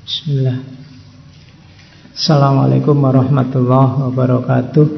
[0.00, 0.56] Bismillah.
[2.16, 4.88] Assalamualaikum warahmatullahi wabarakatuh.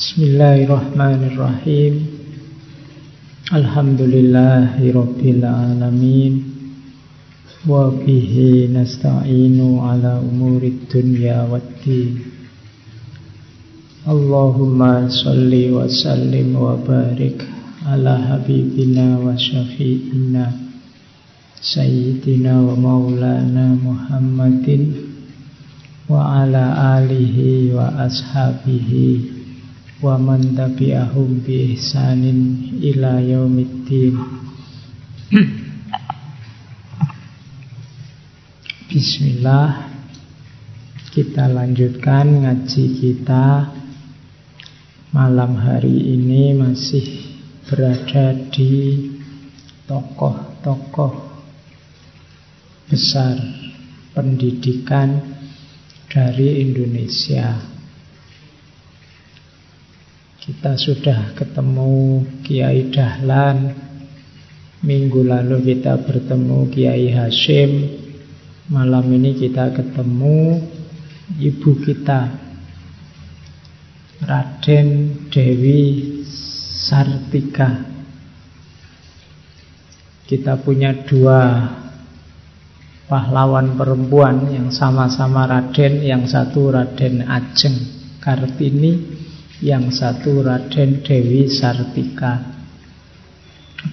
[0.00, 2.08] Bismillahirrahmanirrahim.
[3.52, 6.56] Alhamdulillahi Rabbil Alamin.
[7.68, 12.32] Wa bihi nasta'inu ala umurid dunya waddin.
[14.08, 17.44] Allahumma salli wa sallim wa barik
[17.84, 20.67] ala habibina wa syafi'ina
[21.58, 24.94] Sayyidina wa maulana Muhammadin
[26.06, 29.26] wa ala alihi wa ashabihi
[29.98, 34.14] wa man tabi'ahum bi ihsanin ila yaumiddin.
[38.86, 39.90] Bismillah
[41.10, 43.74] kita lanjutkan ngaji kita.
[45.10, 47.34] Malam hari ini masih
[47.66, 49.10] berada di
[49.90, 51.37] tokoh-tokoh
[52.88, 53.36] besar
[54.16, 55.20] pendidikan
[56.08, 57.60] dari Indonesia.
[60.40, 63.76] Kita sudah ketemu Kiai Dahlan,
[64.80, 67.70] minggu lalu kita bertemu Kiai Hashim,
[68.72, 70.64] malam ini kita ketemu
[71.36, 72.32] ibu kita
[74.24, 74.88] Raden
[75.28, 76.24] Dewi
[76.88, 77.84] Sartika.
[80.24, 81.40] Kita punya dua
[83.08, 87.76] pahlawan perempuan yang sama-sama Raden Yang satu Raden Ajeng
[88.20, 88.92] Kartini
[89.64, 92.38] Yang satu Raden Dewi Sartika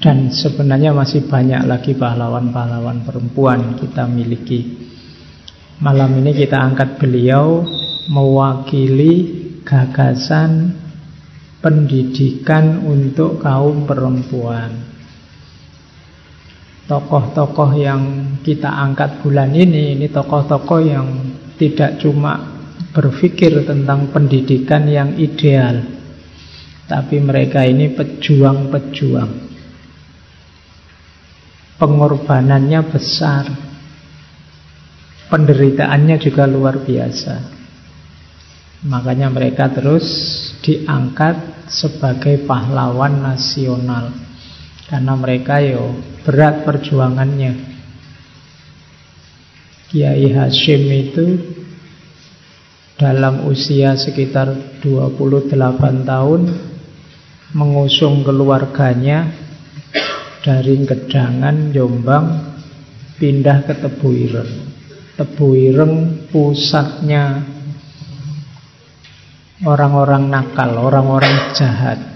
[0.03, 4.91] Dan sebenarnya masih banyak lagi pahlawan-pahlawan perempuan kita miliki
[5.79, 7.63] Malam ini kita angkat beliau
[8.07, 10.71] mewakili gagasan
[11.59, 14.94] pendidikan untuk kaum perempuan.
[16.85, 18.01] Tokoh-tokoh yang
[18.45, 21.07] kita angkat bulan ini, ini tokoh-tokoh yang
[21.57, 22.37] tidak cuma
[22.93, 25.81] berpikir tentang pendidikan yang ideal,
[26.85, 29.31] tapi mereka ini pejuang-pejuang.
[31.81, 33.49] Pengorbanannya besar,
[35.33, 37.35] penderitaannya juga luar biasa.
[38.85, 40.05] Makanya mereka terus
[40.61, 44.24] diangkat sebagai pahlawan nasional
[44.85, 47.75] Karena mereka yo berat perjuangannya
[49.89, 51.25] Kiai Hashim itu
[52.99, 55.55] dalam usia sekitar 28
[56.03, 56.41] tahun
[57.55, 59.31] mengusung keluarganya
[60.43, 62.25] dari Gedangan, Jombang
[63.15, 64.53] pindah ke Tebu Ireng.
[65.15, 65.93] Tebu Ireng
[66.27, 67.39] pusatnya
[69.63, 72.14] orang-orang nakal, orang-orang jahat.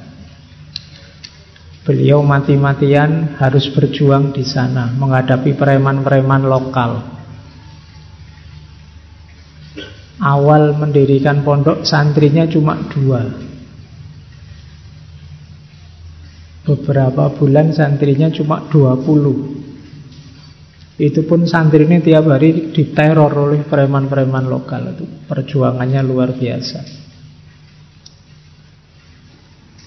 [1.90, 7.02] Beliau mati-matian harus berjuang di sana menghadapi preman-preman lokal.
[10.22, 13.26] Awal mendirikan pondok santrinya cuma dua.
[16.62, 21.02] Beberapa bulan santrinya cuma 20.
[21.02, 25.10] Itu pun santri ini tiap hari diteror oleh preman-preman lokal itu.
[25.26, 26.86] Perjuangannya luar biasa.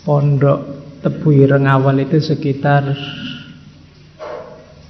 [0.03, 2.95] Pondok Tebu Ireng awal itu sekitar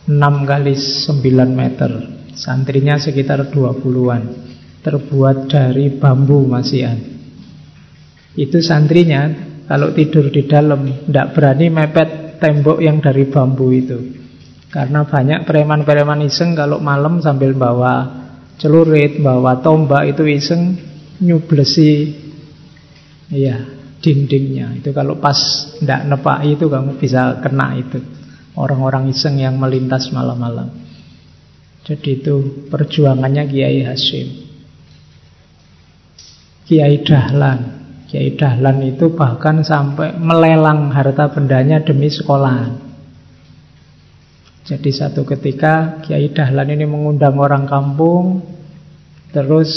[0.05, 1.25] 6 kali 9
[1.57, 1.91] meter.
[2.33, 4.23] Santrinya sekitar 20-an
[4.81, 6.97] Terbuat dari bambu masian
[8.33, 9.29] Itu santrinya
[9.69, 14.01] Kalau tidur di dalam Tidak berani mepet tembok yang dari bambu itu.
[14.73, 18.25] Karena banyak preman-preman iseng Kalau malam sambil bawa
[18.57, 20.81] celurit Bawa tombak itu iseng
[21.21, 22.17] Nyublesi.
[23.29, 24.75] Iya dindingnya.
[24.77, 25.39] Itu kalau pas
[25.79, 28.03] tidak nepak itu kamu bisa kena itu.
[28.53, 30.69] Orang-orang iseng yang melintas malam-malam.
[31.89, 34.29] Jadi itu perjuangannya Kiai Hashim.
[36.69, 37.81] Kiai Dahlan.
[38.13, 42.77] Kiai Dahlan itu bahkan sampai melelang harta bendanya demi sekolahan.
[44.69, 48.53] Jadi satu ketika Kiai Dahlan ini mengundang orang kampung
[49.33, 49.73] Terus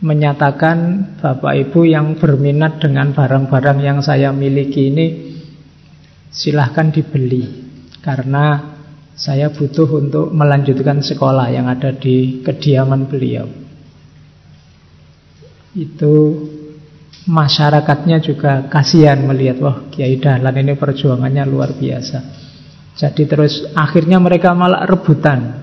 [0.00, 0.76] menyatakan
[1.20, 5.06] Bapak Ibu yang berminat dengan barang-barang yang saya miliki ini
[6.32, 7.44] silahkan dibeli
[8.00, 8.76] karena
[9.12, 13.44] saya butuh untuk melanjutkan sekolah yang ada di kediaman beliau.
[15.76, 16.14] Itu
[17.28, 22.18] masyarakatnya juga kasihan melihat wah Kiai Dahlan ini perjuangannya luar biasa.
[22.96, 25.60] Jadi terus akhirnya mereka malah rebutan.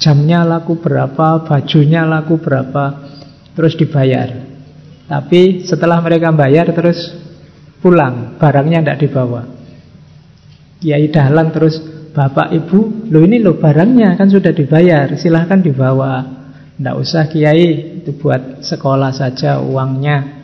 [0.00, 2.84] Jamnya laku berapa, bajunya laku berapa
[3.60, 4.32] terus dibayar.
[5.04, 7.12] Tapi setelah mereka bayar terus
[7.84, 9.42] pulang, barangnya tidak dibawa.
[10.80, 11.76] Kiai Dahlan terus
[12.16, 16.40] bapak ibu, lo ini lo barangnya kan sudah dibayar, silahkan dibawa.
[16.80, 20.40] Tidak usah kiai, itu buat sekolah saja uangnya.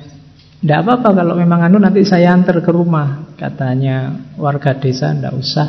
[0.61, 3.33] Tidak apa-apa kalau memang anu nanti saya antar ke rumah.
[3.41, 5.69] Katanya warga desa tidak usah.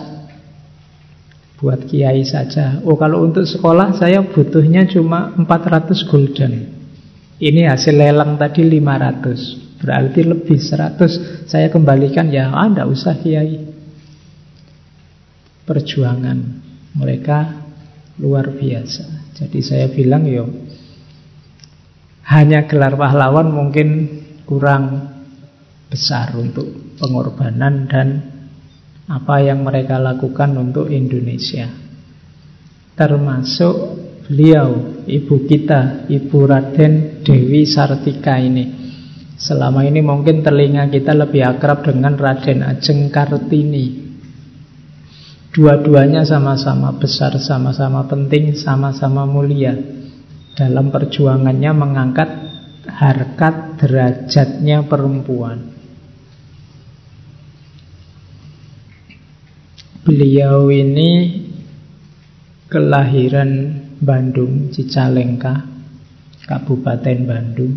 [1.63, 2.83] Buat kiai saja.
[2.83, 6.76] Oh kalau untuk sekolah saya butuhnya cuma 400 gulden.
[7.37, 9.77] Ini hasil lelang tadi 500.
[9.77, 13.61] Berarti lebih 100 saya kembalikan ya ah, tidak usah kiai
[15.69, 16.37] perjuangan
[16.97, 17.61] mereka
[18.17, 19.37] luar biasa.
[19.37, 20.49] Jadi saya bilang yo
[22.25, 23.87] hanya gelar pahlawan mungkin
[24.49, 25.13] kurang
[25.87, 28.07] besar untuk pengorbanan dan
[29.07, 31.69] apa yang mereka lakukan untuk Indonesia.
[32.97, 33.75] Termasuk
[34.27, 38.85] beliau, ibu kita, Ibu Raden Dewi Sartika ini.
[39.39, 44.07] Selama ini mungkin telinga kita lebih akrab dengan Raden Ajeng Kartini
[45.57, 49.73] Dua-duanya sama-sama besar, sama-sama penting, sama-sama mulia
[50.53, 52.29] dalam perjuangannya mengangkat
[52.85, 55.73] harkat derajatnya perempuan.
[60.05, 61.41] Beliau ini
[62.69, 65.65] kelahiran Bandung, Cicalengka,
[66.45, 67.73] Kabupaten Bandung.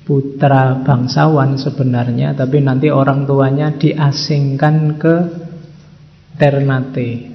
[0.00, 5.14] Putra bangsawan sebenarnya, tapi nanti orang tuanya diasingkan ke
[6.34, 7.30] Ternate.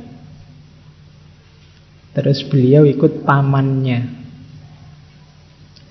[2.15, 3.99] Terus beliau ikut pamannya.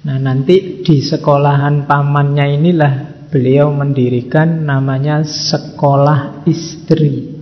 [0.05, 2.95] Nah nanti di sekolahan pamannya inilah
[3.33, 7.34] beliau mendirikan namanya sekolah istri.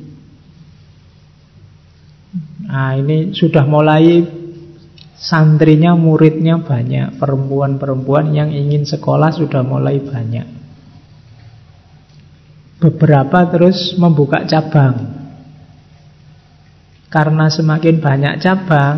[2.68, 4.20] Nah, ini sudah mulai
[5.18, 10.46] santrinya, muridnya banyak, perempuan-perempuan yang ingin sekolah sudah mulai banyak.
[12.78, 15.18] Beberapa terus membuka cabang.
[17.10, 18.96] Karena semakin banyak cabang,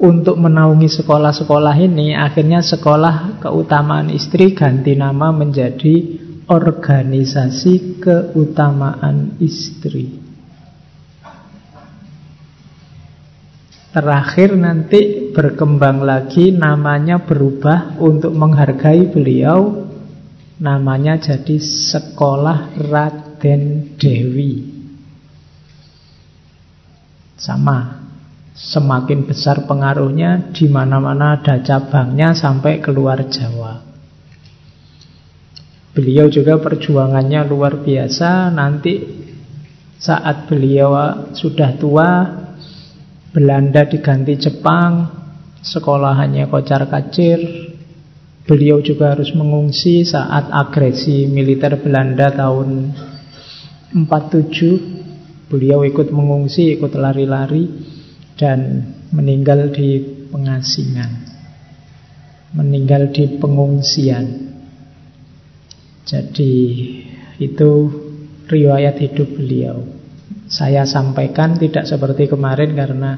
[0.00, 6.16] untuk menaungi sekolah-sekolah ini, akhirnya sekolah keutamaan istri ganti nama menjadi
[6.48, 10.29] organisasi keutamaan istri.
[13.90, 19.90] Terakhir nanti berkembang lagi namanya berubah untuk menghargai beliau
[20.62, 24.62] Namanya jadi Sekolah Raden Dewi
[27.34, 28.00] Sama
[28.60, 33.80] Semakin besar pengaruhnya di mana-mana ada cabangnya sampai keluar Jawa.
[35.96, 38.52] Beliau juga perjuangannya luar biasa.
[38.52, 39.00] Nanti
[39.96, 40.92] saat beliau
[41.32, 42.08] sudah tua,
[43.30, 45.06] Belanda diganti Jepang,
[45.62, 47.70] sekolahannya kocar kacir,
[48.50, 52.90] Beliau juga harus mengungsi saat agresi militer Belanda tahun
[53.94, 55.46] 47.
[55.46, 57.70] Beliau ikut mengungsi, ikut lari-lari
[58.34, 60.02] dan meninggal di
[60.34, 61.30] pengasingan.
[62.58, 64.50] Meninggal di pengungsian.
[66.02, 66.54] Jadi
[67.38, 67.70] itu
[68.50, 69.99] riwayat hidup beliau.
[70.50, 73.14] Saya sampaikan tidak seperti kemarin karena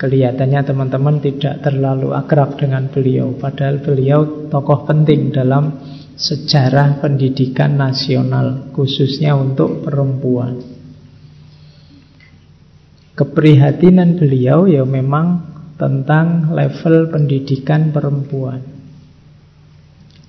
[0.00, 3.36] Kelihatannya teman-teman tidak terlalu akrab dengan beliau.
[3.36, 5.76] Padahal beliau tokoh penting dalam
[6.16, 10.56] sejarah pendidikan nasional Khususnya untuk perempuan.
[13.12, 15.44] Keprihatinan beliau ya memang
[15.76, 18.64] tentang level pendidikan perempuan.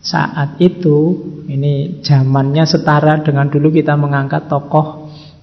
[0.04, 1.16] Saat itu,
[1.48, 5.01] ini zamannya setara dengan dulu kita mengangkat tokoh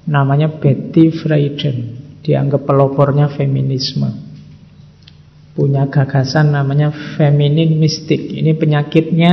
[0.08, 1.76] namanya Betty Friedan
[2.24, 4.08] dianggap pelopornya feminisme.
[5.52, 8.30] Punya gagasan namanya feminin mistik.
[8.30, 9.32] Ini penyakitnya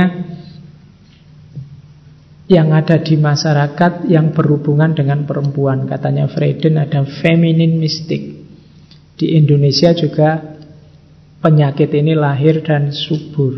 [2.46, 5.86] yang ada di masyarakat yang berhubungan dengan perempuan.
[5.86, 8.42] Katanya Freiden ada feminin mistik.
[9.16, 10.58] Di Indonesia juga
[11.40, 13.54] penyakit ini lahir dan subur.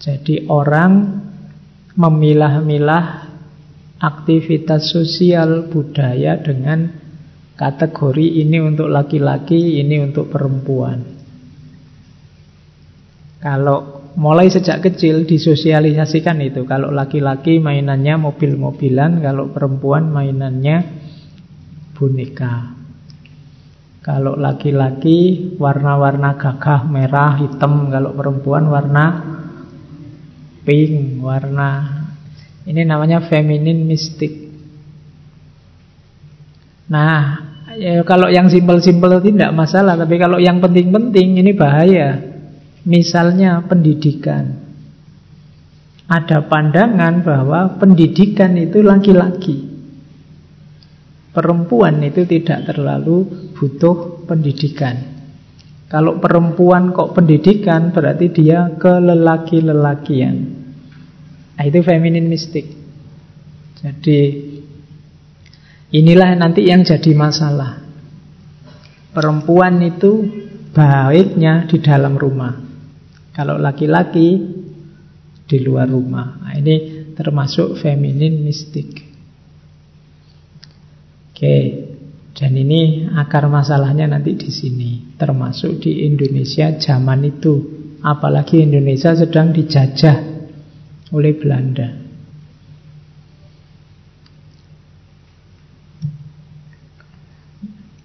[0.00, 1.22] Jadi orang
[1.94, 3.21] memilah-milah
[4.02, 6.90] aktivitas sosial budaya dengan
[7.54, 11.06] kategori ini untuk laki-laki, ini untuk perempuan.
[13.38, 20.82] Kalau mulai sejak kecil disosialisasikan itu, kalau laki-laki mainannya mobil-mobilan, kalau perempuan mainannya
[21.94, 22.74] boneka.
[24.02, 29.06] Kalau laki-laki warna-warna gagah merah, hitam, kalau perempuan warna
[30.66, 32.01] pink, warna
[32.62, 34.30] ini namanya feminin mistik.
[36.92, 37.40] Nah,
[37.74, 42.30] ya kalau yang simpel-simpel tidak masalah, tapi kalau yang penting-penting ini bahaya.
[42.82, 44.58] Misalnya pendidikan.
[46.10, 49.70] Ada pandangan bahwa pendidikan itu laki-laki.
[51.32, 53.24] Perempuan itu tidak terlalu
[53.56, 54.98] butuh pendidikan.
[55.88, 60.61] Kalau perempuan kok pendidikan berarti dia kelelaki-lelakian.
[61.56, 62.66] Nah, itu feminin mistik.
[63.82, 64.20] Jadi
[65.92, 67.82] inilah nanti yang jadi masalah.
[69.12, 70.24] Perempuan itu
[70.72, 72.56] baiknya di dalam rumah.
[73.36, 74.40] Kalau laki-laki
[75.44, 76.40] di luar rumah.
[76.40, 79.12] Nah, ini termasuk feminin mistik.
[81.32, 81.56] Oke,
[82.32, 87.54] dan ini akar masalahnya nanti di sini, termasuk di Indonesia zaman itu.
[88.02, 90.31] Apalagi Indonesia sedang dijajah
[91.12, 91.88] oleh Belanda.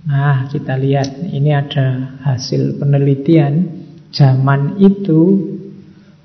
[0.08, 5.52] Nah, kita lihat ini ada hasil penelitian zaman itu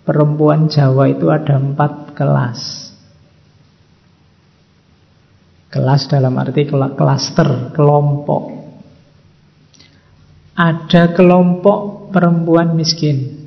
[0.06, 2.60] perempuan Jawa itu ada empat kelas.
[5.66, 8.54] Kelas dalam arti klaster, kelompok.
[10.54, 13.41] Ada kelompok perempuan miskin.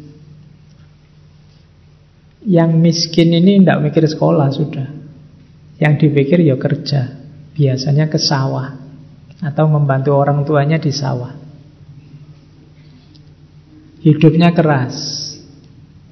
[2.46, 4.88] Yang miskin ini tidak mikir sekolah sudah.
[5.82, 7.18] Yang dipikir ya kerja.
[7.58, 8.78] Biasanya ke sawah.
[9.42, 11.34] Atau membantu orang tuanya di sawah.
[14.06, 14.96] Hidupnya keras.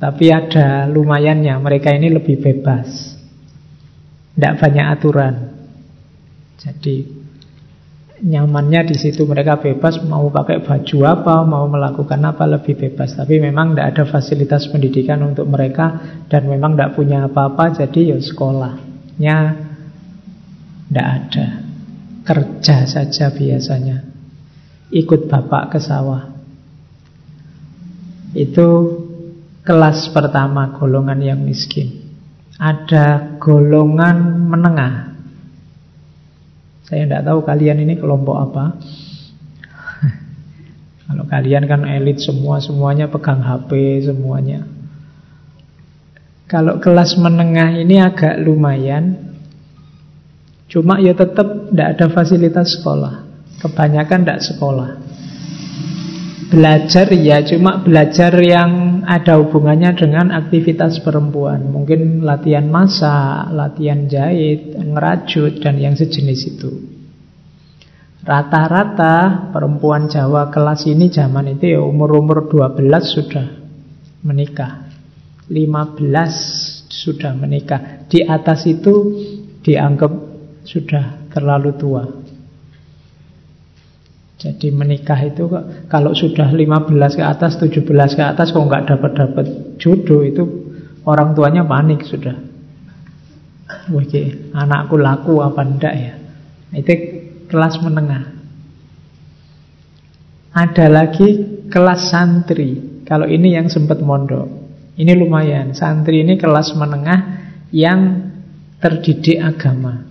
[0.01, 1.53] Tapi ada lumayannya.
[1.61, 3.13] Mereka ini lebih bebas.
[4.33, 5.35] Tidak banyak aturan.
[6.57, 7.22] Jadi
[8.23, 13.19] nyamannya di situ mereka bebas mau pakai baju apa, mau melakukan apa lebih bebas.
[13.19, 15.99] Tapi memang tidak ada fasilitas pendidikan untuk mereka
[16.31, 19.37] dan memang tidak punya apa-apa, jadi ya sekolahnya
[20.87, 21.47] tidak ada.
[22.23, 24.07] Kerja saja biasanya.
[24.93, 26.31] Ikut bapak ke sawah.
[28.31, 28.67] Itu
[29.67, 32.15] kelas pertama golongan yang miskin.
[32.55, 35.12] Ada golongan menengah
[36.93, 38.77] saya tidak tahu kalian ini kelompok apa.
[41.09, 44.61] Kalau kalian kan elit semua, semuanya pegang HP semuanya.
[46.45, 49.33] Kalau kelas menengah ini agak lumayan.
[50.69, 53.25] Cuma ya tetap tidak ada fasilitas sekolah.
[53.57, 54.89] Kebanyakan tidak sekolah.
[56.49, 61.69] Belajar ya cuma belajar yang ada hubungannya dengan aktivitas perempuan.
[61.69, 66.71] Mungkin latihan masak, latihan jahit, ngerajut dan yang sejenis itu.
[68.23, 73.47] Rata-rata perempuan Jawa kelas ini zaman itu ya umur-umur 12 sudah
[74.23, 74.89] menikah.
[75.51, 78.07] 15 sudah menikah.
[78.07, 79.11] Di atas itu
[79.59, 80.11] dianggap
[80.63, 82.22] sudah terlalu tua
[84.43, 85.47] jadi menikah itu
[85.87, 89.45] kalau sudah 15 ke atas, 17 ke atas kok nggak dapat-dapat
[89.79, 90.43] jodoh itu
[91.07, 92.35] orang tuanya panik sudah.
[93.87, 96.13] Wih, anakku laku apa enggak ya?
[96.75, 96.91] Itu
[97.47, 98.35] kelas menengah.
[100.51, 101.27] Ada lagi
[101.71, 102.99] kelas santri.
[103.07, 104.47] Kalau ini yang sempat mondok.
[104.99, 105.71] Ini lumayan.
[105.71, 107.19] Santri ini kelas menengah
[107.71, 108.29] yang
[108.83, 110.03] terdidik agama.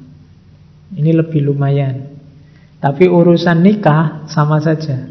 [0.96, 2.21] Ini lebih lumayan.
[2.82, 5.06] Tapi urusan nikah sama saja.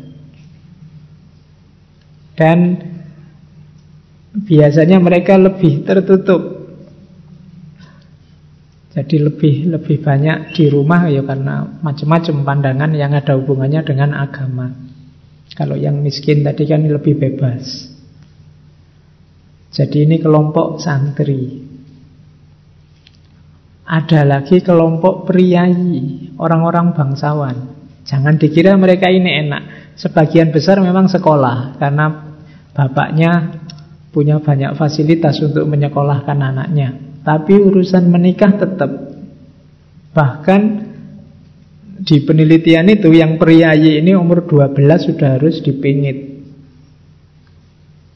[2.35, 2.75] Dan
[4.35, 6.59] biasanya mereka lebih tertutup.
[8.91, 14.67] Jadi lebih lebih banyak di rumah ya karena macam-macam pandangan yang ada hubungannya dengan agama.
[15.55, 17.87] Kalau yang miskin tadi kan lebih bebas.
[19.71, 21.71] Jadi ini kelompok santri.
[23.87, 27.55] Ada lagi kelompok priayi, orang-orang bangsawan.
[28.01, 29.93] Jangan dikira mereka ini enak.
[29.93, 32.33] Sebagian besar memang sekolah karena
[32.73, 33.61] bapaknya
[34.09, 36.97] punya banyak fasilitas untuk menyekolahkan anaknya.
[37.21, 38.89] Tapi urusan menikah tetap.
[40.11, 40.61] Bahkan
[42.01, 44.73] di penelitian itu yang priayi ini umur 12
[45.13, 46.17] sudah harus dipingit.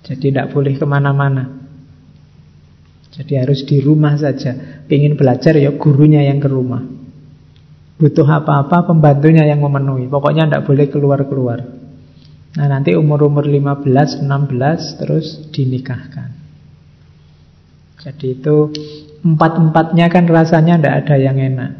[0.02, 1.62] Jadi tidak boleh ke mana-mana.
[3.14, 4.82] Jadi harus di rumah saja.
[4.90, 6.95] Pingin belajar ya gurunya yang ke rumah.
[7.96, 10.12] Butuh apa-apa pembantunya yang memenuhi.
[10.12, 11.60] Pokoknya tidak boleh keluar-keluar.
[12.56, 16.32] Nah nanti umur-umur 15, 16 terus dinikahkan.
[18.00, 18.70] Jadi itu
[19.24, 21.72] empat-empatnya kan rasanya tidak ada yang enak.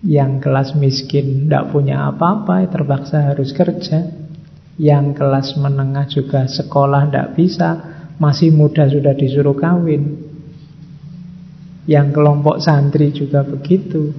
[0.00, 4.08] Yang kelas miskin tidak punya apa-apa, terpaksa harus kerja.
[4.80, 7.68] Yang kelas menengah juga sekolah tidak bisa,
[8.16, 10.29] masih muda sudah disuruh kawin.
[11.90, 14.14] Yang kelompok santri juga begitu.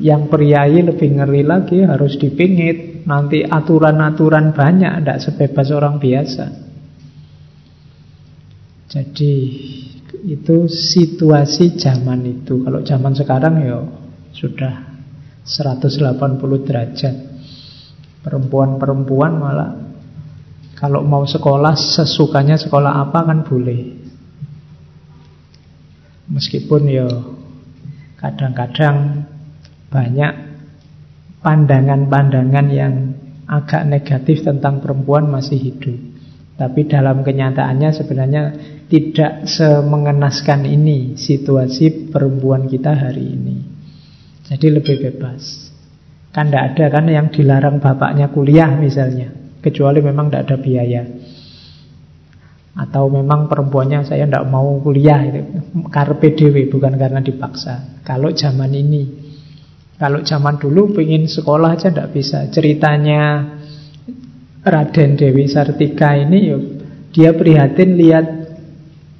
[0.00, 3.04] Yang priayi lebih ngeri lagi harus dipingit.
[3.04, 6.46] Nanti aturan-aturan banyak, tidak sebebas orang biasa.
[8.88, 9.34] Jadi
[10.24, 12.64] itu situasi zaman itu.
[12.64, 13.84] Kalau zaman sekarang ya
[14.32, 14.74] sudah
[15.44, 17.14] 180 derajat.
[18.24, 19.84] Perempuan-perempuan malah
[20.78, 24.03] kalau mau sekolah sesukanya sekolah apa kan boleh.
[26.28, 27.08] Meskipun ya
[28.16, 29.28] kadang-kadang
[29.92, 30.32] banyak
[31.44, 32.94] pandangan-pandangan yang
[33.44, 35.98] agak negatif tentang perempuan masih hidup.
[36.54, 38.42] Tapi dalam kenyataannya sebenarnya
[38.88, 43.56] tidak semengenaskan ini situasi perempuan kita hari ini.
[44.48, 45.72] Jadi lebih bebas.
[46.30, 49.34] Kan tidak ada kan yang dilarang bapaknya kuliah misalnya.
[49.60, 51.02] Kecuali memang tidak ada biaya.
[52.74, 55.40] Atau memang perempuannya saya tidak mau kuliah itu
[55.94, 58.02] karpe dewe bukan karena dipaksa.
[58.02, 59.02] Kalau zaman ini,
[59.94, 62.50] kalau zaman dulu pengen sekolah aja tidak bisa.
[62.50, 63.46] Ceritanya
[64.64, 66.62] Raden Dewi Sartika ini yuk,
[67.14, 68.26] dia prihatin lihat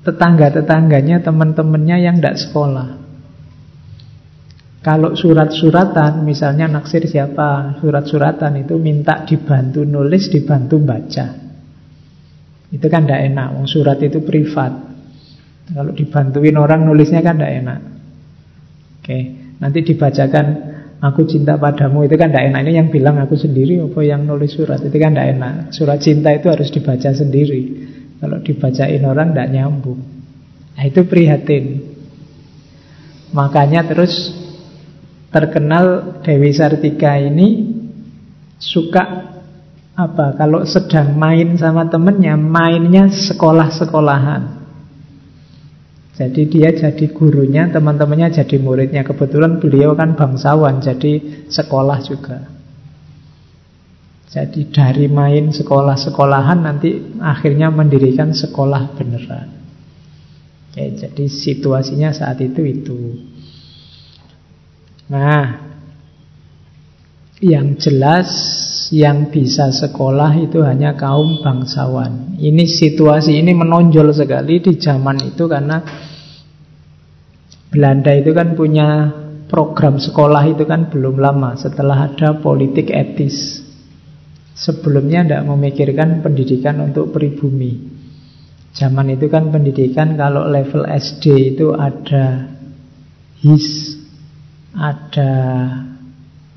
[0.03, 2.89] tetangga-tetangganya, teman-temannya yang tidak sekolah.
[4.85, 11.44] Kalau surat-suratan, misalnya naksir siapa, surat-suratan itu minta dibantu nulis, dibantu baca.
[12.75, 14.75] Itu kan tidak enak, surat itu privat.
[15.71, 17.81] Kalau dibantuin orang nulisnya kan tidak enak.
[18.99, 19.19] Oke,
[19.63, 20.47] nanti dibacakan
[20.99, 22.61] aku cinta padamu itu kan tidak enak.
[22.67, 25.55] Ini yang bilang aku sendiri apa yang nulis surat itu kan tidak enak.
[25.71, 27.63] Surat cinta itu harus dibaca sendiri.
[28.19, 30.01] Kalau dibacain orang tidak nyambung.
[30.75, 31.95] Nah itu prihatin.
[33.31, 34.35] Makanya terus
[35.31, 37.77] terkenal Dewi Sartika ini
[38.59, 39.34] suka
[39.95, 40.35] apa?
[40.35, 44.67] Kalau sedang main sama temennya mainnya sekolah-sekolahan.
[46.15, 49.03] Jadi dia jadi gurunya teman-temannya jadi muridnya.
[49.03, 52.39] Kebetulan beliau kan bangsawan jadi sekolah juga.
[54.31, 59.47] Jadi dari main sekolah-sekolahan nanti akhirnya mendirikan sekolah beneran.
[60.75, 62.99] Oke, jadi situasinya saat itu itu.
[65.07, 65.63] Nah,
[67.39, 68.31] yang jelas
[68.91, 72.37] yang bisa sekolah itu hanya kaum bangsawan.
[72.37, 75.79] Ini situasi ini menonjol sekali di zaman itu karena
[77.71, 79.11] Belanda itu kan punya
[79.47, 83.63] program sekolah itu kan belum lama setelah ada politik etis.
[84.55, 87.95] Sebelumnya tidak memikirkan pendidikan untuk pribumi.
[88.75, 92.51] Zaman itu kan pendidikan kalau level SD itu ada
[93.43, 93.99] HIS
[94.75, 95.31] ada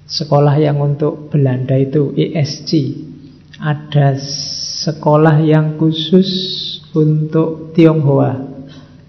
[0.08, 2.72] sekolah yang untuk Belanda itu ESC.
[3.60, 4.16] Ada
[4.88, 6.30] sekolah yang khusus
[6.96, 8.40] untuk Tionghoa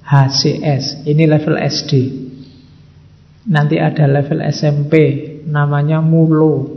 [0.03, 1.07] HCS.
[1.07, 1.93] Ini level SD.
[3.49, 4.95] Nanti ada level SMP
[5.47, 6.77] namanya MULO.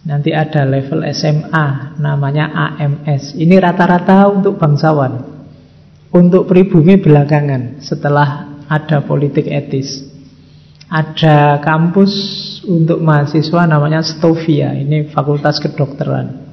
[0.00, 3.36] Nanti ada level SMA namanya AMS.
[3.36, 5.28] Ini rata-rata untuk bangsawan.
[6.10, 10.02] Untuk pribumi belakangan setelah ada politik etis.
[10.90, 12.12] Ada kampus
[12.70, 14.70] untuk mahasiswa namanya Stovia.
[14.78, 16.46] Ini fakultas kedokteran.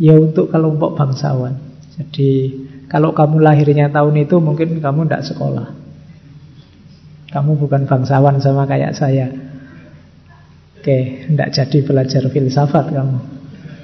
[0.00, 1.60] Ya untuk kelompok bangsawan.
[1.98, 2.56] Jadi
[2.88, 5.68] kalau kamu lahirnya tahun itu mungkin kamu tidak sekolah.
[7.28, 9.28] Kamu bukan bangsawan sama kayak saya.
[10.80, 13.18] Oke, tidak jadi belajar filsafat kamu.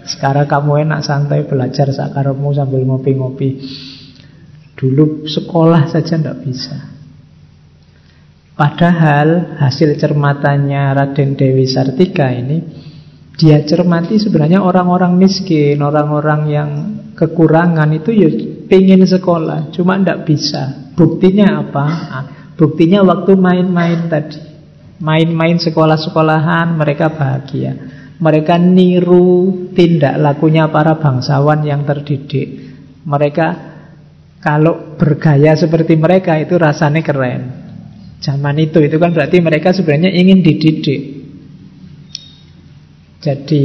[0.09, 3.61] Sekarang kamu enak santai belajar sakarmu sambil ngopi-ngopi.
[4.79, 6.94] Dulu sekolah saja tidak bisa.
[8.55, 12.63] Padahal hasil cermatannya Raden Dewi Sartika ini
[13.35, 16.71] Dia cermati sebenarnya orang-orang miskin Orang-orang yang
[17.19, 18.31] kekurangan itu ya
[18.71, 20.95] pengen sekolah Cuma tidak bisa.
[20.95, 21.87] Buktinya apa?
[21.91, 24.39] Nah, buktinya waktu main-main tadi.
[25.03, 27.75] Main-main sekolah-sekolahan mereka bahagia.
[28.23, 32.79] Mereka niru tindak lakunya para bangsawan yang terdidik.
[33.03, 33.47] Mereka
[34.39, 37.64] kalau bergaya seperti mereka itu rasanya keren
[38.25, 41.03] Zaman itu, itu kan berarti mereka sebenarnya ingin dididik.
[43.21, 43.63] Jadi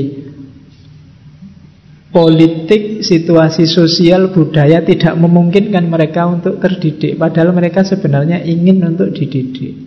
[2.12, 7.16] politik, situasi sosial, budaya tidak memungkinkan mereka untuk terdidik.
[7.16, 9.80] Padahal mereka sebenarnya ingin untuk dididik.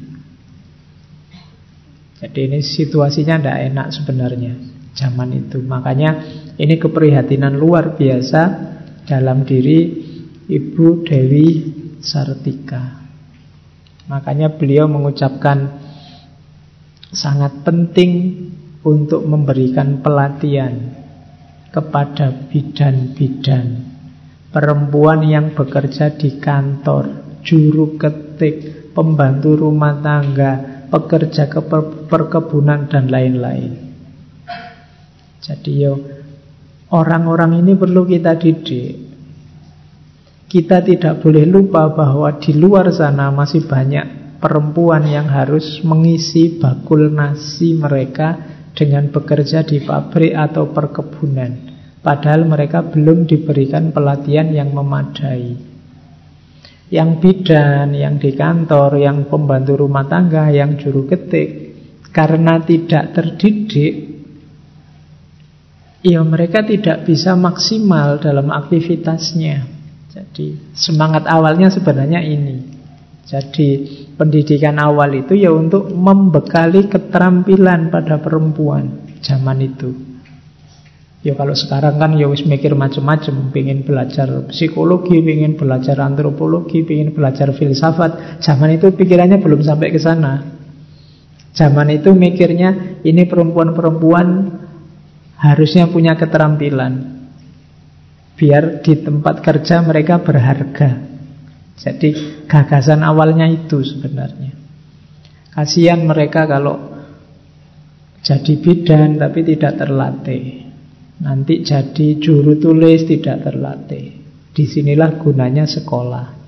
[2.25, 4.53] Jadi ini situasinya tidak enak sebenarnya
[4.97, 5.61] zaman itu.
[5.61, 6.11] Makanya
[6.57, 8.41] ini keprihatinan luar biasa
[9.05, 10.01] dalam diri
[10.49, 11.49] Ibu Dewi
[12.01, 13.02] Sartika.
[14.11, 15.79] Makanya beliau mengucapkan
[17.13, 18.13] sangat penting
[18.83, 20.75] untuk memberikan pelatihan
[21.71, 23.93] kepada bidan-bidan
[24.53, 31.61] perempuan yang bekerja di kantor, juru ketik, pembantu rumah tangga, pekerja ke
[32.07, 33.73] perkebunan dan lain-lain.
[35.43, 35.99] Jadi yo
[36.93, 39.02] orang-orang ini perlu kita didik.
[40.53, 47.09] Kita tidak boleh lupa bahwa di luar sana masih banyak perempuan yang harus mengisi bakul
[47.09, 48.37] nasi mereka
[48.77, 51.73] dengan bekerja di pabrik atau perkebunan.
[52.05, 55.73] Padahal mereka belum diberikan pelatihan yang memadai
[56.93, 61.73] yang bidan, yang di kantor, yang pembantu rumah tangga, yang juru ketik,
[62.13, 64.13] karena tidak terdidik,
[66.05, 69.82] ya mereka tidak bisa maksimal dalam aktivitasnya.
[70.13, 72.61] Jadi semangat awalnya sebenarnya ini.
[73.25, 73.69] Jadi
[74.13, 79.91] pendidikan awal itu ya untuk membekali keterampilan pada perempuan zaman itu.
[81.23, 87.15] Ya kalau sekarang kan ya wis mikir macam-macam, pengen belajar psikologi, pengen belajar antropologi, pengen
[87.15, 88.43] belajar filsafat.
[88.43, 90.45] Zaman itu pikirannya belum sampai ke sana.
[91.55, 94.27] Zaman itu mikirnya ini perempuan-perempuan
[95.39, 97.22] harusnya punya keterampilan.
[98.33, 100.91] Biar di tempat kerja mereka berharga.
[101.79, 104.55] Jadi gagasan awalnya itu sebenarnya.
[105.53, 106.93] Kasihan mereka kalau
[108.23, 110.65] jadi bidan tapi tidak terlatih.
[111.23, 114.07] Nanti jadi juru tulis tidak terlatih.
[114.53, 116.43] Di sinilah gunanya sekolah.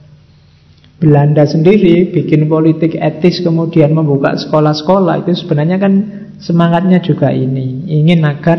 [0.94, 5.92] Belanda sendiri bikin politik etis kemudian membuka sekolah-sekolah itu sebenarnya kan
[6.38, 7.90] semangatnya juga ini.
[7.90, 8.58] Ingin agar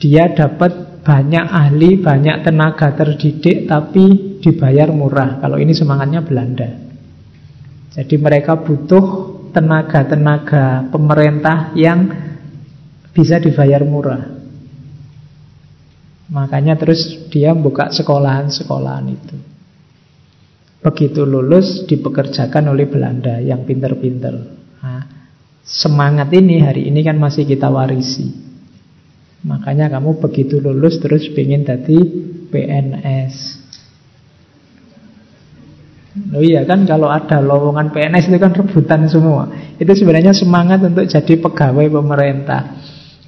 [0.00, 5.42] dia dapat banyak ahli, banyak tenaga terdidik tapi dibayar murah.
[5.42, 6.70] Kalau ini semangatnya Belanda.
[7.92, 9.04] Jadi mereka butuh
[9.52, 12.08] tenaga-tenaga pemerintah yang
[13.12, 14.32] bisa dibayar murah.
[16.32, 19.36] Makanya terus dia buka sekolahan-sekolahan itu.
[20.82, 24.34] Begitu lulus dipekerjakan oleh Belanda yang pinter-pinter.
[24.80, 25.04] Nah,
[25.62, 28.51] semangat ini hari ini kan masih kita warisi.
[29.42, 31.98] Makanya kamu begitu lulus terus ingin tadi
[32.50, 33.34] PNS.
[36.36, 39.50] Oh iya kan kalau ada lowongan PNS itu kan rebutan semua.
[39.80, 42.62] Itu sebenarnya semangat untuk jadi pegawai pemerintah.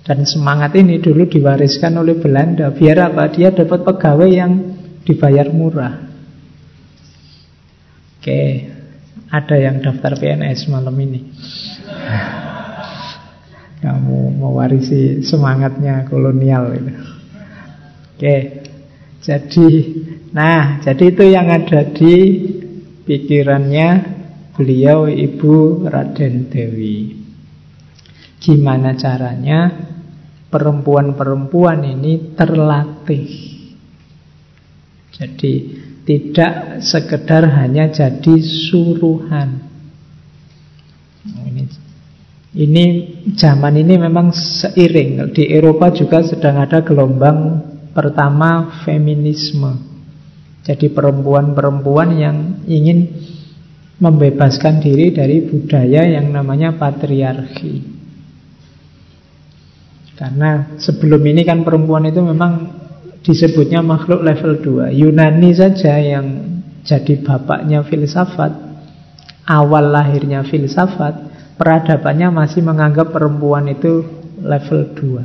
[0.05, 3.33] Dan semangat ini dulu diwariskan oleh Belanda Biar apa?
[3.33, 4.53] Dia dapat pegawai yang
[5.01, 6.05] dibayar murah
[8.21, 8.69] Oke
[9.33, 11.21] Ada yang daftar PNS malam ini
[13.85, 16.93] Kamu mewarisi semangatnya kolonial itu.
[18.17, 18.37] Oke
[19.21, 19.69] Jadi
[20.33, 22.15] Nah jadi itu yang ada di
[23.05, 23.89] pikirannya
[24.57, 27.25] beliau Ibu Raden Dewi
[28.45, 29.73] Gimana caranya
[30.53, 33.27] perempuan-perempuan ini terlatih.
[35.17, 35.53] Jadi
[36.05, 39.65] tidak sekedar hanya jadi suruhan.
[41.25, 41.65] Ini,
[42.55, 42.85] ini
[43.35, 45.35] zaman ini memang seiring.
[45.35, 49.75] Di Eropa juga sedang ada gelombang pertama feminisme.
[50.63, 52.37] Jadi perempuan-perempuan yang
[52.71, 53.11] ingin
[53.99, 57.95] membebaskan diri dari budaya yang namanya patriarki.
[60.15, 62.71] Karena sebelum ini kan perempuan itu memang
[63.27, 64.95] disebutnya makhluk level 2.
[64.95, 66.55] Yunani saja yang
[66.87, 68.55] jadi bapaknya filsafat,
[69.51, 74.05] awal lahirnya filsafat, peradabannya masih menganggap perempuan itu
[74.41, 75.23] level 2.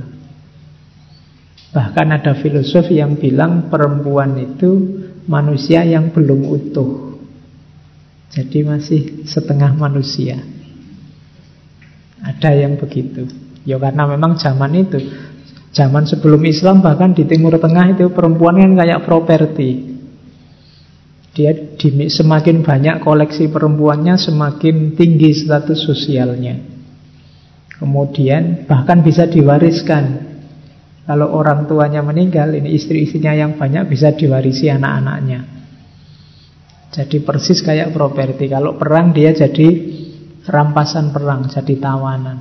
[1.69, 7.13] Bahkan ada filosof yang bilang perempuan itu manusia yang belum utuh.
[8.33, 10.41] Jadi masih setengah manusia.
[12.25, 13.25] Ada yang begitu.
[13.65, 14.97] Ya karena memang zaman itu
[15.69, 19.88] Zaman sebelum Islam bahkan di Timur Tengah itu perempuan kan kayak properti
[21.39, 26.59] Dia di, semakin banyak koleksi perempuannya Semakin tinggi status sosialnya
[27.79, 30.27] Kemudian bahkan bisa diwariskan
[31.07, 35.39] Kalau orang tuanya meninggal Ini istri-istrinya yang banyak bisa diwarisi anak-anaknya
[36.91, 39.95] Jadi persis kayak properti Kalau perang dia jadi
[40.49, 42.37] rampasan perang, jadi tawanan.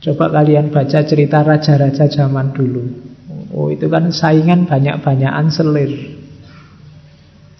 [0.00, 2.84] Coba kalian baca cerita raja-raja zaman dulu.
[3.52, 6.09] Oh, itu kan saingan banyak-banyakan selir.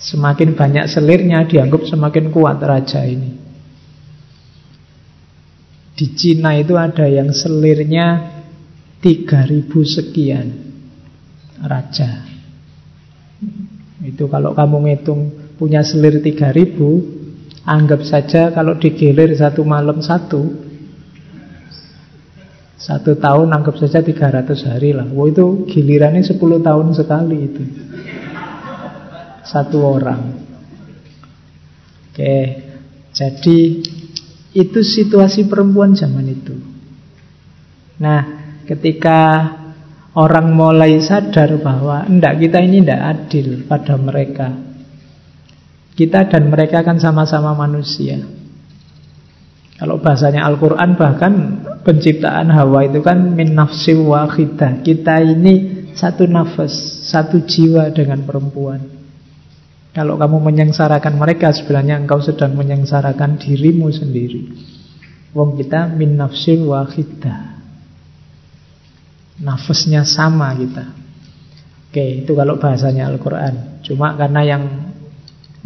[0.01, 3.37] Semakin banyak selirnya dianggap semakin kuat raja ini.
[5.93, 8.41] Di Cina itu ada yang selirnya
[9.05, 10.49] 3000 sekian
[11.61, 12.25] raja.
[14.01, 15.21] Itu kalau kamu ngitung
[15.61, 20.49] punya selir 3000, anggap saja kalau digilir satu malam satu,
[22.81, 25.05] satu tahun anggap saja 300 hari lah.
[25.05, 27.65] Wah itu gilirannya 10 tahun sekali itu.
[29.51, 30.47] Satu orang.
[32.11, 32.37] Oke,
[33.11, 33.59] jadi
[34.55, 36.55] itu situasi perempuan zaman itu.
[37.99, 38.23] Nah,
[38.63, 39.51] ketika
[40.15, 44.55] orang mulai sadar bahwa enggak kita ini enggak adil pada mereka.
[45.99, 48.23] Kita dan mereka kan sama-sama manusia.
[49.77, 51.33] Kalau bahasanya Al-Quran bahkan
[51.83, 54.85] penciptaan Hawa itu kan min nafsi wahidah.
[54.87, 56.73] Kita ini satu nafas,
[57.09, 59.00] satu jiwa dengan perempuan.
[59.91, 64.47] Kalau kamu menyengsarakan mereka sebenarnya engkau sedang menyengsarakan dirimu sendiri.
[65.35, 67.59] Wong kita min nafsi wahidah.
[69.43, 70.85] Nafasnya sama kita.
[71.91, 73.83] Oke, itu kalau bahasanya Al-Quran.
[73.83, 74.63] Cuma karena yang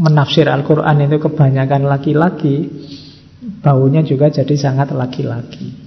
[0.01, 2.65] menafsir Al-Quran itu kebanyakan laki-laki,
[3.61, 5.85] baunya juga jadi sangat laki-laki.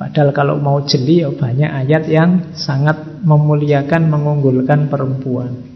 [0.00, 5.69] Padahal kalau mau jeli ya banyak ayat yang sangat memuliakan, mengunggulkan perempuan.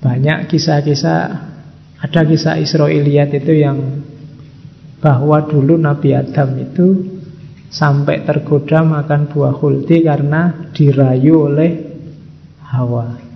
[0.00, 1.20] Banyak kisah-kisah,
[2.00, 3.78] ada kisah Israiliyat itu yang
[5.00, 6.86] bahwa dulu Nabi Adam itu
[7.68, 11.70] sampai tergoda makan buah huldi karena dirayu oleh
[12.66, 13.26] Hawa.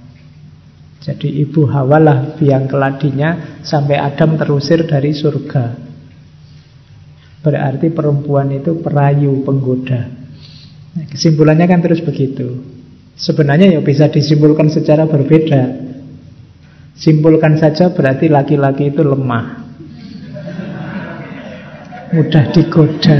[1.00, 5.88] Jadi ibu Hawa lah biang keladinya sampai Adam terusir dari surga.
[7.40, 10.12] Berarti perempuan itu perayu, penggoda.
[10.92, 12.60] Nah, kesimpulannya kan terus begitu.
[13.16, 15.89] Sebenarnya ya bisa disimpulkan secara berbeda.
[17.00, 19.64] Simpulkan saja berarti laki-laki itu lemah.
[22.12, 23.18] Mudah digoda.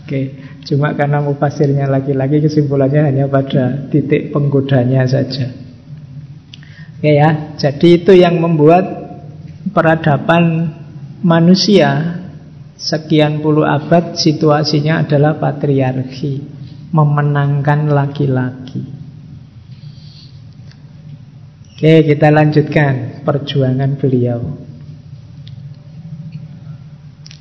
[0.00, 5.52] Oke, cuma karena mufasirnya laki-laki kesimpulannya hanya pada titik penggodanya saja.
[7.04, 7.28] Ya, ya,
[7.60, 8.88] jadi itu yang membuat
[9.74, 10.72] peradaban
[11.20, 12.22] manusia
[12.78, 16.40] sekian puluh abad situasinya adalah patriarki,
[16.94, 19.01] memenangkan laki-laki.
[21.82, 24.38] Oke, kita lanjutkan perjuangan beliau.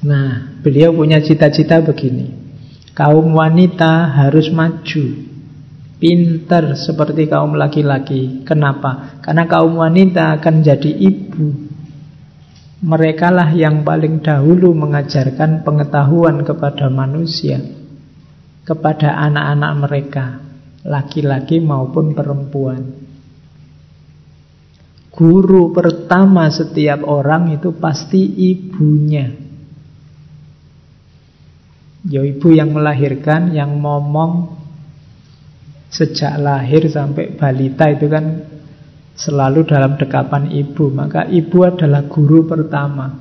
[0.02, 2.34] Nah, beliau punya cita-cita begini.
[2.98, 5.06] Kaum wanita harus maju
[6.02, 8.42] pintar seperti kaum laki-laki.
[8.42, 9.22] Kenapa?
[9.22, 11.70] Karena kaum wanita akan jadi ibu.
[12.82, 17.62] Mereka lah yang paling dahulu mengajarkan pengetahuan kepada manusia,
[18.66, 20.26] kepada anak-anak mereka,
[20.82, 23.01] laki-laki maupun perempuan.
[25.22, 29.30] Guru pertama setiap orang itu pasti ibunya.
[32.10, 34.62] Ya ibu yang melahirkan, yang ngomong,
[35.92, 38.48] Sejak lahir sampai balita itu kan
[39.12, 40.88] selalu dalam dekapan ibu.
[40.88, 43.12] Maka ibu adalah guru pertama.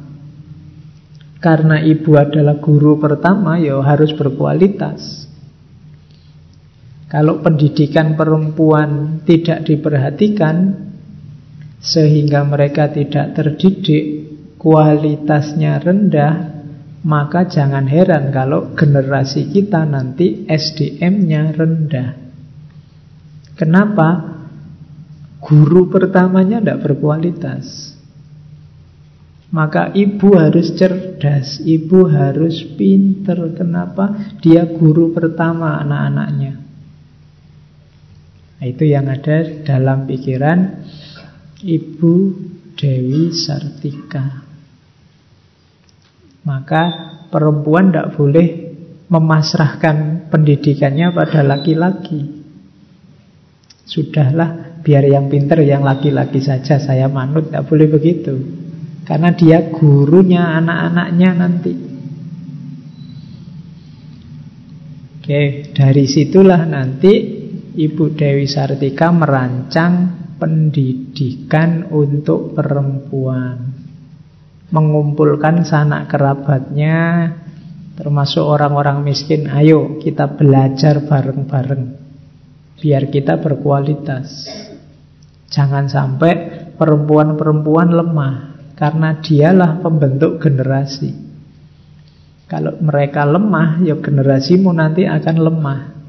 [1.42, 5.26] Karena ibu adalah guru pertama, ya harus berkualitas.
[7.10, 10.56] Kalau pendidikan perempuan tidak diperhatikan,
[11.80, 14.04] sehingga mereka tidak terdidik,
[14.60, 16.34] kualitasnya rendah,
[17.00, 22.10] maka jangan heran kalau generasi kita nanti SDM-nya rendah.
[23.56, 24.36] Kenapa?
[25.40, 27.96] Guru pertamanya tidak berkualitas.
[29.50, 33.50] Maka ibu harus cerdas, ibu harus pinter.
[33.56, 34.36] Kenapa?
[34.38, 36.52] Dia guru pertama anak-anaknya.
[38.60, 40.84] Nah, itu yang ada dalam pikiran
[41.60, 42.14] Ibu
[42.72, 44.48] Dewi Sartika.
[46.40, 46.82] Maka
[47.28, 48.48] perempuan tidak boleh
[49.12, 52.40] memasrahkan pendidikannya pada laki-laki.
[53.84, 58.34] Sudahlah, biar yang pinter yang laki-laki saja saya manut, tidak boleh begitu.
[59.04, 61.72] Karena dia gurunya anak-anaknya nanti.
[65.20, 65.42] Oke,
[65.76, 67.12] dari situlah nanti
[67.76, 73.76] Ibu Dewi Sartika merancang pendidikan untuk perempuan.
[74.72, 77.28] Mengumpulkan sanak kerabatnya,
[78.00, 82.00] termasuk orang-orang miskin, ayo kita belajar bareng-bareng.
[82.80, 84.48] Biar kita berkualitas
[85.50, 86.32] Jangan sampai
[86.78, 88.34] perempuan-perempuan lemah
[88.78, 91.12] Karena dialah pembentuk generasi.
[92.48, 95.99] Kalau mereka lemah, ya generasimu nanti akan lemah.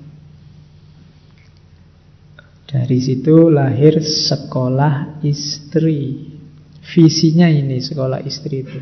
[2.71, 6.31] Dari situ lahir sekolah istri.
[6.81, 8.79] Visinya ini sekolah istri itu.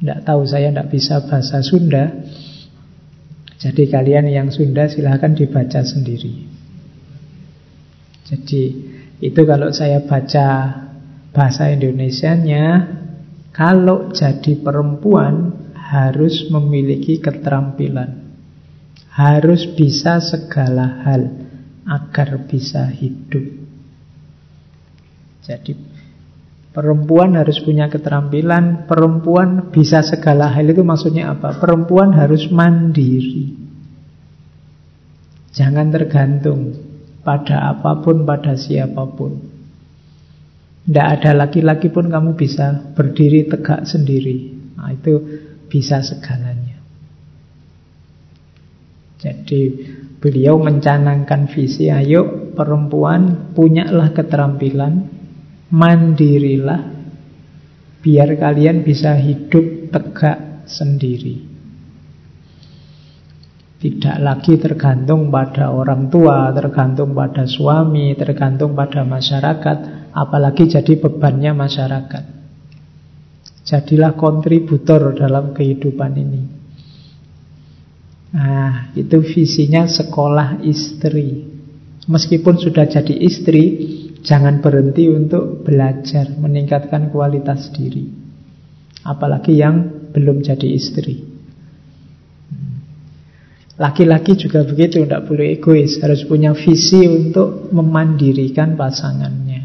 [0.00, 2.08] Tidak tahu saya tidak bisa bahasa Sunda.
[3.60, 6.48] Jadi kalian yang Sunda silahkan dibaca sendiri.
[8.24, 8.62] Jadi
[9.20, 10.48] itu kalau saya baca
[11.36, 12.88] bahasa Indonesianya,
[13.52, 18.24] kalau jadi perempuan harus memiliki keterampilan.
[19.12, 21.43] Harus bisa segala hal
[21.84, 23.44] agar bisa hidup.
[25.44, 25.72] Jadi
[26.74, 31.54] Perempuan harus punya keterampilan, perempuan bisa segala hal itu maksudnya apa?
[31.62, 33.54] Perempuan harus mandiri.
[35.54, 36.74] Jangan tergantung
[37.22, 39.38] pada apa pun, pada siapa pun.
[40.82, 44.50] Tidak ada laki-laki pun kamu bisa berdiri tegak sendiri.
[44.74, 45.14] Nah, itu
[45.70, 46.82] bisa segalanya.
[49.22, 49.93] Jadi
[50.24, 55.04] beliau mencanangkan visi, ayo perempuan punyalah keterampilan,
[55.68, 56.80] mandirilah
[58.00, 61.52] biar kalian bisa hidup tegak sendiri.
[63.84, 71.52] Tidak lagi tergantung pada orang tua, tergantung pada suami, tergantung pada masyarakat, apalagi jadi bebannya
[71.52, 72.24] masyarakat.
[73.68, 76.53] Jadilah kontributor dalam kehidupan ini.
[78.34, 81.54] Nah, itu visinya sekolah istri.
[82.04, 83.94] Meskipun sudah jadi istri,
[84.24, 88.08] Jangan berhenti untuk belajar, meningkatkan kualitas diri.
[89.04, 91.20] Apalagi yang belum jadi istri.
[93.76, 96.00] Laki-laki juga begitu, tidak boleh egois.
[96.00, 99.62] Harus punya visi untuk memandirikan pasangannya.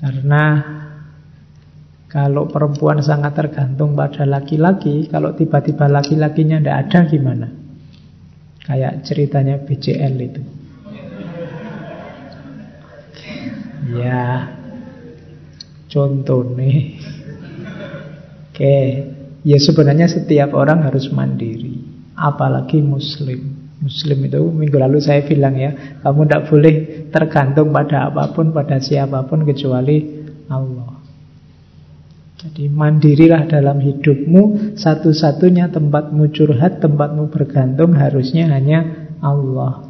[0.00, 0.44] Karena
[2.10, 7.48] kalau perempuan sangat tergantung pada laki-laki, kalau tiba-tiba laki-lakinya tidak ada gimana?
[8.66, 10.42] Kayak ceritanya BCL itu.
[13.94, 14.50] Ya,
[15.86, 16.98] contoh nih.
[18.50, 18.76] Oke,
[19.46, 21.78] ya sebenarnya setiap orang harus mandiri,
[22.18, 23.70] apalagi Muslim.
[23.80, 26.74] Muslim itu minggu lalu saya bilang ya, kamu tidak boleh
[27.08, 30.99] tergantung pada apa pun, pada siapa pun kecuali Allah.
[32.40, 39.84] Jadi mandirilah dalam hidupmu, satu-satunya tempatmu curhat, tempatmu bergantung harusnya hanya Allah.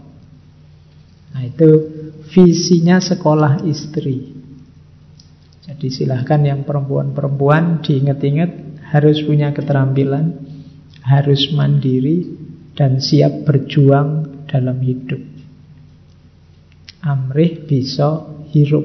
[1.31, 1.69] Nah itu
[2.35, 4.35] visinya sekolah istri.
[5.63, 10.43] Jadi silahkan yang perempuan-perempuan diingat-ingat harus punya keterampilan,
[11.07, 12.35] harus mandiri,
[12.75, 15.23] dan siap berjuang dalam hidup.
[17.07, 18.85] Amrih bisa hirup.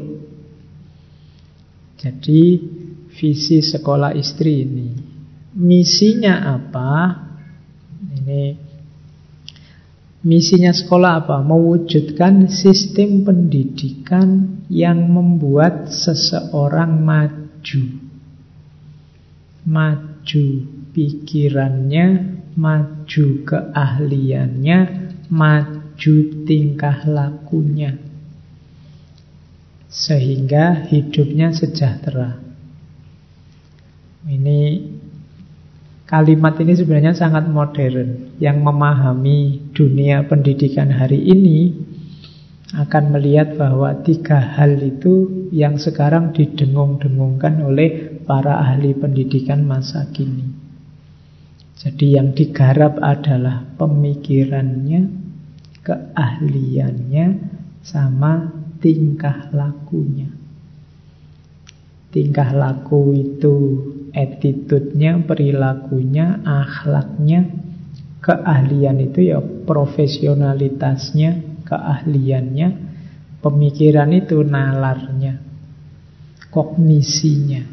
[1.97, 2.61] Jadi
[3.15, 4.89] visi sekolah istri ini.
[5.55, 6.91] Misinya apa?
[8.15, 8.65] Ini
[10.25, 11.37] Misinya sekolah apa?
[11.45, 17.83] Mewujudkan sistem pendidikan yang membuat seseorang maju.
[19.69, 20.45] Maju
[20.97, 22.07] pikirannya,
[22.57, 24.79] maju keahliannya,
[25.29, 26.15] maju
[26.49, 27.93] tingkah lakunya.
[29.93, 32.44] Sehingga hidupnya sejahtera.
[34.25, 34.61] Ini
[36.05, 38.37] Kalimat ini sebenarnya sangat modern.
[38.37, 41.73] Yang memahami dunia pendidikan hari ini
[42.77, 50.45] akan melihat bahwa tiga hal itu yang sekarang didengung-dengungkan oleh para ahli pendidikan masa kini.
[51.81, 55.09] Jadi yang digarap adalah pemikirannya,
[55.81, 57.25] keahliannya,
[57.81, 60.29] sama tingkah lakunya.
[62.13, 63.55] Tingkah laku itu
[64.15, 67.51] attitude-nya, perilakunya, akhlaknya,
[68.23, 72.67] keahlian itu ya profesionalitasnya, keahliannya,
[73.43, 75.43] pemikiran itu nalarnya,
[76.49, 77.67] kognisinya.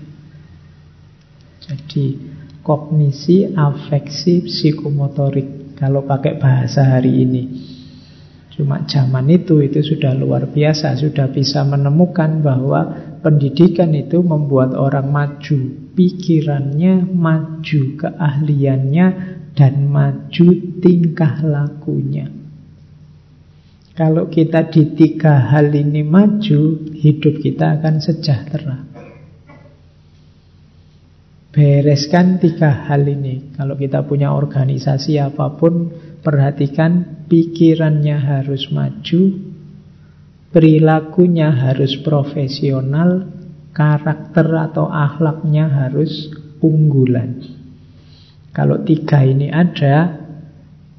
[1.62, 2.18] Jadi
[2.66, 7.42] kognisi, afeksi, psikomotorik kalau pakai bahasa hari ini.
[8.52, 12.84] Cuma zaman itu itu sudah luar biasa, sudah bisa menemukan bahwa
[13.24, 19.06] pendidikan itu membuat orang maju pikirannya, maju keahliannya,
[19.52, 20.48] dan maju
[20.80, 22.28] tingkah lakunya.
[23.92, 26.60] Kalau kita di tiga hal ini maju,
[26.96, 28.76] hidup kita akan sejahtera.
[31.52, 33.52] Bereskan tiga hal ini.
[33.52, 35.92] Kalau kita punya organisasi apa pun,
[36.24, 39.36] perhatikan pikirannya harus maju,
[40.48, 43.28] perilakunya harus profesional,
[43.72, 46.28] karakter atau akhlaknya harus
[46.60, 47.40] unggulan.
[48.52, 50.22] Kalau tiga ini ada,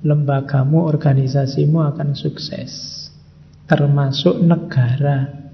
[0.01, 2.71] lembagamu, organisasimu akan sukses.
[3.69, 5.45] Termasuk negara.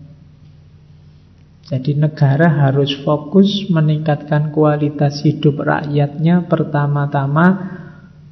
[1.69, 7.77] Jadi negara harus fokus meningkatkan kualitas hidup rakyatnya pertama-tama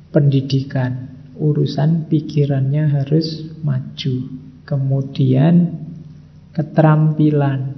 [0.10, 1.14] pendidikan.
[1.38, 4.42] Urusan pikirannya harus maju.
[4.66, 5.86] Kemudian
[6.58, 7.77] keterampilan,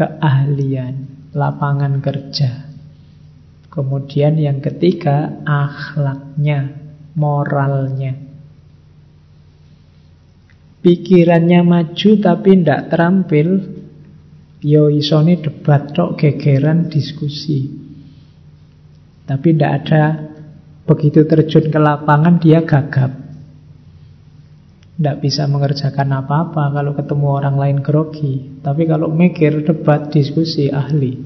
[0.00, 2.72] keahlian, lapangan kerja.
[3.68, 6.72] Kemudian yang ketiga, akhlaknya,
[7.12, 8.16] moralnya.
[10.80, 13.48] Pikirannya maju tapi tidak terampil,
[14.64, 17.68] yo isoni debat tok gegeran diskusi.
[19.28, 20.02] Tapi tidak ada
[20.88, 23.19] begitu terjun ke lapangan dia gagap.
[25.00, 28.60] Tidak bisa mengerjakan apa-apa kalau ketemu orang lain grogi.
[28.60, 31.16] Tapi kalau mikir, debat, diskusi, ahli.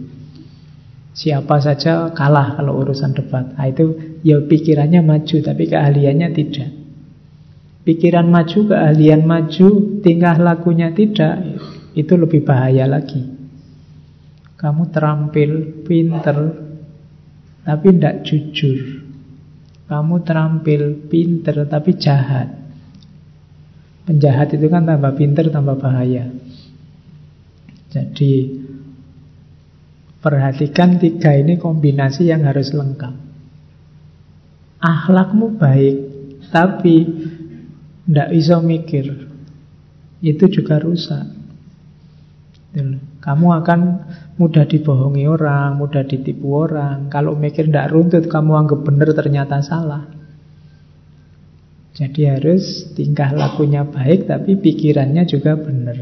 [1.11, 3.51] Siapa saja kalah kalau urusan debat.
[3.59, 6.71] Nah, itu ya pikirannya maju, tapi keahliannya tidak.
[7.83, 9.69] Pikiran maju, keahlian maju,
[10.07, 11.43] tingkah lakunya tidak.
[11.99, 13.27] Itu lebih bahaya lagi.
[14.55, 16.39] Kamu terampil, pinter,
[17.67, 19.03] tapi tidak jujur.
[19.91, 22.64] Kamu terampil, pinter, tapi jahat.
[24.05, 26.29] Penjahat itu kan tambah pinter, tambah bahaya.
[27.89, 28.33] Jadi
[30.21, 33.17] perhatikan tiga ini kombinasi yang harus lengkap.
[34.85, 35.97] Akhlakmu baik,
[36.53, 36.97] tapi
[38.05, 39.31] tidak bisa mikir.
[40.21, 41.25] Itu juga rusak.
[43.25, 43.81] Kamu akan
[44.37, 47.09] mudah dibohongi orang, mudah ditipu orang.
[47.09, 50.05] Kalau mikir tidak runtut, kamu anggap benar ternyata salah.
[51.95, 55.99] Jadi harus tingkah lakunya baik tapi pikirannya juga benar.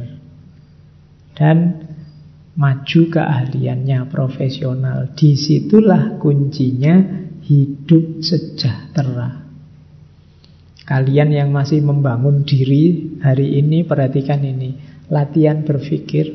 [1.36, 1.84] Dan
[2.56, 5.12] maju keahliannya profesional.
[5.12, 6.96] Di situlah kuncinya
[7.44, 9.44] hidup sejahtera.
[10.82, 14.90] Kalian yang masih membangun diri hari ini perhatikan ini.
[15.12, 16.32] Latihan berpikir,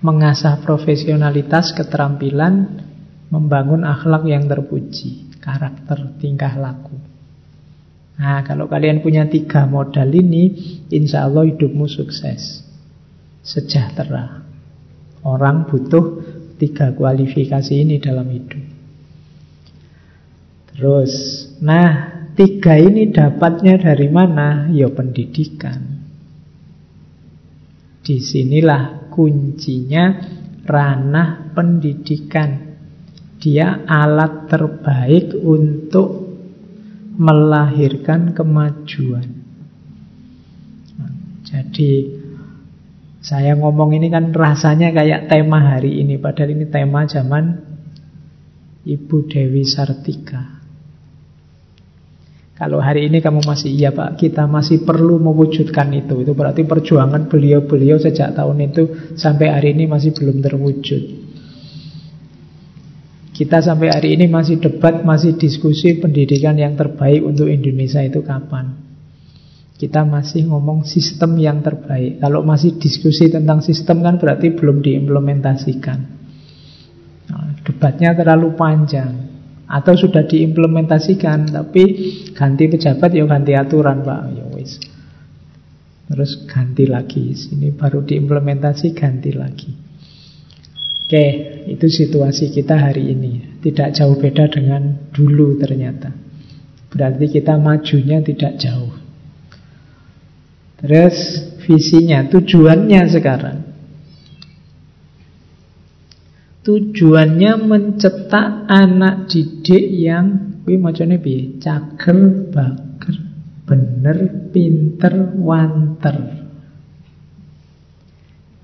[0.00, 2.80] mengasah profesionalitas, keterampilan,
[3.28, 7.13] membangun akhlak yang terpuji, karakter, tingkah laku.
[8.14, 10.54] Nah, kalau kalian punya tiga modal ini,
[10.94, 12.62] insya Allah hidupmu sukses.
[13.42, 14.46] Sejahtera.
[15.26, 16.22] Orang butuh
[16.54, 18.62] tiga kualifikasi ini dalam hidup.
[20.74, 21.12] Terus,
[21.58, 24.70] nah, tiga ini dapatnya dari mana?
[24.70, 26.06] Ya pendidikan.
[28.04, 30.04] Di sinilah kuncinya
[30.62, 32.74] ranah pendidikan.
[33.42, 36.23] Dia alat terbaik untuk
[37.14, 39.46] melahirkan kemajuan.
[41.44, 41.90] jadi
[43.24, 47.56] saya ngomong ini kan rasanya kayak tema hari ini, padahal ini tema zaman
[48.84, 50.60] Ibu Dewi Sartika.
[52.54, 56.22] Kalau hari ini kamu masih iya Pak, kita masih perlu mewujudkan itu.
[56.22, 58.82] Itu berarti perjuangan beliau-beliau sejak tahun itu
[59.18, 61.23] sampai hari ini masih belum terwujud.
[63.34, 68.78] Kita sampai hari ini masih debat, masih diskusi pendidikan yang terbaik untuk Indonesia itu kapan.
[69.74, 72.22] Kita masih ngomong sistem yang terbaik.
[72.22, 75.98] Kalau masih diskusi tentang sistem kan berarti belum diimplementasikan.
[77.26, 79.34] Nah, debatnya terlalu panjang.
[79.66, 81.82] Atau sudah diimplementasikan, tapi
[82.38, 84.22] ganti pejabat ya ganti aturan Pak.
[84.30, 84.78] Ya wis.
[86.06, 87.34] Terus ganti lagi.
[87.34, 89.83] Sini baru diimplementasi ganti lagi.
[91.04, 91.26] Oke,
[91.68, 93.60] itu situasi kita hari ini.
[93.60, 96.08] Tidak jauh beda dengan dulu ternyata.
[96.88, 98.88] Berarti kita majunya tidak jauh.
[100.80, 101.16] Terus
[101.68, 103.58] visinya, tujuannya sekarang.
[106.64, 111.60] Tujuannya mencetak anak didik yang kuwi macane piye?
[111.60, 113.16] Cager, bager,
[113.68, 116.16] bener, pinter, wanter.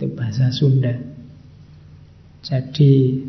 [0.01, 1.09] Itu bahasa Sunda.
[2.41, 3.20] Jadi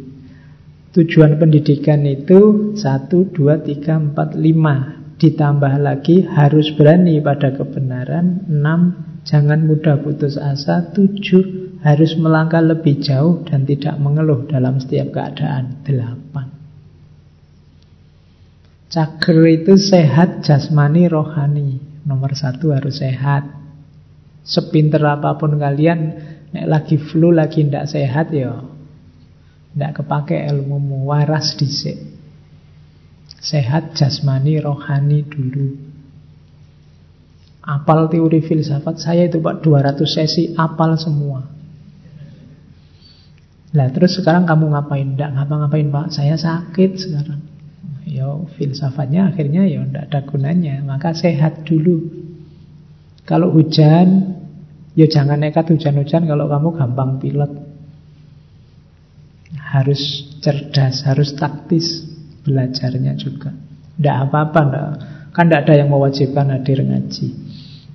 [0.96, 9.22] tujuan pendidikan itu 1, 2, 3, 4, 5 Ditambah lagi harus berani pada kebenaran 6.
[9.22, 11.78] Jangan mudah putus asa 7.
[11.86, 16.50] Harus melangkah lebih jauh dan tidak mengeluh dalam setiap keadaan 8.
[18.90, 23.48] Cager itu sehat jasmani rohani Nomor satu harus sehat
[24.44, 26.18] Sepinter apa pun kalian
[26.52, 28.71] Nek lagi flu lagi tidak sehat ya
[29.72, 31.98] tidak kepake ilmu waras dhisik.
[33.42, 35.92] Sehat jasmani rohani dulu.
[37.62, 41.62] Apal teori filsafat saya itu Pak 200 sesi apal semua.
[43.72, 45.08] Nah terus sekarang kamu ngapain?
[45.16, 47.40] Tidak ngapa-ngapain pak, saya sakit sekarang.
[48.04, 48.28] Ya
[48.60, 50.84] filsafatnya akhirnya ya tidak ada gunanya.
[50.84, 52.04] Maka sehat dulu.
[53.24, 54.36] Kalau hujan,
[54.92, 57.71] ya jangan nekat hujan-hujan kalau kamu gampang pilek.
[59.72, 62.04] Harus cerdas, harus taktis
[62.44, 63.56] belajarnya juga.
[63.96, 64.62] Tidak apa-apa,
[65.32, 67.28] kan tidak ada yang mewajibkan hadir ngaji.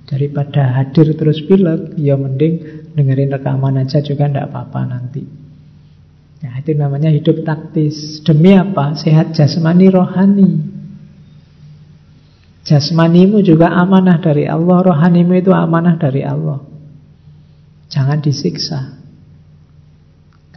[0.07, 5.21] Daripada hadir terus pilek, ya mending dengerin rekaman aja juga tidak apa-apa nanti.
[6.37, 8.21] Nah, itu namanya hidup taktis.
[8.21, 8.93] Demi apa?
[8.93, 10.49] Sehat jasmani rohani.
[12.67, 16.59] Jasmanimu juga amanah dari Allah, rohanimu itu amanah dari Allah.
[17.87, 18.99] Jangan disiksa.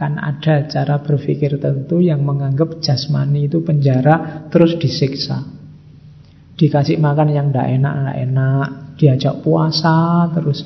[0.01, 5.45] Kan ada cara berpikir tentu yang menganggap jasmani itu penjara terus disiksa.
[6.57, 8.67] Dikasih makan yang tidak enak, tidak enak.
[8.97, 10.65] Diajak puasa terus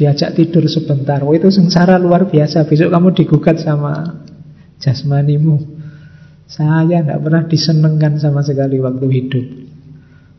[0.00, 1.20] diajak tidur sebentar.
[1.20, 2.64] Oh itu sengsara luar biasa.
[2.64, 4.24] Besok kamu digugat sama
[4.80, 5.60] jasmanimu.
[6.48, 9.46] Saya tidak pernah disenengkan sama sekali waktu hidup.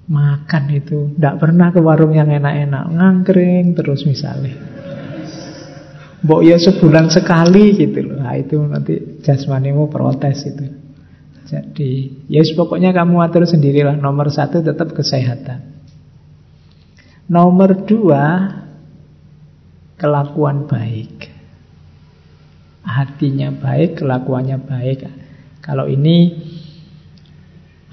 [0.09, 4.70] Makan itu tidak pernah ke warung yang enak-enak, ngangkring terus misalnya.
[6.22, 8.22] Mbok ya sebulan sekali gitu loh.
[8.22, 10.65] Nah, itu nanti jasmanimu protes itu.
[11.49, 11.91] Jadi,
[12.30, 13.97] ya yes, pokoknya kamu atur sendirilah.
[13.97, 15.82] Nomor satu tetap kesehatan.
[17.26, 18.53] Nomor dua,
[19.97, 21.41] kelakuan baik
[22.86, 24.99] hatinya baik, kelakuannya baik.
[25.61, 26.34] Kalau ini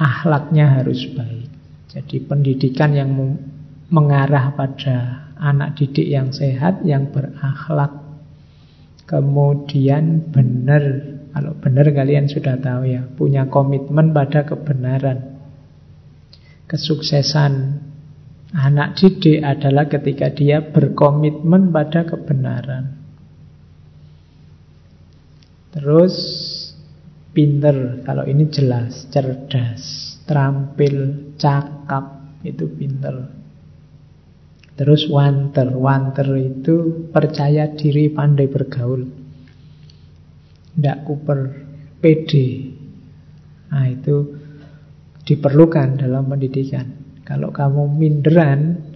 [0.01, 1.49] ahlaknya harus baik.
[1.89, 3.11] Jadi pendidikan yang
[3.89, 8.08] mengarah pada anak didik yang sehat, yang berakhlak.
[9.09, 10.85] Kemudian benar,
[11.33, 15.41] kalau benar kalian sudah tahu ya, punya komitmen pada kebenaran.
[16.69, 17.81] Kesuksesan
[18.53, 23.01] anak didik adalah ketika dia berkomitmen pada kebenaran.
[25.73, 26.15] Terus
[27.33, 33.38] pinter, kalau ini jelas, cerdas, terampil, cakap, itu pinter.
[34.79, 39.03] Terus wanter, wanter itu percaya diri, pandai bergaul.
[40.79, 41.41] Tidak kuper,
[41.99, 42.49] pede.
[43.74, 44.16] Nah itu
[45.26, 46.87] diperlukan dalam pendidikan.
[47.26, 48.89] Kalau kamu minderan,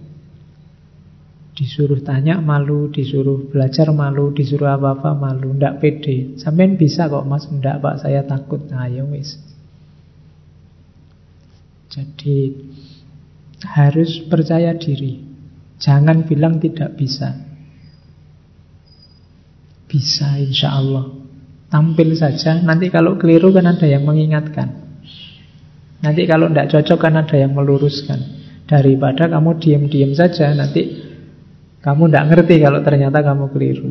[1.53, 6.33] Disuruh tanya malu, disuruh belajar malu, disuruh apa-apa malu, ndak pede.
[6.41, 8.65] Sampean bisa kok mas, ndak pak saya takut.
[8.73, 9.37] Nah ya wis.
[11.93, 12.57] Jadi
[13.69, 15.32] harus percaya diri.
[15.83, 17.35] Jangan bilang tidak bisa.
[19.91, 21.11] Bisa insya Allah.
[21.67, 24.79] Tampil saja, nanti kalau keliru kan ada yang mengingatkan.
[25.99, 28.19] Nanti kalau tidak cocok kan ada yang meluruskan.
[28.63, 31.03] Daripada kamu diam-diam saja, nanti
[31.83, 33.89] kamu tidak ngerti kalau ternyata kamu keliru.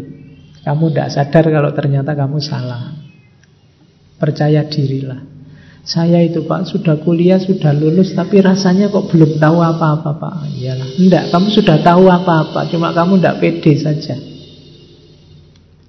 [0.65, 2.97] Kamu tidak sadar kalau ternyata kamu salah.
[4.17, 5.32] Percaya dirilah.
[5.83, 10.35] Saya itu Pak sudah kuliah, sudah lulus, tapi rasanya kok belum tahu apa-apa Pak.
[10.55, 14.15] Iyalah, enggak, kamu sudah tahu apa-apa, cuma kamu tidak pede saja.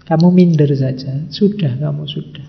[0.10, 2.48] Kamu minder saja, sudah kamu sudah.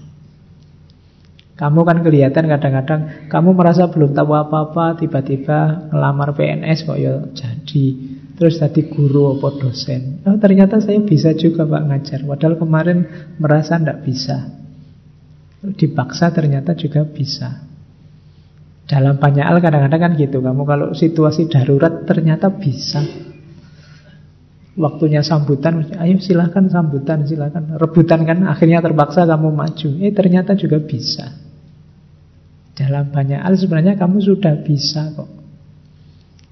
[1.55, 7.86] Kamu kan kelihatan kadang-kadang kamu merasa belum tahu apa-apa, tiba-tiba ngelamar PNS kok ya jadi.
[8.34, 12.99] Terus tadi guru apa dosen oh, Ternyata saya bisa juga Pak ngajar Padahal kemarin
[13.38, 14.63] merasa tidak bisa
[15.72, 17.64] Dipaksa ternyata juga bisa.
[18.84, 23.00] Dalam banyak hal kadang-kadang kan gitu Kamu kalau situasi darurat ternyata bisa.
[24.76, 29.88] Waktunya sambutan Ayo silahkan sambutan silahkan Rebutan kan akhirnya terpaksa kamu maju.
[30.04, 31.32] Eh ternyata juga bisa.
[32.74, 35.30] Dalam banyak hal sebenarnya kamu sudah bisa kok.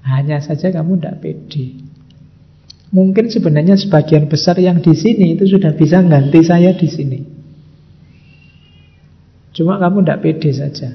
[0.07, 1.83] Hanya saja kamu tidak pede.
[2.93, 7.32] Mungkin sebenarnya sebagian besar yang di sini itu sudah bisa ganti saya di sini.
[9.53, 10.89] Cuma kamu tidak pede saja.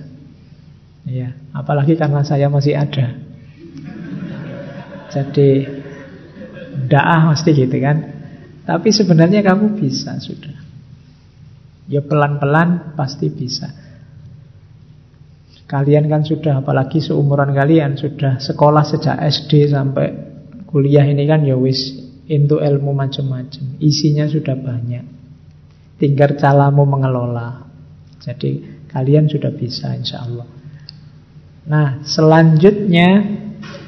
[1.09, 3.16] Ya, apalagi karena saya masih ada.
[5.09, 5.64] Jadi
[6.90, 7.96] daah mesti gitu kan.
[8.68, 10.52] Tapi sebenarnya kamu bisa sudah.
[11.88, 13.72] Ya pelan-pelan pasti bisa.
[15.68, 20.06] Kalian kan sudah, apalagi seumuran kalian, sudah sekolah sejak SD sampai
[20.68, 21.96] kuliah ini kan ya wis
[22.28, 23.80] itu ilmu macam-macam.
[23.80, 25.04] Isinya sudah banyak.
[25.96, 27.67] Tinggal calamu mengelola.
[28.28, 30.44] Jadi kalian sudah bisa insya Allah.
[31.64, 33.24] Nah selanjutnya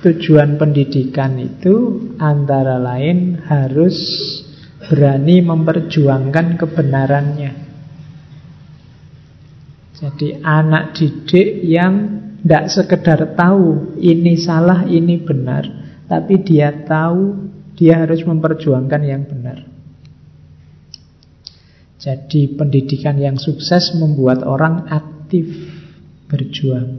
[0.01, 3.97] tujuan pendidikan itu antara lain harus
[4.88, 7.53] berani memperjuangkan kebenarannya.
[10.01, 11.95] Jadi anak didik yang
[12.41, 15.68] tidak sekedar tahu ini salah, ini benar.
[16.09, 19.70] Tapi dia tahu dia harus memperjuangkan yang benar.
[22.01, 25.45] Jadi pendidikan yang sukses membuat orang aktif
[26.33, 26.97] berjuang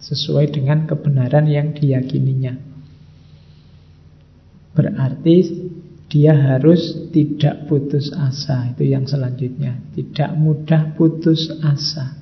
[0.00, 2.56] sesuai dengan kebenaran yang diyakininya.
[4.72, 5.36] Berarti
[6.08, 9.76] dia harus tidak putus asa, itu yang selanjutnya.
[9.92, 12.16] Tidak mudah putus asa.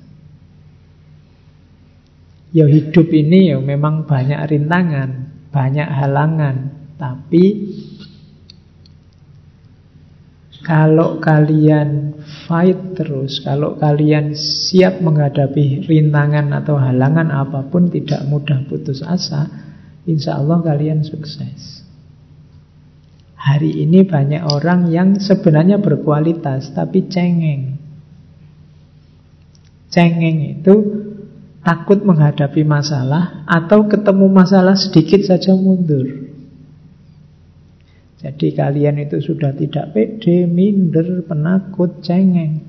[2.51, 5.09] Ya hidup ini ya memang banyak rintangan,
[5.55, 6.55] banyak halangan,
[6.99, 7.43] tapi
[10.69, 12.13] kalau kalian
[12.45, 19.49] fight terus, kalau kalian siap menghadapi rintangan atau halangan apa pun tidak mudah putus asa,
[20.05, 21.81] insya Allah kalian sukses.
[23.33, 27.81] Hari ini banyak orang yang sebenarnya berkualitas tapi cengeng.
[29.89, 30.75] Cengeng itu
[31.65, 36.28] takut menghadapi masalah atau ketemu masalah sedikit saja mundur.
[38.19, 42.59] Jadi kalian itu sudah tidak pede, minder, penakut, cengeng.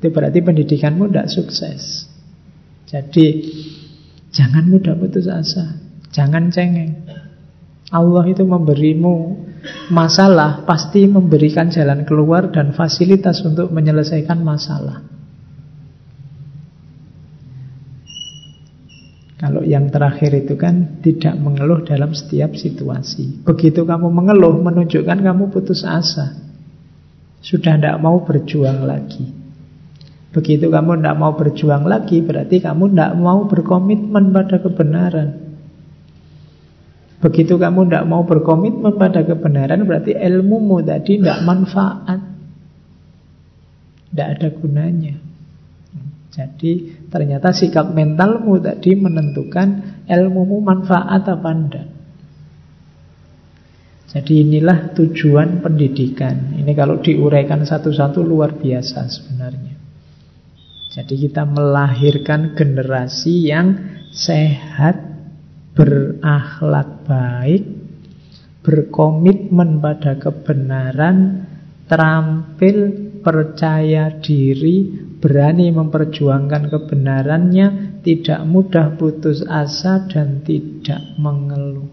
[0.00, 2.08] Itu berarti pendidikanmu tidak sukses.
[2.88, 3.26] Jadi
[4.32, 5.76] jangan mudah putus asa,
[6.16, 7.04] jangan cengeng.
[7.92, 9.46] Allah itu memberimu
[9.92, 15.15] masalah, pasti memberikan jalan keluar dan fasilitas untuk menyelesaikan masalah.
[19.36, 23.44] Kalau yang terakhir itu kan tidak mengeluh dalam setiap situasi.
[23.44, 26.40] Begitu kamu mengeluh menunjukkan kamu putus asa.
[27.44, 29.28] Sudah tidak mau berjuang lagi.
[30.32, 35.28] Begitu kamu tidak mau berjuang lagi berarti kamu tidak mau berkomitmen pada kebenaran.
[37.20, 42.20] Begitu kamu tidak mau berkomitmen pada kebenaran berarti ilmumu tadi tidak manfaat.
[44.12, 45.16] Tidak ada gunanya.
[46.32, 51.88] Jadi ternyata sikap mentalmu tadi menentukan ilmumu manfaat apa enggak.
[54.06, 56.56] Jadi inilah tujuan pendidikan.
[56.56, 59.76] Ini kalau diuraikan satu-satu luar biasa sebenarnya.
[60.96, 63.76] Jadi kita melahirkan generasi yang
[64.08, 64.96] sehat,
[65.76, 67.64] berakhlak baik,
[68.64, 71.44] berkomitmen pada kebenaran,
[71.84, 72.78] terampil,
[73.20, 81.90] percaya diri, berani memperjuangkan kebenarannya, tidak mudah putus asa dan tidak mengeluh.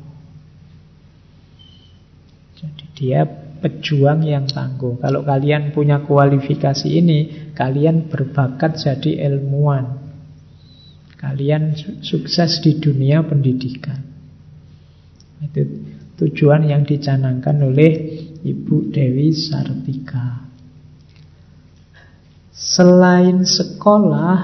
[2.54, 3.26] Jadi dia
[3.58, 5.02] pejuang yang tangguh.
[5.02, 9.98] Kalau kalian punya kualifikasi ini, kalian berbakat jadi ilmuwan.
[11.18, 11.74] Kalian
[12.06, 13.98] sukses di dunia pendidikan.
[15.42, 15.66] Itu
[16.22, 17.92] tujuan yang dicanangkan oleh
[18.46, 20.43] Ibu Dewi Sartika.
[22.54, 24.38] Selain sekolah,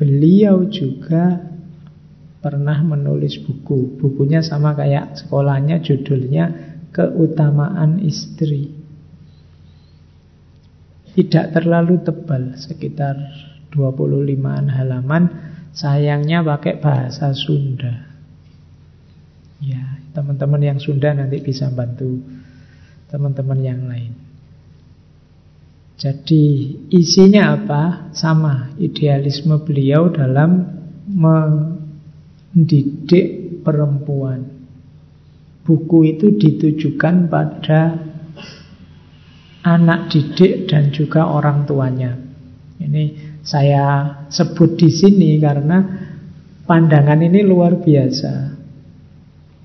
[0.00, 1.44] beliau juga
[2.40, 4.00] pernah menulis buku.
[4.00, 8.80] Bukunya sama kayak sekolahnya, judulnya Keutamaan Istri.
[11.12, 13.20] Tidak terlalu tebal, sekitar
[13.68, 15.52] 25 halaman.
[15.76, 18.08] Sayangnya pakai bahasa Sunda.
[19.60, 22.24] Ya, teman-teman yang Sunda nanti bisa bantu
[23.12, 24.29] teman-teman yang lain.
[26.00, 28.08] Jadi isinya apa?
[28.16, 30.64] Sama idealisme beliau dalam
[31.12, 32.80] mendidik
[33.60, 34.48] perempuan.
[35.60, 38.00] Buku itu ditujukan pada
[39.60, 42.16] anak didik dan juga orang tuanya.
[42.80, 45.84] Ini saya sebut di sini karena
[46.64, 48.59] pandangan ini luar biasa.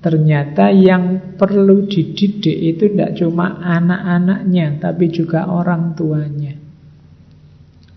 [0.06, 6.54] Ternyata yang perlu dididik itu tidak cuma anak-anaknya, tapi juga orang tuanya.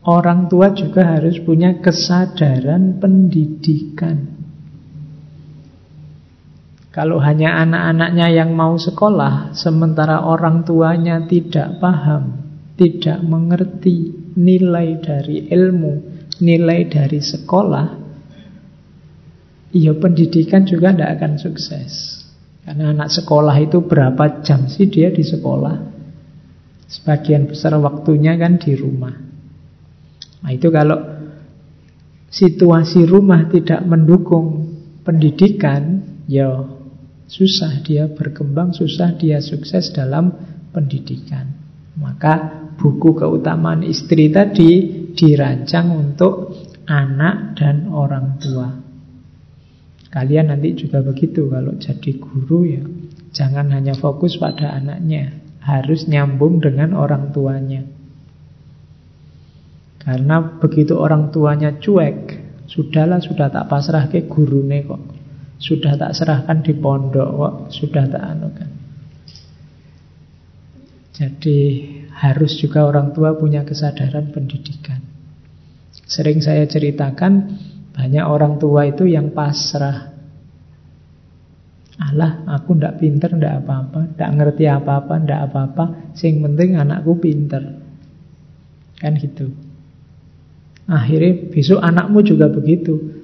[0.10, 4.26] Orang tua juga harus punya kesadaran pendidikan.
[6.90, 12.42] Kalau hanya anak-anaknya yang mau sekolah, sementara orang tuanya tidak paham,
[12.74, 15.94] tidak mengerti nilai dari ilmu,
[16.42, 18.09] nilai dari sekolah,
[19.70, 22.24] Iya pendidikan juga tidak akan sukses.
[22.66, 25.78] Karena anak sekolah itu berapa jam sih dia di sekolah?
[26.90, 29.14] Sebagian besar waktunya kan di rumah.
[30.42, 30.98] Nah itu kalau
[32.34, 34.74] situasi rumah tidak mendukung
[35.06, 36.62] pendidikan Ya
[37.26, 40.30] susah dia berkembang, susah dia sukses dalam
[40.70, 41.50] pendidikan.
[41.98, 44.86] Maka buku keutamaan istri tadi
[45.18, 46.54] dirancang untuk
[46.86, 48.89] anak dan orang tua
[50.10, 52.82] Kalian nanti juga begitu kalau jadi guru ya.
[53.30, 57.86] Jangan hanya fokus pada anaknya, harus nyambung dengan orang tuanya.
[60.02, 65.04] Karena begitu orang tuanya cuek, sudahlah sudah tak pasrah ke gurune kok.
[65.62, 68.70] Sudah tak serahkan di pondok kok, sudah tak anukan.
[71.20, 71.60] Jadi
[72.16, 75.04] harus juga orang tua punya kesadaran pendidikan.
[76.10, 77.60] Sering saya ceritakan,
[78.00, 80.16] banyak orang tua itu yang pasrah.
[82.00, 86.16] Allah, aku ndak pinter, ndak apa-apa, ndak ngerti apa-apa, ndak apa-apa.
[86.16, 87.60] Sing penting anakku pinter.
[89.04, 89.52] Kan gitu.
[90.88, 93.20] Akhirnya besok anakmu juga begitu.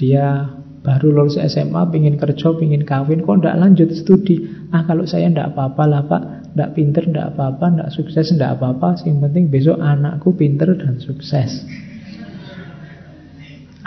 [0.00, 0.48] Dia
[0.80, 4.48] baru lulus SMA, pingin kerja, pingin kawin, kok ndak lanjut studi?
[4.72, 6.22] Ah kalau saya ndak apa-apa lah pak,
[6.56, 8.96] ndak pinter, ndak apa-apa, ndak sukses, ndak apa-apa.
[8.96, 11.68] Sing penting besok anakku pinter dan sukses.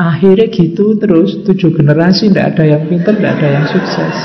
[0.02, 4.16] Akhirnya gitu terus, tujuh generasi ndak ada yang pinter, ndak ada yang sukses.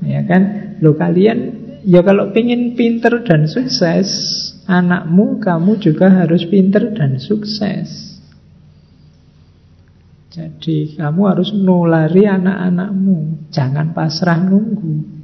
[0.00, 0.42] Ya kan?
[0.80, 1.38] Lo kalian,
[1.84, 4.08] ya kalau pingin pinter dan sukses,
[4.64, 8.16] anakmu, kamu juga harus pinter dan sukses.
[10.32, 13.50] Jadi kamu harus nulari anak-anakmu.
[13.52, 15.19] Jangan pasrah nunggu.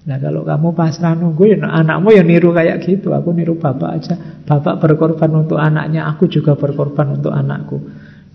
[0.00, 3.12] Nah kalau kamu pasrah nunggu, ya anakmu ya niru kayak gitu.
[3.12, 4.14] Aku niru bapak aja.
[4.48, 7.76] Bapak berkorban untuk anaknya, aku juga berkorban untuk anakku.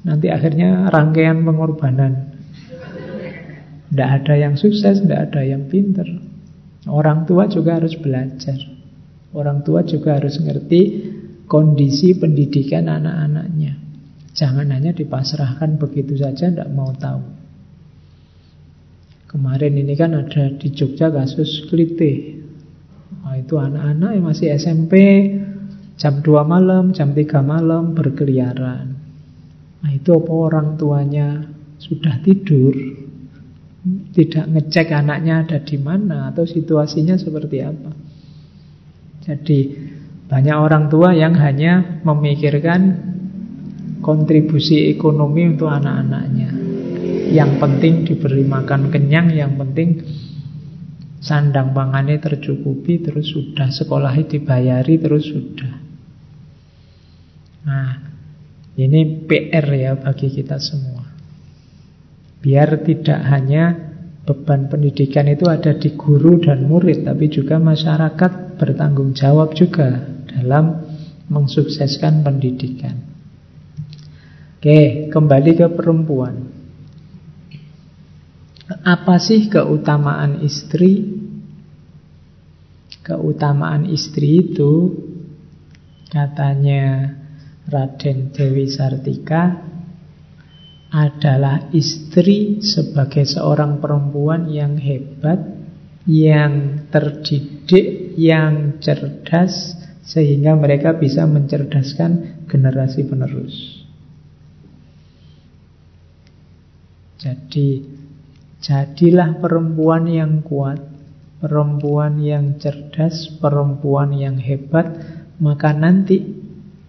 [0.05, 2.37] Nanti akhirnya rangkaian pengorbanan.
[3.89, 6.05] Tidak ada yang sukses, tidak ada yang pinter.
[6.85, 8.61] Orang tua juga harus belajar.
[9.33, 10.81] Orang tua juga harus ngerti
[11.49, 13.73] kondisi pendidikan anak-anaknya.
[14.35, 17.44] Jangan hanya dipasrahkan begitu saja, tidak mau tahu.
[19.35, 22.39] Kemarin ini kan ada di Jogja kasus klite.
[23.19, 24.93] Nah, itu anak-anak yang masih SMP,
[25.99, 28.95] jam 2 malam, jam 3 malam berkeliaran.
[29.83, 32.79] Nah, itu apa orang tuanya sudah tidur,
[34.15, 37.91] tidak ngecek anaknya ada di mana atau situasinya seperti apa.
[39.19, 39.59] Jadi
[40.31, 42.81] banyak orang tua yang hanya memikirkan
[43.99, 46.64] kontribusi ekonomi untuk anak-anaknya.
[47.35, 49.99] Yang penting diberi makan kenyang, yang penting
[51.19, 55.73] sandang pangannya tercukupi, terus sudah sekolahnya dibayari, terus sudah.
[57.67, 57.91] Nah,
[58.79, 61.03] ini PR ya bagi kita semua.
[62.39, 63.73] Biar tidak hanya
[64.23, 70.87] beban pendidikan itu ada di guru dan murid, tapi juga masyarakat bertanggung jawab juga dalam
[71.27, 72.95] mensukseskan pendidikan.
[74.61, 76.54] Oke, kembali ke perempuan.
[78.65, 81.05] Apa sih keutamaan istri?
[83.05, 84.89] Keutamaan istri itu
[86.09, 87.13] katanya
[87.69, 89.61] Raden Dewi Sartika
[90.89, 95.45] adalah istri sebagai seorang perempuan yang hebat,
[96.09, 103.53] yang terdidik, yang cerdas, sehingga mereka bisa mencerdaskan generasi penerus.
[107.21, 107.94] Jadi
[108.65, 110.81] jadilah perempuan yang kuat,
[111.37, 114.89] perempuan yang cerdas, perempuan yang hebat,
[115.37, 116.25] maka nanti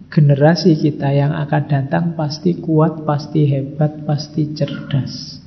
[0.09, 5.37] generasi kita yang akan datang pasti kuat, pasti hebat, pasti cerdas.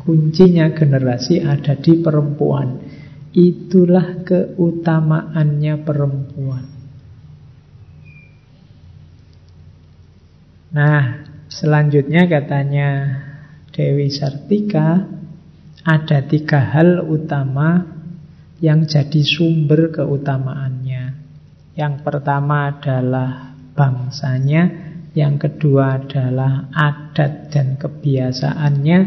[0.00, 2.80] Kuncinya generasi ada di perempuan.
[3.36, 6.64] Itulah keutamaannya perempuan.
[10.70, 11.02] Nah,
[11.52, 12.88] selanjutnya katanya
[13.80, 15.08] Dewi Sartika
[15.88, 17.80] ada tiga hal utama
[18.60, 21.16] yang jadi sumber keutamaannya.
[21.72, 24.68] Yang pertama adalah bangsanya,
[25.16, 28.98] yang kedua adalah adat dan kebiasaannya,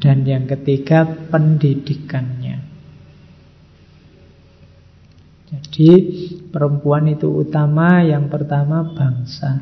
[0.00, 2.56] dan yang ketiga pendidikannya.
[5.52, 5.90] Jadi
[6.48, 9.60] perempuan itu utama, yang pertama bangsa.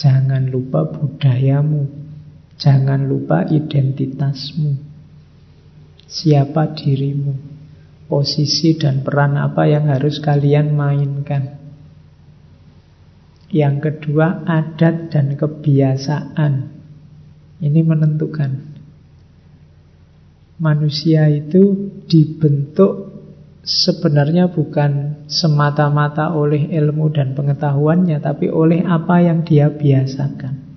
[0.00, 1.97] Jangan lupa budayamu,
[2.58, 4.74] Jangan lupa identitasmu.
[6.10, 7.56] Siapa dirimu?
[8.10, 11.54] Posisi dan peran apa yang harus kalian mainkan?
[13.54, 16.74] Yang kedua, adat dan kebiasaan.
[17.62, 18.74] Ini menentukan.
[20.58, 23.22] Manusia itu dibentuk
[23.62, 30.67] sebenarnya bukan semata-mata oleh ilmu dan pengetahuannya, tapi oleh apa yang dia biasakan.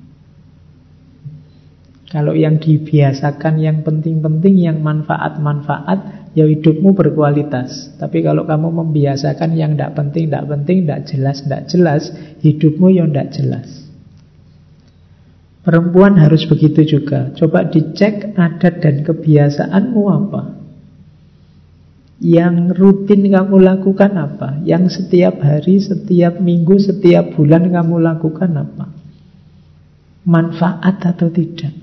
[2.12, 7.95] Kalau yang dibiasakan yang penting-penting, yang manfaat-manfaat, ya hidupmu berkualitas.
[7.95, 12.03] Tapi kalau kamu membiasakan yang tidak penting, tidak penting, tidak jelas, tidak jelas,
[12.43, 13.68] hidupmu ya tidak jelas.
[15.64, 17.32] Perempuan harus begitu juga.
[17.32, 20.43] Coba dicek adat dan kebiasaanmu apa.
[22.20, 24.59] Yang rutin kamu lakukan apa?
[24.68, 28.86] Yang setiap hari, setiap minggu, setiap bulan kamu lakukan apa?
[30.28, 31.80] Manfaat atau tidak?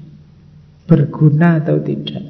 [0.89, 2.25] Berguna atau tidak.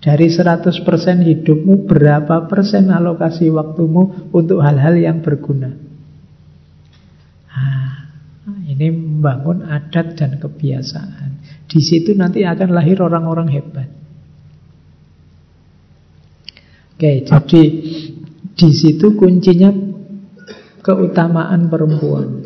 [0.00, 0.84] Dari 100%
[1.24, 5.72] hidupmu, berapa persen alokasi waktumu untuk hal-hal yang berguna?
[7.52, 8.08] Nah,
[8.64, 11.40] ini membangun adat dan kebiasaan.
[11.68, 13.88] Di situ nanti akan lahir orang-orang hebat.
[16.96, 17.62] Oke, jadi
[18.56, 19.72] di situ kuncinya
[20.80, 22.44] keutamaan perempuan.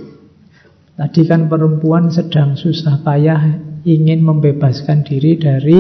[0.95, 5.78] Tadi kan perempuan sedang susah payah ingin membebaskan diri dari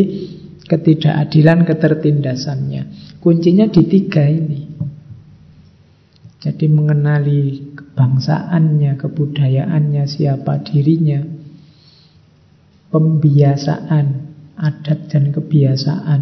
[0.64, 2.82] ketidakadilan ketertindasannya.
[3.20, 4.60] Kuncinya di tiga ini.
[6.44, 11.24] Jadi mengenali kebangsaannya, kebudayaannya, siapa dirinya,
[12.92, 14.06] pembiasaan,
[14.52, 16.20] adat dan kebiasaan,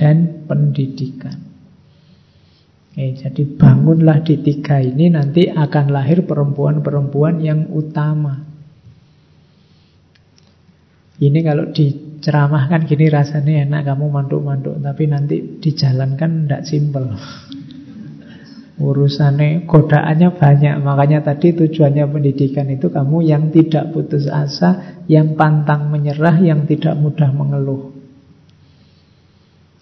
[0.00, 1.36] dan pendidikan.
[2.90, 8.49] Oke, jadi bangunlah di tiga ini nanti akan lahir perempuan-perempuan yang utama.
[11.20, 17.12] Ini kalau di ceramah gini rasanya enak kamu manduk-manduk tapi nanti dijalankan tidak simpel.
[18.80, 20.74] Urusannya godaannya banyak.
[20.80, 26.96] Makanya tadi tujuannya pendidikan itu kamu yang tidak putus asa yang pantang menyerah yang tidak
[26.96, 27.92] mudah mengeluh.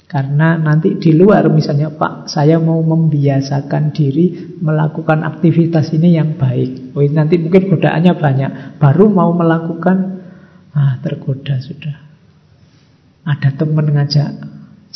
[0.09, 6.97] Karena nanti di luar misalnya Pak saya mau membiasakan diri melakukan aktivitas ini yang baik.
[6.99, 8.51] Oh, nanti mungkin godaannya banyak.
[8.83, 10.18] Baru mau melakukan
[10.75, 12.09] ah tergoda sudah
[13.29, 14.31] ada teman ngajak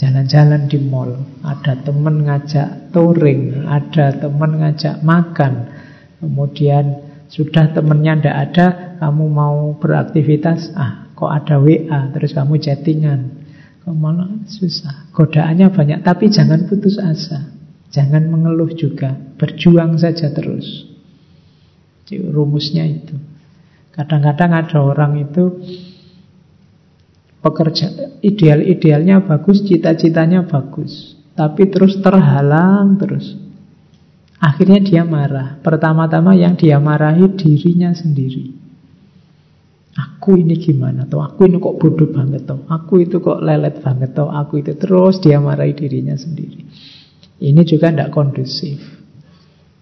[0.01, 5.69] jalan-jalan di mall, ada teman ngajak touring, ada teman ngajak makan.
[6.17, 6.85] Kemudian
[7.29, 8.67] sudah temennya ndak ada,
[9.03, 13.45] kamu mau beraktivitas, ah kok ada WA, terus kamu chattingan.
[13.85, 15.11] Kok malah susah.
[15.13, 17.53] Godaannya banyak, tapi jangan putus asa.
[17.93, 20.89] Jangan mengeluh juga, berjuang saja terus.
[22.13, 23.17] Rumusnya itu.
[23.93, 25.61] Kadang-kadang ada orang itu
[27.45, 33.37] pekerja ideal-idealnya bagus, cita-citanya bagus, tapi terus terhalang terus.
[34.43, 35.61] Akhirnya dia marah.
[35.63, 38.59] Pertama-tama yang dia marahi dirinya sendiri.
[39.93, 41.23] Aku ini gimana tuh?
[41.23, 42.67] Aku ini kok bodoh banget tuh?
[42.67, 44.33] Aku itu kok lelet banget tuh?
[44.33, 46.65] Aku itu terus dia marahi dirinya sendiri.
[47.39, 48.83] Ini juga tidak kondusif.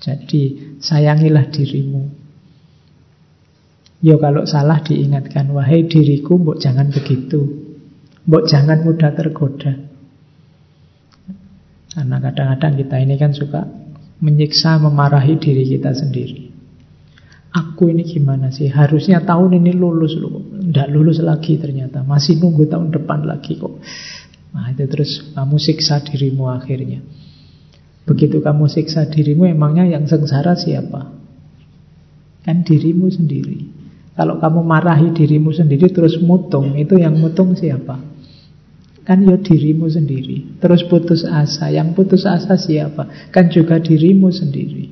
[0.01, 2.20] Jadi sayangilah dirimu.
[4.01, 7.69] Ya kalau salah diingatkan, wahai diriku, mbok jangan begitu.
[8.25, 9.77] Mbok jangan mudah tergoda.
[11.91, 13.69] Karena kadang-kadang kita ini kan suka
[14.25, 16.49] menyiksa, memarahi diri kita sendiri.
[17.51, 18.71] Aku ini gimana sih?
[18.71, 20.39] Harusnya tahun ini lulus loh.
[20.39, 22.07] Tidak lulus lagi ternyata.
[22.07, 23.75] Masih nunggu tahun depan lagi kok.
[24.55, 27.03] Nah itu terus kamu siksa dirimu akhirnya.
[28.07, 31.11] Begitu kamu siksa dirimu, emangnya yang sengsara siapa?
[32.47, 33.80] Kan dirimu sendiri.
[34.19, 37.99] Kalau kamu marahi dirimu sendiri terus mutung, itu yang mutung siapa?
[39.07, 40.61] Kan ya dirimu sendiri.
[40.61, 43.33] Terus putus asa, yang putus asa siapa?
[43.33, 44.87] Kan juga dirimu sendiri.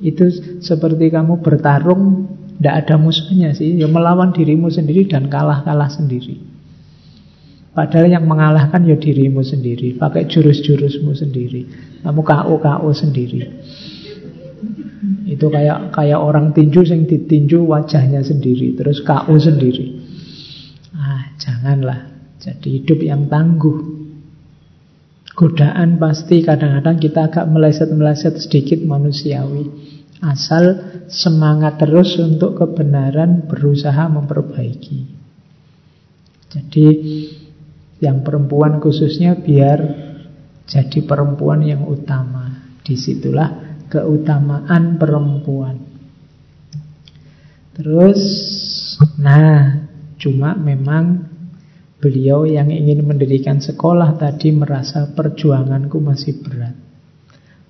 [0.00, 0.28] Itu
[0.64, 2.28] seperti kamu bertarung,
[2.60, 3.80] tidak ada musuhnya sih.
[3.80, 6.40] Ya melawan dirimu sendiri dan kalah-kalah sendiri.
[7.70, 9.96] Padahal yang mengalahkan ya dirimu sendiri.
[9.96, 11.64] Pakai jurus-jurusmu sendiri.
[12.02, 13.40] Kamu KO-KO sendiri.
[15.30, 19.86] Itu kayak kayak orang tinju yang ditinju wajahnya sendiri, terus KO sendiri.
[20.90, 22.10] Ah, janganlah.
[22.42, 24.02] Jadi hidup yang tangguh.
[25.38, 29.70] Godaan pasti kadang-kadang kita agak meleset-meleset sedikit manusiawi.
[30.18, 35.00] Asal semangat terus untuk kebenaran berusaha memperbaiki.
[36.50, 36.86] Jadi
[38.02, 39.78] yang perempuan khususnya biar
[40.66, 42.66] jadi perempuan yang utama.
[42.82, 45.76] Di situlah keutamaan perempuan.
[47.74, 48.22] Terus,
[49.18, 49.82] nah,
[50.14, 51.26] cuma memang
[52.00, 56.76] beliau yang ingin mendirikan sekolah tadi merasa perjuanganku masih berat.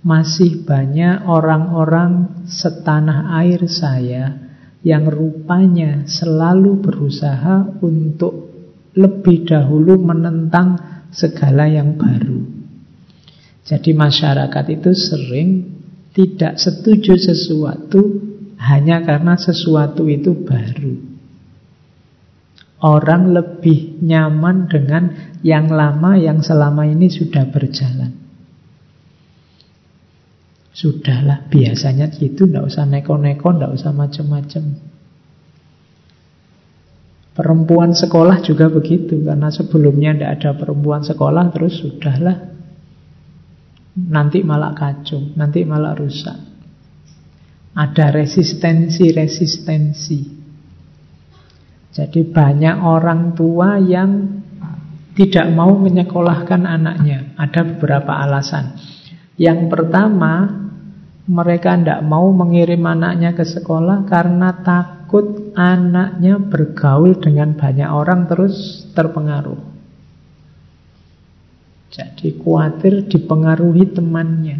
[0.01, 4.33] Masih banyak orang-orang setanah air saya
[4.81, 8.49] yang rupanya selalu berusaha untuk
[8.97, 10.81] lebih dahulu menentang
[11.12, 12.41] segala yang baru.
[13.62, 15.49] Jadi masyarakat itu sering
[16.21, 18.21] tidak setuju sesuatu
[18.61, 21.09] hanya karena sesuatu itu baru.
[22.81, 28.12] Orang lebih nyaman dengan yang lama yang selama ini sudah berjalan.
[30.77, 34.64] Sudahlah, biasanya gitu, tidak usah neko-neko, tidak usah macam-macam.
[37.37, 42.59] Perempuan sekolah juga begitu, karena sebelumnya tidak ada perempuan sekolah, terus sudahlah,
[44.09, 46.40] nanti malah kacau, nanti malah rusak.
[47.76, 50.40] Ada resistensi-resistensi.
[51.90, 54.40] Jadi banyak orang tua yang
[55.14, 57.34] tidak mau menyekolahkan anaknya.
[57.36, 58.72] Ada beberapa alasan.
[59.38, 60.61] Yang pertama,
[61.30, 68.82] mereka tidak mau mengirim anaknya ke sekolah karena takut anaknya bergaul dengan banyak orang terus
[68.98, 69.70] terpengaruh.
[71.91, 74.59] Jadi khawatir dipengaruhi temannya.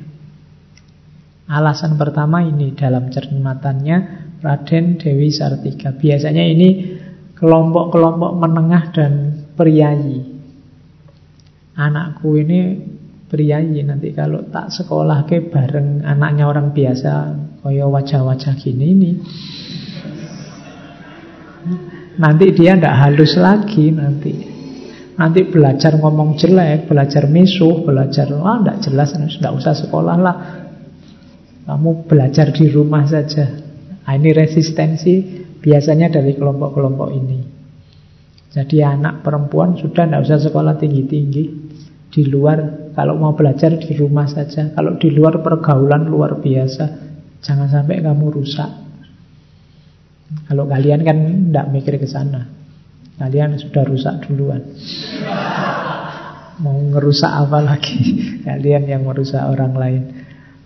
[1.47, 3.97] Alasan pertama ini dalam cermatannya
[4.43, 5.95] Raden Dewi Sartika.
[5.95, 6.99] Biasanya ini
[7.39, 9.13] kelompok-kelompok menengah dan
[9.55, 10.27] priayi.
[11.79, 12.61] Anakku ini
[13.31, 17.31] priayi nanti kalau tak sekolah ke bareng anaknya orang biasa
[17.63, 19.11] koyo wajah-wajah gini ini
[22.19, 24.50] nanti dia ndak halus lagi nanti
[25.21, 30.37] nanti belajar ngomong jelek belajar misuh belajar ah ndak jelas ndak usah sekolah lah
[31.69, 33.45] kamu belajar di rumah saja
[34.09, 37.39] nah, ini resistensi biasanya dari kelompok-kelompok ini
[38.51, 41.45] jadi anak perempuan sudah ndak usah sekolah tinggi-tinggi
[42.11, 44.75] di luar kalau mau belajar di rumah saja.
[44.75, 47.09] Kalau di luar pergaulan luar biasa.
[47.41, 48.71] Jangan sampai kamu rusak.
[50.45, 51.17] Kalau kalian kan
[51.49, 52.60] tidak mikir ke sana.
[53.21, 54.65] Kalian sudah rusak duluan.
[56.65, 58.01] Mau ngerusak apa lagi?
[58.49, 60.03] Kalian yang merusak orang lain.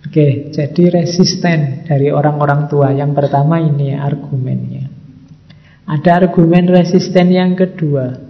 [0.06, 2.94] Oke, jadi resisten dari orang-orang tua.
[2.94, 4.86] Yang pertama ini argumennya.
[5.90, 8.22] Ada argumen resisten yang kedua.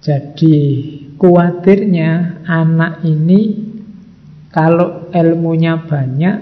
[0.00, 0.58] Jadi
[1.22, 3.70] Kuatirnya anak ini
[4.50, 6.36] kalau ilmunya banyak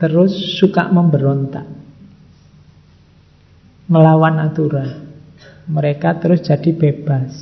[0.00, 1.73] terus suka memberontak.
[3.84, 5.12] Melawan aturan.
[5.68, 7.32] Mereka terus jadi bebas.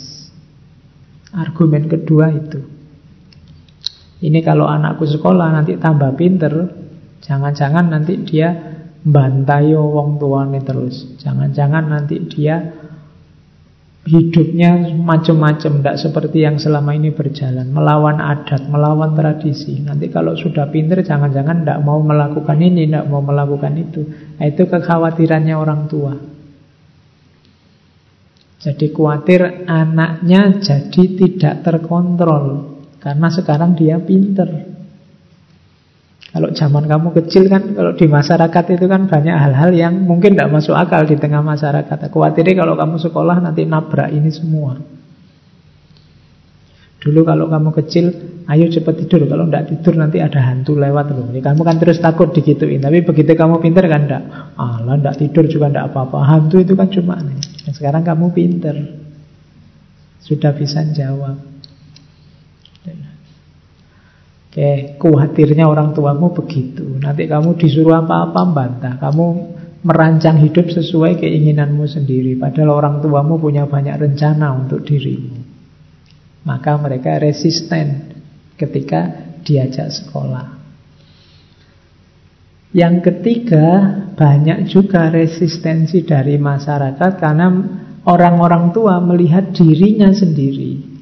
[1.32, 2.60] Argumen kedua itu.
[4.22, 6.54] Ini kalau anakku sekolah nanti tambah pinter,
[7.22, 8.54] jangan-jangan nanti dia
[9.02, 11.18] bantai wong tuane terus.
[11.18, 12.62] Jangan-jangan nanti dia
[14.02, 19.78] hidupnya macam-macam, tidak seperti yang selama ini berjalan, melawan adat, melawan tradisi.
[19.78, 24.02] Nanti kalau sudah pinter, jangan-jangan tidak mau melakukan ini, tidak mau melakukan itu.
[24.38, 26.14] Nah, itu kekhawatirannya orang tua.
[28.62, 34.70] Jadi khawatir anaknya jadi tidak terkontrol karena sekarang dia pinter.
[36.32, 40.48] Kalau zaman kamu kecil kan, kalau di masyarakat itu kan banyak hal-hal yang mungkin tidak
[40.48, 42.08] masuk akal di tengah masyarakat.
[42.08, 44.80] Khawatirnya kalau kamu sekolah nanti nabrak ini semua.
[47.02, 48.14] Dulu kalau kamu kecil,
[48.46, 49.26] ayo cepat tidur.
[49.26, 51.26] Kalau tidak tidur nanti ada hantu lewat loh.
[51.34, 52.78] Jadi kamu kan terus takut digituin.
[52.78, 54.22] Tapi begitu kamu pinter kan tidak.
[54.54, 56.18] Allah tidak tidur juga tidak apa-apa.
[56.22, 57.42] Hantu itu kan cuma nih.
[57.74, 58.76] Sekarang kamu pinter.
[60.22, 61.52] Sudah bisa jawab.
[64.52, 66.84] Oke, khawatirnya orang tuamu begitu.
[67.00, 68.94] Nanti kamu disuruh apa-apa bantah.
[69.00, 69.26] Kamu
[69.82, 72.38] merancang hidup sesuai keinginanmu sendiri.
[72.38, 75.61] Padahal orang tuamu punya banyak rencana untuk dirimu.
[76.42, 78.12] Maka mereka resisten
[78.58, 80.58] ketika diajak sekolah.
[82.72, 83.66] Yang ketiga,
[84.16, 87.46] banyak juga resistensi dari masyarakat karena
[88.08, 90.92] orang-orang tua melihat dirinya sendiri.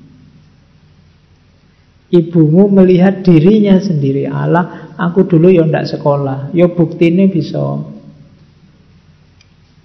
[2.11, 7.87] Ibumu melihat dirinya sendiri Allah aku dulu ya ndak sekolah Ya bukti ini bisa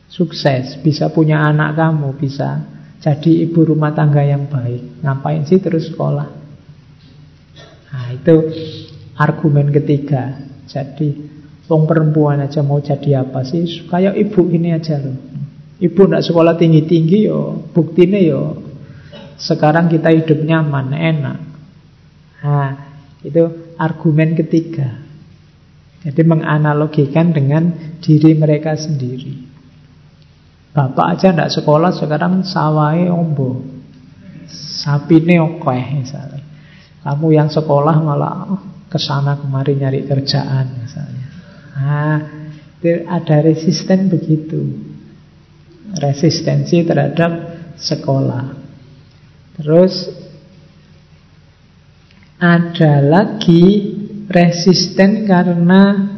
[0.10, 2.66] Sukses Bisa punya anak kamu Bisa
[3.06, 5.06] jadi ibu rumah tangga yang baik.
[5.06, 6.26] Ngapain sih terus sekolah?
[7.93, 8.36] Nah itu
[9.16, 10.43] Argumen ketiga.
[10.68, 13.89] Jadi Wong perempuan aja mau jadi apa sih?
[13.89, 15.18] Kayak ibu ini aja loh.
[15.82, 18.62] Ibu ndak sekolah tinggi-tinggi yo Buktinya yo
[19.36, 21.39] Sekarang kita hidup nyaman, enak.
[22.45, 22.72] Nah,
[23.26, 25.03] itu argumen ketiga.
[26.06, 29.55] Jadi menganalogikan dengan diri mereka sendiri.
[30.76, 33.63] Bapak aja tidak sekolah sekarang sawai ombo.
[34.51, 36.43] Sapi oke misalnya.
[36.99, 38.59] Kamu yang sekolah malah
[38.91, 41.28] ke sana kemari nyari kerjaan misalnya.
[41.80, 42.17] Nah,
[43.07, 44.61] ada resisten begitu.
[45.95, 48.45] Resistensi terhadap sekolah.
[49.55, 50.11] Terus
[52.36, 53.63] ada lagi
[54.28, 56.11] resisten karena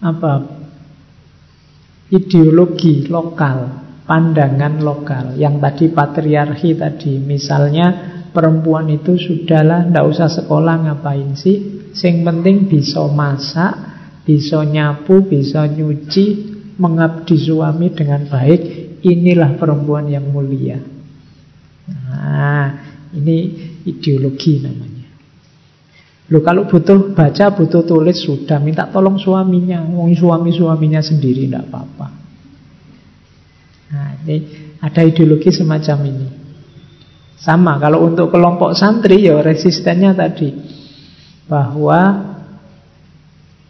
[0.00, 0.59] apa?
[2.10, 3.58] Ideologi lokal,
[4.02, 5.38] pandangan lokal.
[5.38, 7.86] Yang tadi patriarki tadi, misalnya
[8.34, 11.86] perempuan itu sudahlah ndak usah sekolah ngapain sih?
[11.94, 13.74] Sing penting bisa masak,
[14.26, 16.26] bisa nyapu, bisa nyuci,
[16.78, 18.60] mengabdi suami dengan baik.
[19.00, 20.76] Inilah perempuan yang mulia.
[21.90, 22.68] Nah,
[23.16, 23.38] ini
[23.86, 24.99] ideologi namanya.
[26.30, 29.82] Loh kalau butuh baca, butuh tulis sudah minta tolong suaminya.
[29.82, 32.06] Wong suami-suaminya sendiri tidak apa-apa.
[33.90, 34.36] Nah, ini
[34.78, 36.28] ada ideologi semacam ini.
[37.34, 40.54] Sama, kalau untuk kelompok santri ya resistennya tadi.
[41.50, 41.98] Bahwa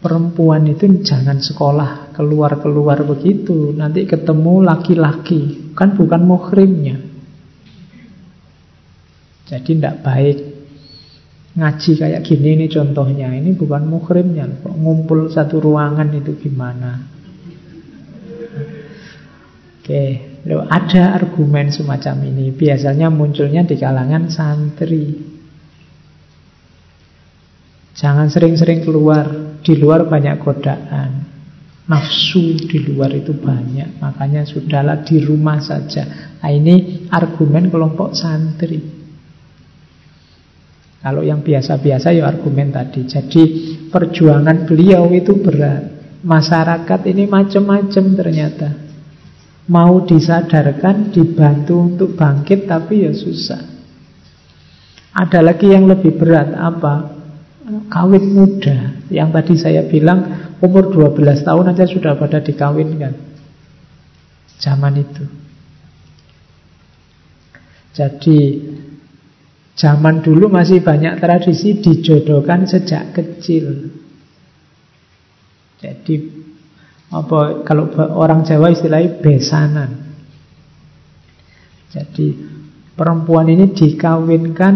[0.04, 3.72] perempuan itu jangan sekolah keluar-keluar begitu.
[3.72, 5.72] Nanti ketemu laki-laki.
[5.72, 7.00] Kan bukan muhrimnya.
[9.48, 10.49] Jadi tidak baik.
[11.50, 13.34] Ngaji kayak gini ini contohnya.
[13.34, 14.46] Ini bukan muhrimnya.
[14.62, 17.02] Kok ngumpul satu ruangan itu gimana?
[19.82, 20.30] Oke.
[20.46, 22.54] Loh, ada argumen semacam ini.
[22.54, 25.18] Biasanya munculnya di kalangan santri.
[27.98, 29.58] Jangan sering-sering keluar.
[29.60, 31.10] Di luar banyak godaan.
[31.90, 33.98] Nafsu di luar itu banyak.
[33.98, 36.06] Makanya sudahlah di rumah saja.
[36.38, 38.99] Nah, ini argumen kelompok santri.
[41.00, 43.08] Kalau yang biasa-biasa ya argumen tadi.
[43.08, 43.42] Jadi
[43.88, 46.00] perjuangan beliau itu berat.
[46.20, 48.90] Masyarakat ini macam-macam ternyata.
[49.70, 53.62] Mau disadarkan, dibantu untuk bangkit Tapi ya susah
[55.14, 57.14] Ada lagi yang lebih berat Apa?
[57.86, 63.14] Kawin muda Yang tadi saya bilang Umur 12 tahun aja sudah pada dikawinkan
[64.58, 65.24] Zaman itu
[67.94, 68.38] Jadi
[69.80, 73.96] Zaman dulu masih banyak tradisi dijodohkan sejak kecil.
[75.80, 76.20] Jadi
[77.08, 79.90] apa kalau orang Jawa istilahnya besanan.
[81.88, 82.36] Jadi
[82.92, 84.74] perempuan ini dikawinkan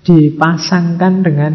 [0.00, 1.52] dipasangkan dengan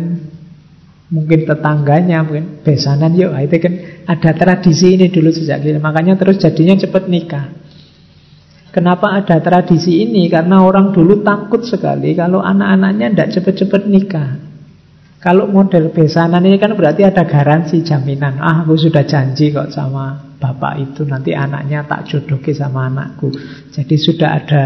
[1.09, 3.33] mungkin tetangganya, mungkin besanan yuk.
[3.41, 3.73] Itu kan
[4.05, 5.81] ada tradisi ini dulu sejak kecil.
[5.81, 7.49] Makanya terus jadinya cepat nikah.
[8.69, 10.29] Kenapa ada tradisi ini?
[10.29, 14.29] Karena orang dulu takut sekali kalau anak-anaknya tidak cepat-cepat nikah.
[15.19, 18.39] Kalau model besanan ini kan berarti ada garansi jaminan.
[18.39, 23.27] Ah, aku sudah janji kok sama bapak itu nanti anaknya tak jodohkan sama anakku.
[23.73, 24.63] Jadi sudah ada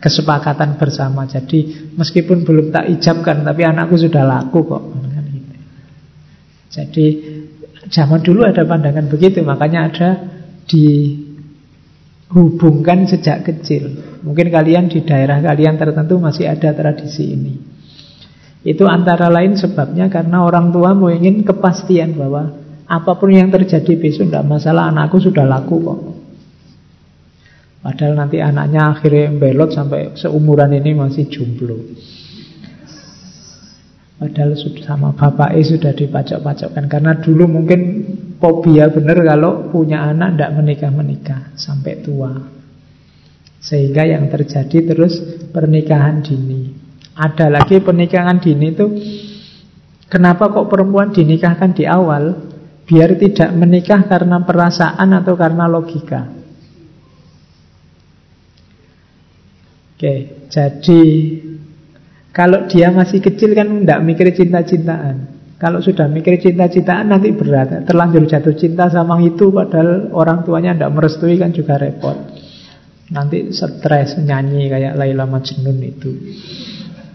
[0.00, 1.28] kesepakatan bersama.
[1.28, 4.84] Jadi meskipun belum tak ijabkan, tapi anakku sudah laku kok.
[6.72, 7.06] Jadi
[7.92, 10.08] zaman dulu ada pandangan begitu, makanya ada
[12.34, 13.94] dihubungkan sejak kecil.
[14.26, 17.54] Mungkin kalian di daerah kalian tertentu masih ada tradisi ini.
[18.66, 22.58] Itu antara lain sebabnya karena orang tua mau ingin kepastian bahwa
[22.90, 26.00] apa pun yang terjadi besok tidak masalah anakku sudah laku kok.
[27.84, 31.78] Padahal nanti anaknya akhirnya belot sampai seumuran ini masih jomblo.
[34.24, 36.88] Padahal sama bapak bapaknya sudah dipacok-pacokkan.
[36.88, 37.80] Karena dulu mungkin
[38.40, 42.32] fobia benar kalau punya anak tidak menikah-menikah sampai tua.
[43.60, 45.20] Sehingga yang terjadi terus
[45.52, 46.72] pernikahan dini.
[47.12, 48.86] Ada lagi pernikahan dini itu
[50.08, 52.54] Kenapa kok perempuan dinikahkan di awal
[52.84, 56.28] Biar tidak menikah karena perasaan atau karena logika?
[59.96, 61.00] Oke, jadi
[62.34, 68.26] Kalau dia masih kecil kan tidak mikir cinta-cintaan kalau sudah mikir cinta-cintaan nanti berat Terlanjur
[68.26, 72.18] jatuh cinta sama itu Padahal orang tuanya tidak merestui kan juga repot
[73.14, 76.10] Nanti stres nyanyi kayak Laila Majnun itu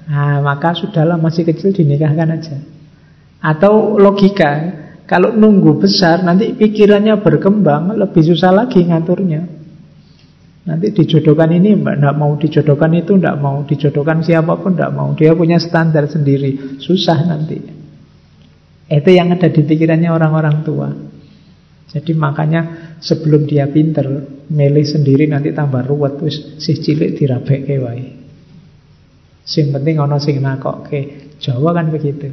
[0.09, 2.57] Nah, maka sudahlah masih kecil dinikahkan aja.
[3.45, 4.73] Atau logika,
[5.05, 9.58] kalau nunggu besar nanti pikirannya berkembang lebih susah lagi ngaturnya.
[10.67, 15.15] Nanti dijodohkan ini tidak mau dijodohkan itu tidak mau dijodohkan siapa pun tidak mau.
[15.15, 17.57] Dia punya standar sendiri, susah nanti.
[18.89, 20.89] Itu yang ada di pikirannya orang-orang tua.
[21.89, 24.05] Jadi makanya sebelum dia pinter,
[24.49, 28.05] milih sendiri nanti tambah ruwet, terus si cilik dirabek wae.
[29.41, 31.33] Sing penting ono sing nakokke.
[31.41, 32.29] Jawa kan begitu.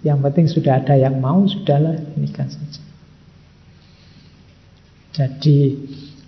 [0.00, 2.80] Yang penting sudah ada yang mau, sudahlah nikah saja.
[5.12, 5.76] Jadi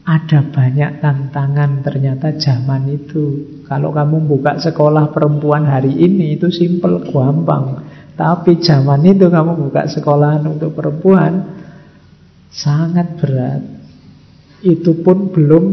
[0.03, 3.47] ada banyak tantangan ternyata zaman itu.
[3.70, 7.87] Kalau kamu buka sekolah perempuan hari ini itu simple, gampang.
[8.19, 11.62] Tapi zaman itu kamu buka sekolahan untuk perempuan
[12.51, 13.62] sangat berat.
[14.62, 15.65] Itu pun belum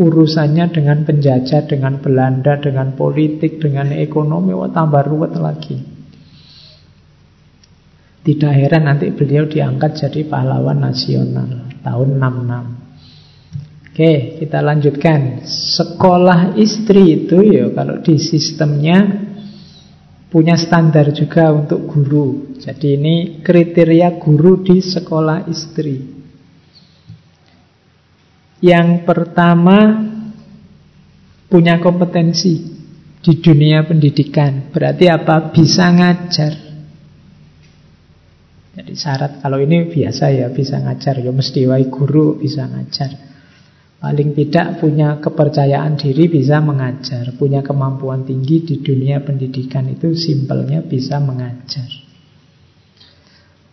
[0.00, 5.76] urusannya dengan penjajah, dengan Belanda, dengan politik, dengan ekonomi, wah tambah ruwet lagi.
[8.24, 12.87] Tidak heran nanti beliau diangkat jadi pahlawan nasional tahun 66.
[13.98, 15.42] Oke, kita lanjutkan.
[15.50, 19.26] Sekolah istri itu ya kalau di sistemnya
[20.30, 22.54] punya standar juga untuk guru.
[22.62, 25.98] Jadi ini kriteria guru di sekolah istri.
[28.62, 29.98] Yang pertama
[31.50, 32.54] punya kompetensi
[33.18, 34.70] di dunia pendidikan.
[34.70, 35.50] Berarti apa?
[35.50, 36.54] Bisa ngajar.
[38.78, 41.18] Jadi syarat kalau ini biasa ya bisa ngajar.
[41.18, 43.27] Ya mesti wai guru bisa ngajar.
[43.98, 50.86] Paling tidak punya kepercayaan diri bisa mengajar Punya kemampuan tinggi di dunia pendidikan itu simpelnya
[50.86, 51.90] bisa mengajar.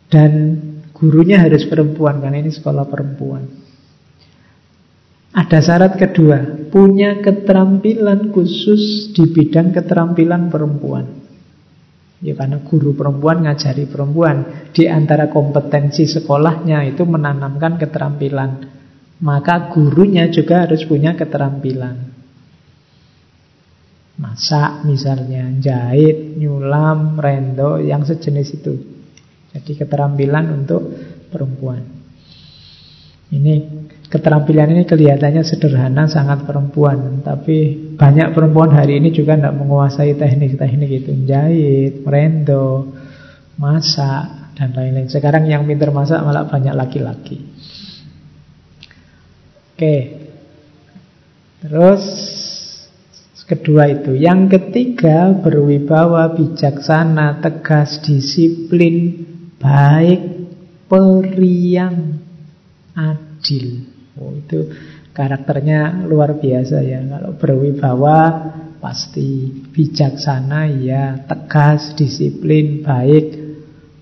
[0.09, 0.31] Dan
[0.89, 3.43] gurunya harus perempuan Karena ini sekolah perempuan.
[5.29, 11.05] Ada syarat kedua Punya keterampilan khusus di bidang keterampilan perempuan.
[12.25, 14.67] Ya karena guru perempuan ngajari perempuan.
[14.73, 18.74] Di antara kompetensi sekolahnya itu menanamkan keterampilan
[19.19, 22.15] maka gurunya juga harus punya keterampilan.
[24.15, 28.73] Masak misalnya, jahit, nyulam, rendo, yang sejenis itu.
[29.51, 30.87] Jadi keterampilan untuk
[31.31, 31.83] perempuan.
[33.31, 33.53] Ini
[34.07, 37.19] keterampilan ini kelihatannya sederhana, sangat perempuan.
[37.23, 41.11] Tapi banyak perempuan hari ini juga tidak menguasai teknik-teknik itu.
[41.27, 42.95] Jahit, rendo,
[43.59, 45.11] masak, dan lain-lain.
[45.11, 47.54] Sekarang yang pintar masak malah banyak laki-laki.
[49.75, 50.23] Oke.
[51.59, 52.03] Terus
[53.43, 54.15] kedua itu.
[54.15, 59.27] Yang ketiga berwibawa, bijaksana, tegas, disiplin,
[59.59, 60.47] baik,
[60.87, 62.23] periang,
[62.95, 63.83] adil.
[64.15, 64.63] Oh, itu
[65.11, 67.03] karakternya luar biasa ya.
[67.03, 68.17] Kalau berwibawa
[68.79, 73.27] pasti bijaksana ya, tegas, disiplin, baik,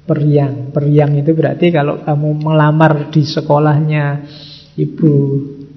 [0.06, 0.70] periang.
[0.70, 4.06] Periang itu berarti kalau kamu melamar di sekolahnya
[4.74, 5.14] Ibu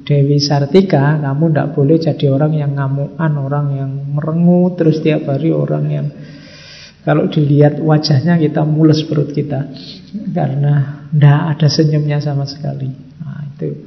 [0.06, 5.50] Dewi Sartika, kamu tidak boleh jadi orang yang ngamuan, orang yang merengut terus tiap hari
[5.50, 6.06] orang yang
[7.02, 9.66] kalau dilihat wajahnya kita mules perut kita
[10.30, 12.86] karena tidak ada senyumnya sama sekali.
[13.22, 13.82] Nah, itu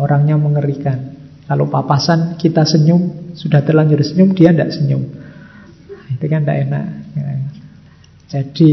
[0.00, 1.20] orangnya mengerikan.
[1.44, 5.04] Kalau papasan kita senyum, sudah terlanjur senyum, dia tidak senyum.
[5.04, 6.86] Nah, itu kan tidak enak.
[8.32, 8.72] Jadi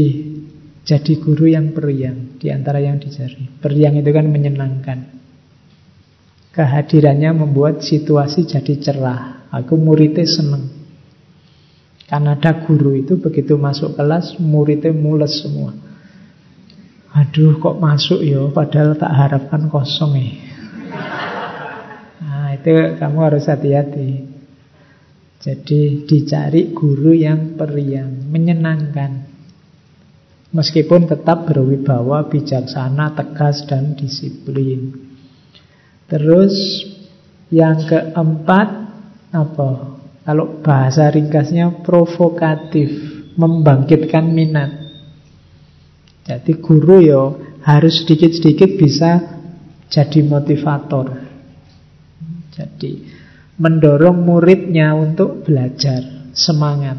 [0.80, 3.44] jadi guru yang periang di antara yang dicari.
[3.60, 5.19] Periang itu kan menyenangkan.
[6.60, 9.48] Kehadirannya membuat situasi jadi cerah.
[9.48, 10.68] Aku muridnya seneng.
[12.04, 15.72] Karena ada guru itu begitu masuk kelas, muridnya mules semua.
[17.16, 20.36] Aduh kok masuk ya, padahal tak harapkan kosong ya.
[22.20, 24.28] Nah itu kamu harus hati-hati.
[25.40, 29.32] Jadi dicari guru yang periang, menyenangkan.
[30.52, 35.09] Meskipun tetap berwibawa, bijaksana, tegas, dan disiplin.
[36.10, 36.54] Terus
[37.54, 38.68] yang keempat
[39.30, 39.70] apa?
[40.26, 42.90] Kalau bahasa ringkasnya provokatif,
[43.38, 44.70] membangkitkan minat.
[46.26, 47.22] Jadi guru yo
[47.62, 49.10] harus sedikit-sedikit bisa
[49.90, 51.30] jadi motivator.
[52.54, 52.92] Jadi
[53.58, 56.98] mendorong muridnya untuk belajar, semangat.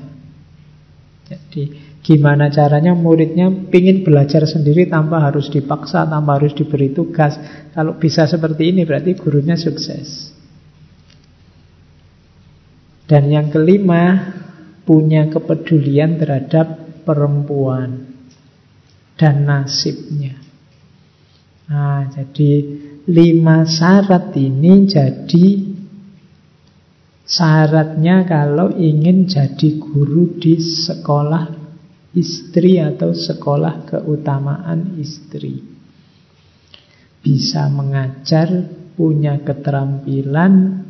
[1.28, 7.38] Jadi Gimana caranya muridnya pingin belajar sendiri tanpa harus dipaksa, tanpa harus diberi tugas.
[7.78, 10.34] Kalau bisa seperti ini berarti gurunya sukses.
[13.06, 14.34] Dan yang kelima,
[14.82, 18.10] punya kepedulian terhadap perempuan
[19.14, 20.42] dan nasibnya.
[21.70, 22.52] Nah, jadi
[23.06, 25.48] lima syarat ini jadi
[27.30, 31.61] syaratnya kalau ingin jadi guru di sekolah
[32.12, 35.64] istri atau sekolah keutamaan istri.
[37.22, 38.50] Bisa mengajar,
[38.98, 40.84] punya keterampilan,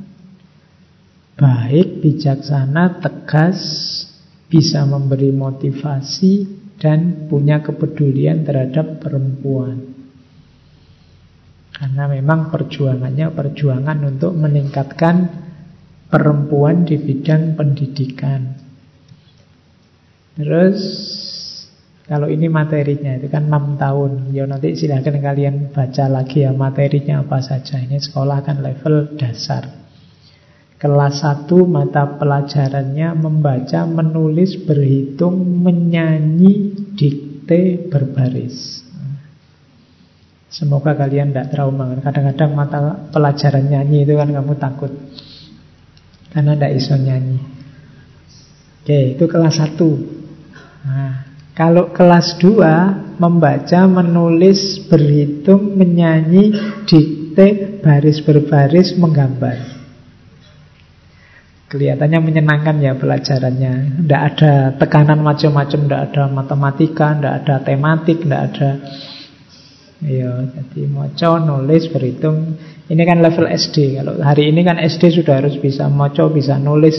[1.38, 3.60] baik, bijaksana, tegas,
[4.48, 9.92] bisa memberi motivasi, dan punya kepedulian terhadap perempuan.
[11.70, 15.16] Karena memang perjuangannya perjuangan untuk meningkatkan
[16.10, 18.61] perempuan di bidang pendidikan.
[20.42, 20.80] Terus
[22.10, 24.12] kalau ini materinya itu kan 6 tahun.
[24.34, 27.78] Ya nanti silahkan kalian baca lagi ya materinya apa saja.
[27.78, 29.70] Ini sekolah kan level dasar.
[30.82, 38.82] Kelas 1 mata pelajarannya membaca, menulis, berhitung, menyanyi, dikte, berbaris.
[40.52, 41.96] Semoga kalian tidak trauma.
[42.02, 42.80] Kadang-kadang mata
[43.14, 44.92] pelajaran nyanyi itu kan kamu takut.
[46.34, 47.40] Karena tidak iso nyanyi.
[48.84, 50.21] Oke, itu kelas 1.
[50.82, 56.54] Nah, kalau kelas 2 membaca, menulis, berhitung, menyanyi,
[56.90, 59.82] dikte, baris berbaris, menggambar.
[61.72, 64.04] Kelihatannya menyenangkan ya pelajarannya.
[64.04, 68.70] Tidak ada tekanan macam-macam, tidak ada matematika, tidak ada tematik, tidak ada
[70.02, 72.58] Ya, jadi moco, nulis, berhitung.
[72.90, 74.02] Ini kan level SD.
[74.02, 76.98] Kalau hari ini kan SD sudah harus bisa moco, bisa nulis,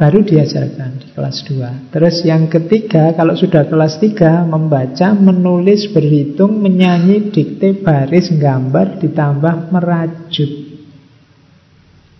[0.00, 6.56] Baru diajarkan di kelas 2 Terus yang ketiga Kalau sudah kelas 3 Membaca, menulis, berhitung,
[6.56, 10.50] menyanyi Dikte, baris, gambar Ditambah merajut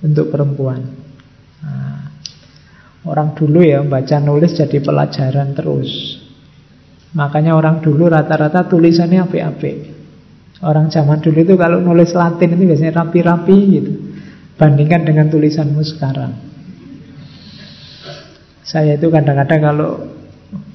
[0.05, 0.85] Untuk perempuan.
[1.65, 2.05] Nah,
[3.09, 6.21] Orang dulu ya Baca nulis jadi pelajaran terus.
[7.17, 9.79] Makanya orang dulu rata-rata tulisannya apik-apik.
[10.61, 13.93] Orang zaman dulu itu kalau nulis latin itu biasanya rapi-rapi gitu.
[14.61, 16.50] Bandingkan dengan tulisanmu sekarang
[18.71, 19.91] saya itu kadang-kadang kalau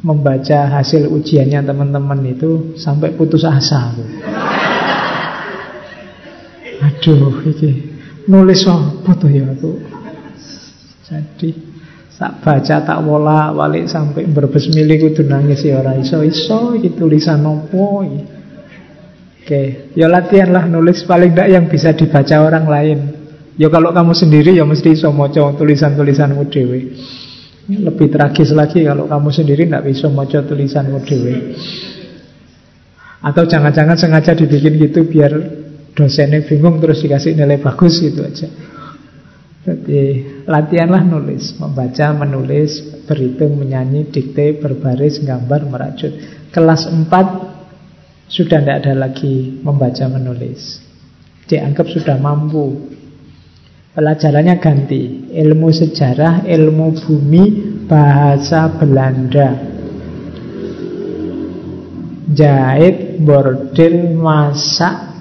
[0.03, 3.95] membaca hasil ujiannya teman-teman itu sampai putus asa.
[6.83, 7.71] Aduh, ini
[8.27, 9.79] nulis apa tuh ya aku.
[11.07, 11.49] Jadi
[12.19, 16.95] tak baca tak wola balik sampai berbes milih kudu nangis ya ora iso iso iki
[16.95, 18.03] tulisan opo
[19.45, 22.99] Oke, ya latihan lah nulis paling tidak yang bisa dibaca orang lain.
[23.61, 26.97] Ya kalau kamu sendiri ya mesti iso maca tulisan-tulisanmu dhewe.
[27.65, 31.57] Lebih tragis lagi kalau kamu sendiri tidak bisa maca tulisan dewe.
[33.25, 35.33] Atau jangan-jangan sengaja dibikin gitu biar
[35.97, 38.45] dosennya bingung terus dikasih nilai bagus gitu aja.
[39.65, 40.01] Jadi
[40.45, 46.13] latihanlah nulis, membaca, menulis, berhitung, menyanyi, dikte, berbaris, gambar, merajut.
[46.53, 47.09] Kelas 4
[48.29, 50.85] sudah tidak ada lagi membaca, menulis.
[51.49, 52.93] Dianggap sudah mampu
[53.95, 55.31] Pelajarannya ganti.
[55.31, 57.43] Ilmu sejarah, ilmu bumi,
[57.87, 59.71] bahasa Belanda.
[62.35, 65.15] Jahit, bordil, masak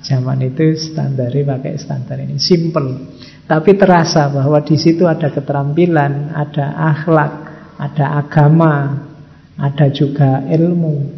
[0.04, 3.18] Zaman itu standarnya pakai standar ini, simple.
[3.50, 7.49] Tapi terasa bahwa di situ ada keterampilan, ada akhlak,
[7.80, 9.08] ada agama,
[9.56, 11.16] ada juga ilmu,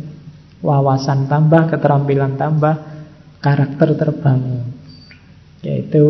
[0.61, 2.75] wawasan tambah, keterampilan tambah,
[3.41, 4.69] karakter terbangun.
[5.65, 6.03] Yaitu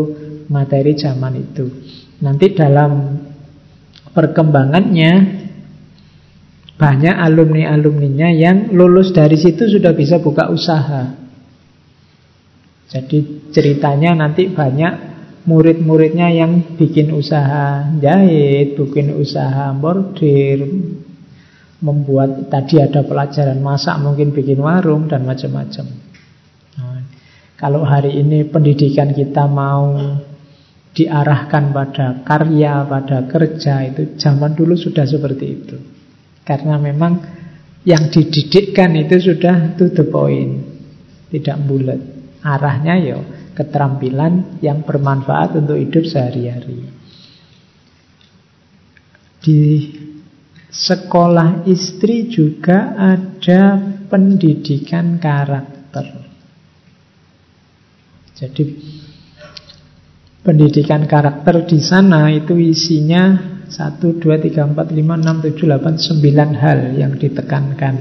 [0.51, 1.71] materi zaman itu.
[2.19, 3.23] Nanti dalam
[4.11, 5.11] perkembangannya
[6.75, 11.15] banyak alumni-alumninya yang lulus dari situ sudah bisa buka usaha.
[12.91, 15.10] Jadi ceritanya nanti banyak
[15.45, 20.61] murid-muridnya yang bikin usaha jahit, bikin usaha bordir,
[21.81, 25.85] membuat tadi ada pelajaran masak, mungkin bikin warung dan macam-macam.
[26.77, 27.01] Nah,
[27.57, 29.97] kalau hari ini pendidikan kita mau
[30.93, 35.77] diarahkan pada karya, pada kerja itu zaman dulu sudah seperti itu.
[36.45, 37.17] Karena memang
[37.81, 40.61] yang dididikkan itu sudah to the point,
[41.33, 42.01] tidak bulat.
[42.41, 43.17] Arahnya ya
[43.53, 46.87] keterampilan yang bermanfaat untuk hidup sehari-hari.
[49.41, 49.61] Di
[50.71, 56.05] sekolah istri juga ada pendidikan karakter.
[58.37, 58.63] Jadi
[60.41, 63.37] pendidikan karakter di sana itu isinya
[63.71, 67.95] 1, 2, 3, 4, 5, 6, 7, 8, 9 hal yang ditekankan.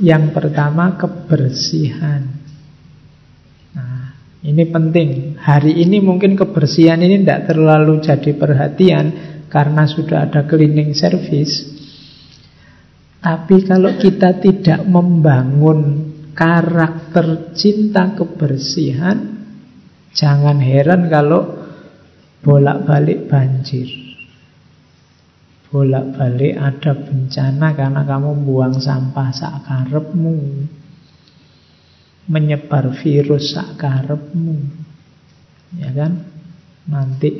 [0.00, 2.39] Yang pertama kebersihan.
[4.40, 5.36] Ini penting.
[5.36, 9.06] Hari ini mungkin kebersihan ini tidak terlalu jadi perhatian
[9.52, 11.68] karena sudah ada cleaning service.
[13.20, 19.44] Tapi kalau kita tidak membangun karakter cinta kebersihan,
[20.16, 21.60] jangan heran kalau
[22.40, 23.92] bolak-balik banjir.
[25.68, 30.36] Bolak-balik ada bencana karena kamu buang sampah sakarepmu
[32.26, 34.56] menyebar virus sakarepmu.
[35.78, 36.12] Ya kan?
[36.90, 37.30] Nanti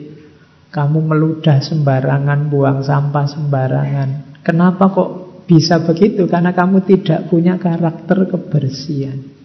[0.70, 4.08] kamu meludah sembarangan, buang sampah sembarangan.
[4.46, 5.10] Kenapa kok
[5.50, 9.40] bisa begitu karena kamu tidak punya karakter kebersihan.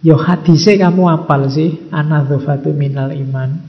[0.00, 3.60] Yo hadise kamu apal sih Anadzofatu minal iman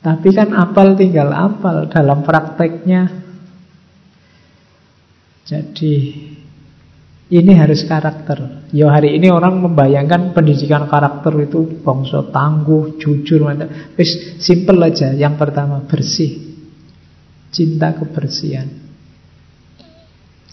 [0.00, 3.12] Tapi kan apal tinggal apal Dalam prakteknya
[5.44, 5.94] Jadi
[7.24, 13.48] Ini harus karakter Yo hari ini orang membayangkan Pendidikan karakter itu Bangsa tangguh, jujur
[13.96, 16.36] Wis simple aja Yang pertama bersih
[17.48, 18.68] Cinta kebersihan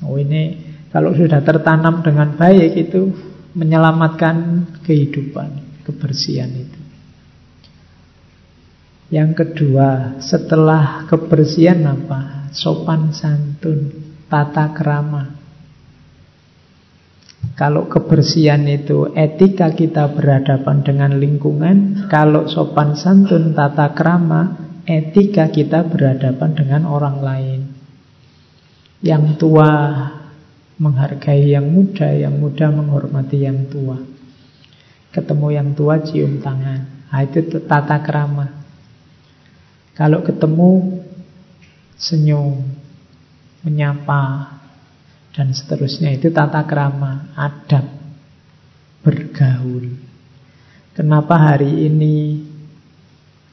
[0.07, 6.80] Oh ini Kalau sudah tertanam dengan baik itu menyelamatkan kehidupan, kebersihan itu.
[9.11, 12.52] Yang kedua, setelah kebersihan apa?
[12.56, 13.91] Sopan santun,
[14.31, 15.40] tata kerama.
[17.57, 25.85] Kalau kebersihan itu etika kita berhadapan dengan lingkungan, kalau sopan santun, tata kerama, etika kita
[25.85, 27.61] berhadapan dengan orang lain.
[29.01, 29.69] Yang tua
[30.81, 33.97] menghargai yang muda, yang muda menghormati yang tua.
[35.13, 37.09] Ketemu yang tua cium tangan.
[37.13, 38.47] Nah, itu tata kerama.
[39.93, 41.03] Kalau ketemu
[41.99, 42.63] senyum,
[43.61, 44.61] menyapa
[45.32, 47.88] dan seterusnya itu tata kerama, adab
[49.02, 49.95] bergaul.
[50.91, 52.44] Kenapa hari ini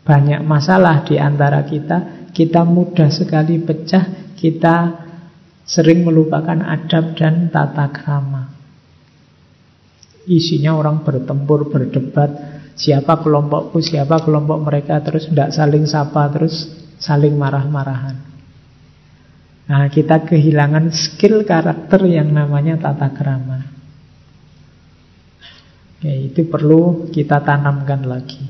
[0.02, 2.30] banyak masalah di antara kita?
[2.34, 5.06] Kita mudah sekali pecah, kita
[5.62, 8.50] sering melupakan adab dan tata krama.
[10.28, 12.30] Isinya orang bertempur, berdebat,
[12.76, 16.68] siapa kelompokku, siapa kelompok mereka, terus tidak saling sapa, terus
[17.00, 18.27] saling marah-marahan.
[19.68, 23.68] Nah, kita kehilangan skill karakter yang namanya tata krama.
[26.00, 28.40] Ya, itu perlu kita tanamkan lagi.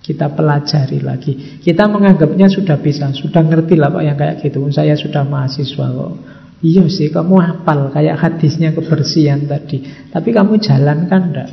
[0.00, 1.60] Kita pelajari lagi.
[1.60, 4.64] Kita menganggapnya sudah bisa, sudah ngerti lah Pak yang kayak gitu.
[4.72, 6.14] Saya sudah mahasiswa kok.
[6.64, 9.84] Iya sih, kamu hafal kayak hadisnya kebersihan tadi.
[10.08, 11.50] Tapi kamu jalankan enggak?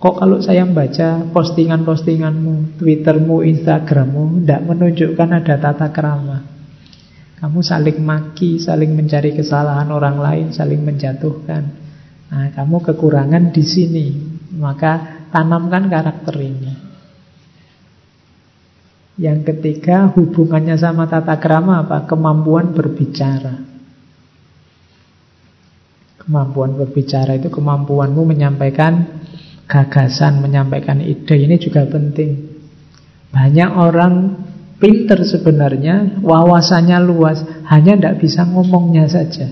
[0.00, 6.51] Kok kalau saya membaca postingan-postinganmu, Twittermu, Instagrammu, tidak menunjukkan ada tata kerama.
[7.42, 11.74] Kamu saling maki, saling mencari kesalahan orang lain, saling menjatuhkan.
[12.30, 14.06] Nah, kamu kekurangan di sini.
[14.62, 16.70] Maka tanamkan karakter ini.
[19.18, 22.06] Yang ketiga hubungannya sama tata krama apa?
[22.06, 23.58] Kemampuan berbicara.
[26.22, 29.18] Kemampuan berbicara itu kemampuanmu menyampaikan
[29.66, 31.34] gagasan, menyampaikan ide.
[31.34, 32.54] Ini juga penting.
[33.34, 34.14] Banyak orang
[34.82, 39.46] pinter sebenarnya, wawasannya luas, hanya tidak bisa ngomongnya saja.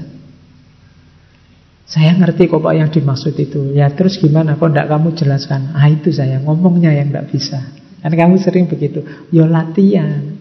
[1.86, 3.74] Saya ngerti kok Pak yang dimaksud itu.
[3.74, 4.58] Ya terus gimana?
[4.58, 5.74] Kok tidak kamu jelaskan?
[5.74, 7.58] Ah itu saya ngomongnya yang tidak bisa.
[7.98, 9.02] Kan kamu sering begitu.
[9.34, 10.38] Yo latihan.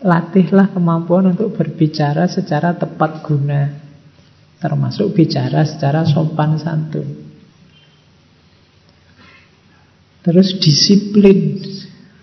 [0.00, 3.82] Latihlah kemampuan untuk berbicara secara tepat guna.
[4.62, 7.10] Termasuk bicara secara sopan santun.
[10.22, 11.58] Terus disiplin.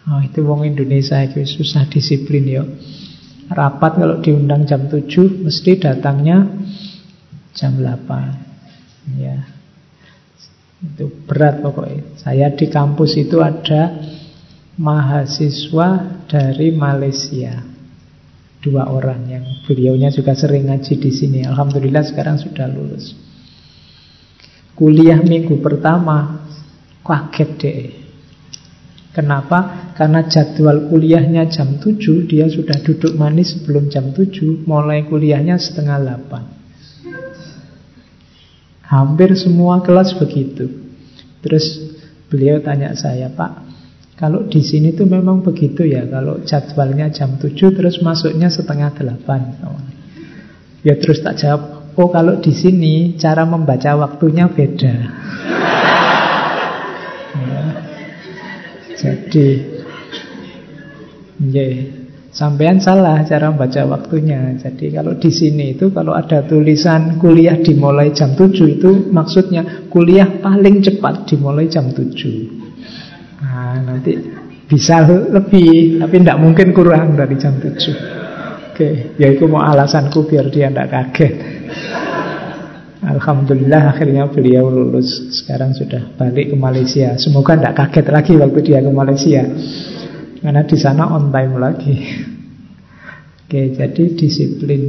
[0.08, 2.64] Oh, itu wong Indonesia itu susah disiplin ya.
[3.52, 6.48] Rapat kalau diundang jam 7 mesti datangnya
[7.52, 9.20] jam 8.
[9.20, 9.44] Ya.
[10.80, 12.24] Itu berat pokoknya.
[12.24, 14.00] Saya di kampus itu ada
[14.80, 17.68] mahasiswa dari Malaysia.
[18.64, 21.40] Dua orang yang beliaunya juga sering ngaji di sini.
[21.44, 23.12] Alhamdulillah sekarang sudah lulus.
[24.72, 26.48] Kuliah minggu pertama
[27.04, 28.07] kaget deh.
[29.18, 29.90] Kenapa?
[29.98, 35.98] Karena jadwal kuliahnya jam 7 Dia sudah duduk manis sebelum jam 7 Mulai kuliahnya setengah
[36.30, 36.58] 8
[38.88, 40.72] Hampir semua kelas begitu.
[41.44, 41.92] Terus
[42.32, 43.68] beliau tanya saya, Pak,
[44.16, 50.88] kalau di sini tuh memang begitu ya, kalau jadwalnya jam 7 terus masuknya setengah 8.
[50.88, 54.96] Ya terus tak jawab, oh kalau di sini cara membaca waktunya beda.
[58.98, 59.48] Jadi,
[61.54, 61.98] yeah.
[62.38, 64.54] Sampean salah cara membaca waktunya.
[64.62, 70.38] Jadi kalau di sini itu kalau ada tulisan kuliah dimulai jam 7 itu maksudnya kuliah
[70.38, 73.42] paling cepat dimulai jam 7.
[73.42, 74.14] Nah, nanti
[74.70, 77.74] bisa lebih, tapi tidak mungkin kurang dari jam 7.
[78.70, 81.34] Oke, ya itu mau alasanku biar dia tidak kaget.
[82.98, 88.80] Alhamdulillah akhirnya beliau lulus Sekarang sudah balik ke Malaysia Semoga tidak kaget lagi waktu dia
[88.82, 89.44] ke Malaysia
[90.42, 91.96] karena di sana on time lagi.
[93.48, 94.82] Oke, jadi disiplin.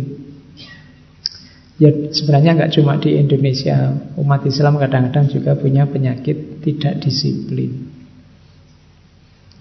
[1.78, 7.86] Ya sebenarnya nggak cuma di Indonesia, umat Islam kadang-kadang juga punya penyakit tidak disiplin.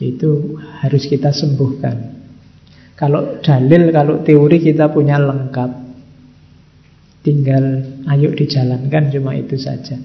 [0.01, 2.17] Itu harus kita sembuhkan.
[2.97, 5.86] Kalau dalil, kalau teori kita punya lengkap.
[7.27, 9.99] Tinggal ayo dijalankan cuma itu saja.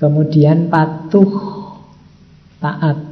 [0.00, 1.28] Kemudian patuh,
[2.56, 3.04] taat.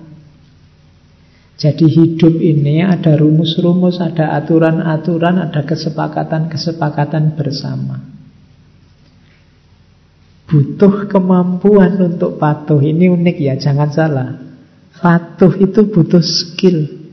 [1.61, 8.01] Jadi hidup ini ada rumus-rumus, ada aturan-aturan, ada kesepakatan-kesepakatan bersama.
[10.49, 12.81] Butuh kemampuan untuk patuh.
[12.81, 14.29] Ini unik ya, jangan salah.
[14.97, 17.04] Patuh itu butuh skill.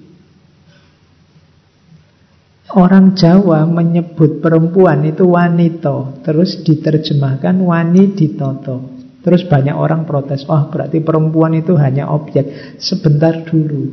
[2.72, 8.96] Orang Jawa menyebut perempuan itu wanito, terus diterjemahkan wani ditoto.
[9.22, 12.80] Terus banyak orang protes, oh berarti perempuan itu hanya objek.
[12.80, 13.92] Sebentar dulu.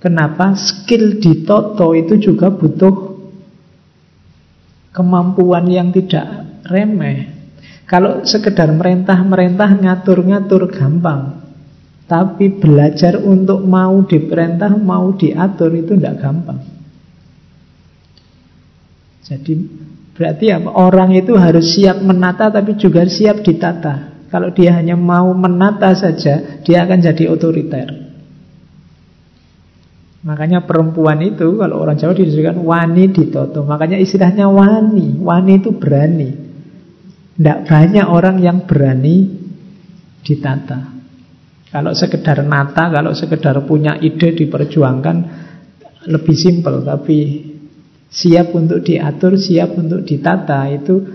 [0.00, 3.20] Kenapa skill ditoto itu juga butuh
[4.96, 6.24] kemampuan yang tidak
[6.64, 7.36] remeh.
[7.84, 11.42] Kalau sekedar merentah-merentah, ngatur-ngatur gampang.
[12.08, 16.69] Tapi belajar untuk mau diperintah, mau diatur itu tidak gampang.
[19.30, 19.54] Jadi
[20.18, 20.74] berarti apa?
[20.74, 24.26] Orang itu harus siap menata tapi juga siap ditata.
[24.26, 28.10] Kalau dia hanya mau menata saja, dia akan jadi otoriter.
[30.20, 33.64] Makanya perempuan itu kalau orang Jawa disebutkan wani ditoto.
[33.64, 35.16] Makanya istilahnya wani.
[35.16, 36.30] Wani itu berani.
[37.40, 39.32] Tidak banyak orang yang berani
[40.20, 41.00] ditata.
[41.70, 45.16] Kalau sekedar nata, kalau sekedar punya ide diperjuangkan
[46.12, 46.84] lebih simpel.
[46.84, 47.18] Tapi
[48.10, 51.06] Siap untuk diatur, siap untuk ditata Itu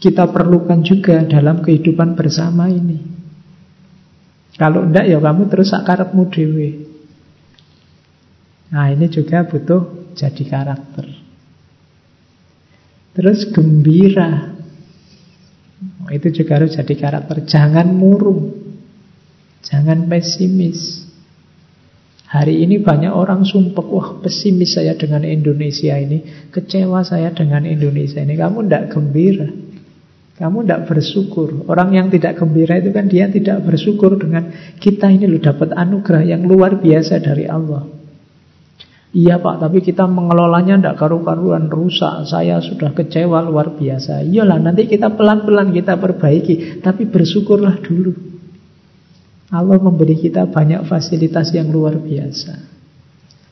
[0.00, 2.96] kita perlukan juga dalam kehidupan bersama ini.
[4.56, 6.90] Kalau enggak ya kamu terus akarapmu dewe
[8.70, 11.06] Nah ini juga butuh jadi karakter.
[13.18, 14.54] Terus gembira.
[16.06, 17.50] Itu juga harus jadi karakter.
[17.50, 18.54] Jangan murung.
[19.66, 21.09] Jangan pesimis
[22.30, 28.22] Hari ini banyak orang sumpah, wah pesimis saya dengan Indonesia ini, kecewa saya dengan Indonesia
[28.22, 28.38] ini.
[28.38, 29.50] Kamu tidak gembira,
[30.38, 31.66] kamu tidak bersyukur.
[31.66, 34.46] Orang yang tidak gembira itu kan dia tidak bersyukur dengan
[34.78, 37.82] kita ini loh dapat anugerah yang luar biasa dari Allah.
[39.10, 42.30] Iya pak, tapi kita mengelolanya tidak karu-karuan rusak.
[42.30, 44.22] Saya sudah kecewa luar biasa.
[44.22, 46.78] Iyalah, nanti kita pelan-pelan kita perbaiki.
[46.78, 48.29] Tapi bersyukurlah dulu.
[49.50, 52.70] Allah memberi kita banyak fasilitas yang luar biasa.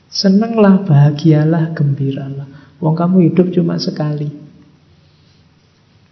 [0.08, 2.78] Senanglah, bahagialah, gembiralah.
[2.78, 4.30] Wong kamu hidup cuma sekali.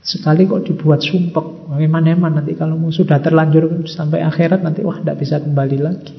[0.03, 1.71] Sekali kok dibuat sumpek.
[1.71, 6.15] Eman-eman nanti kalau sudah terlanjur sampai akhirat nanti wah tidak bisa kembali lagi.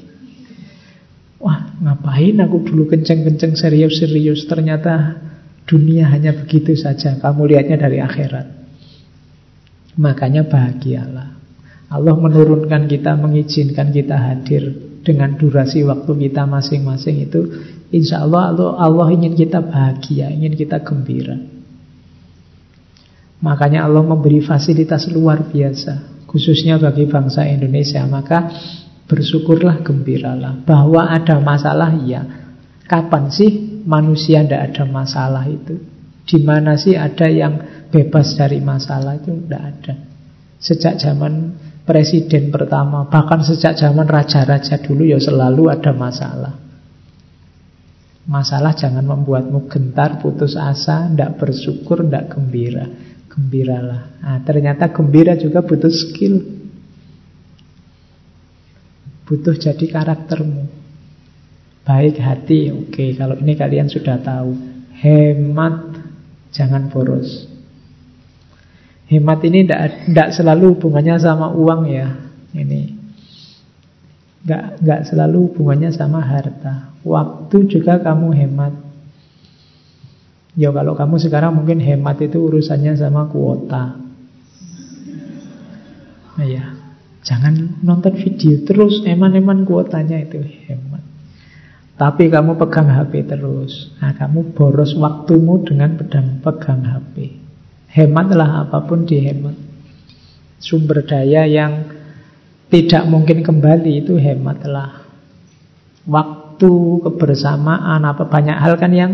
[1.38, 5.22] Wah ngapain aku dulu kenceng-kenceng serius-serius Ternyata
[5.70, 8.46] dunia hanya begitu saja Kamu lihatnya dari akhirat
[10.02, 11.37] Makanya bahagialah
[11.88, 17.40] Allah menurunkan kita, mengizinkan kita hadir dengan durasi waktu kita masing-masing itu
[17.88, 21.40] Insya Allah, Allah ingin kita bahagia, ingin kita gembira.
[23.40, 28.04] Makanya Allah memberi fasilitas luar biasa Khususnya bagi bangsa Indonesia.
[28.04, 28.52] Maka
[29.08, 30.60] bersyukurlah, gembiralah.
[30.62, 32.22] Bahwa ada masalah, ya
[32.88, 35.76] Kapan sih manusia tidak ada masalah itu?
[36.24, 39.28] Di mana sih ada yang bebas dari masalah itu?
[39.28, 39.94] Tidak ada.
[40.56, 41.52] Sejak zaman
[41.88, 46.54] presiden pertama, bahkan sejak zaman raja-raja dulu ya selalu ada masalah.
[48.28, 52.84] Masalah jangan membuatmu gentar, putus asa, tidak bersyukur, tidak gembira.
[53.32, 54.20] Gembiralah.
[54.20, 56.44] Nah, ternyata gembira juga butuh skill.
[59.24, 60.68] Butuh jadi karaktermu.
[61.88, 63.16] Baik hati, oke.
[63.16, 64.52] Kalau ini kalian sudah tahu.
[65.00, 65.96] Hemat,
[66.52, 67.57] jangan boros.
[69.08, 72.12] Hemat ini tidak selalu hubungannya sama uang ya.
[72.52, 72.80] Ini
[74.44, 76.92] nggak nggak selalu hubungannya sama harta.
[77.08, 78.74] Waktu juga kamu hemat.
[80.60, 83.96] Ya kalau kamu sekarang mungkin hemat itu urusannya sama kuota.
[86.36, 86.76] Nah, ya,
[87.24, 91.00] jangan nonton video terus eman-eman kuotanya itu hemat.
[91.96, 93.90] Tapi kamu pegang HP terus.
[93.98, 97.47] Nah, kamu boros waktumu dengan pedang pegang HP.
[97.98, 99.58] Hematlah apa pun dihemat.
[100.62, 101.98] Sumber daya yang
[102.70, 105.02] tidak mungkin kembali itu hematlah.
[106.06, 109.12] Waktu, kebersamaan, apa banyak hal kan yang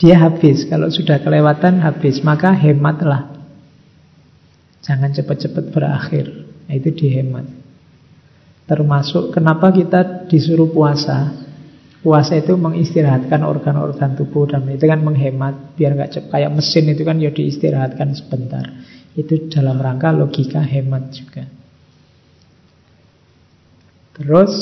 [0.00, 0.66] dia habis.
[0.66, 3.38] Kalau sudah kelewatan habis, maka hematlah.
[4.82, 6.26] Jangan cepat-cepat berakhir.
[6.66, 7.46] Nah, itu dihemat.
[8.64, 11.49] Termasuk kenapa kita disuruh puasa?
[12.00, 17.02] Puasa itu mengistirahatkan organ-organ tubuh dan itu kan menghemat biar nggak cepat kayak mesin itu
[17.04, 18.64] kan ya diistirahatkan sebentar.
[19.12, 21.44] Itu dalam rangka logika hemat juga.
[24.16, 24.52] Terus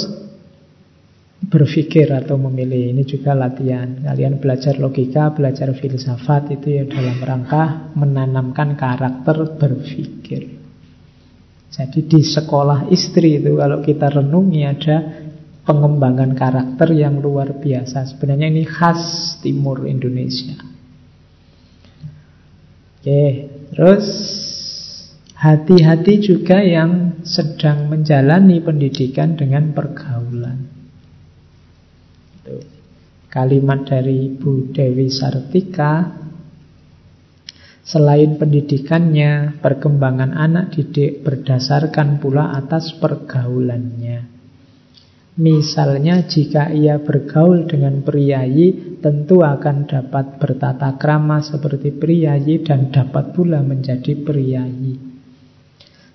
[1.46, 2.90] berpikir atau memilih.
[2.90, 4.02] Ini juga latihan.
[4.02, 10.58] Kalian belajar logika, belajar filsafat itu ya dalam rangka menanamkan karakter berpikir.
[11.68, 14.96] Jadi di sekolah istri itu kalau kita renungi ada
[15.68, 18.08] pengembangan karakter yang luar biasa.
[18.08, 20.56] Sebenarnya ini khas timur Indonesia.
[22.98, 23.24] Oke,
[23.76, 24.06] terus
[25.36, 30.64] hati-hati juga yang sedang menjalani pendidikan dengan pergaulan.
[33.28, 36.24] Kalimat dari Ibu Dewi Sartika
[37.88, 44.37] Selain pendidikannya, perkembangan anak didik berdasarkan pula atas pergaulannya.
[45.38, 53.38] Misalnya jika ia bergaul dengan priayi, tentu akan dapat bertata krama seperti priayi dan dapat
[53.38, 54.98] pula menjadi priayi.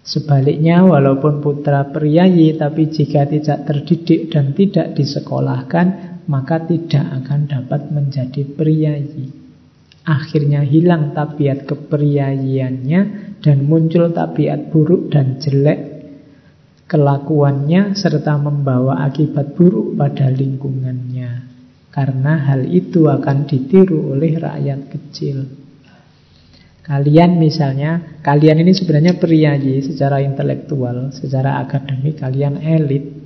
[0.03, 7.81] Sebaliknya, walaupun putra priayi, tapi jika tidak terdidik dan tidak disekolahkan, maka tidak akan dapat
[7.95, 9.31] menjadi priayi.
[10.03, 13.01] Akhirnya hilang tabiat kepriayiannya
[13.39, 15.92] dan muncul tabiat buruk dan jelek
[16.93, 21.49] kelakuannya serta membawa akibat buruk pada lingkungannya.
[21.89, 25.45] Karena hal itu akan ditiru oleh rakyat kecil.
[26.85, 33.25] Kalian misalnya, kalian ini sebenarnya priayi secara intelektual, secara akademik, kalian elit.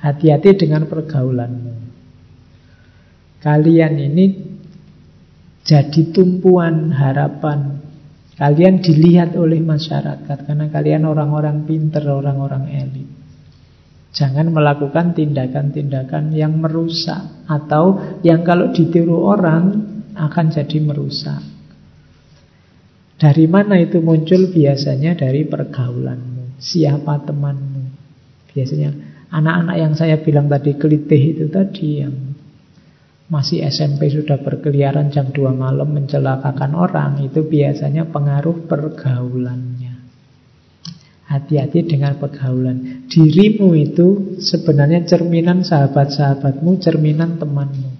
[0.00, 1.74] Hati-hati dengan pergaulanmu.
[3.44, 4.26] Kalian ini
[5.62, 7.84] jadi tumpuan harapan.
[8.40, 13.08] Kalian dilihat oleh masyarakat karena kalian orang-orang pinter, orang-orang elit.
[14.16, 19.84] Jangan melakukan tindakan-tindakan yang merusak atau yang kalau ditiru orang
[20.16, 21.44] akan jadi merusak.
[23.20, 24.48] Dari mana itu muncul?
[24.48, 26.56] Biasanya dari pergaulanmu.
[26.56, 27.84] Siapa temanmu?
[28.56, 28.90] Biasanya
[29.28, 32.29] anak-anak yang saya bilang tadi kelitih itu tadi yang
[33.30, 40.02] masih SMP sudah berkeliaran jam 2 malam mencelakakan orang, itu biasanya pengaruh pergaulannya.
[41.30, 43.06] Hati-hati dengan pergaulan.
[43.06, 47.90] Dirimu itu sebenarnya cerminan sahabat-sahabatmu, cerminan temanmu.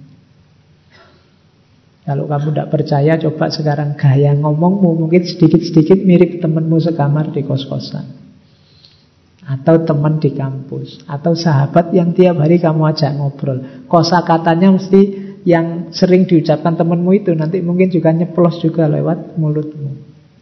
[2.03, 8.20] Kalau kamu tidak percaya, coba sekarang gaya ngomongmu mungkin sedikit-sedikit mirip temanmu sekamar di kos-kosan.
[9.51, 13.59] Atau teman di kampus Atau sahabat yang tiap hari kamu ajak ngobrol
[13.91, 19.97] Kosa katanya mesti yang sering diucapkan temanmu itu nanti mungkin juga nyeplos juga lewat mulutmu.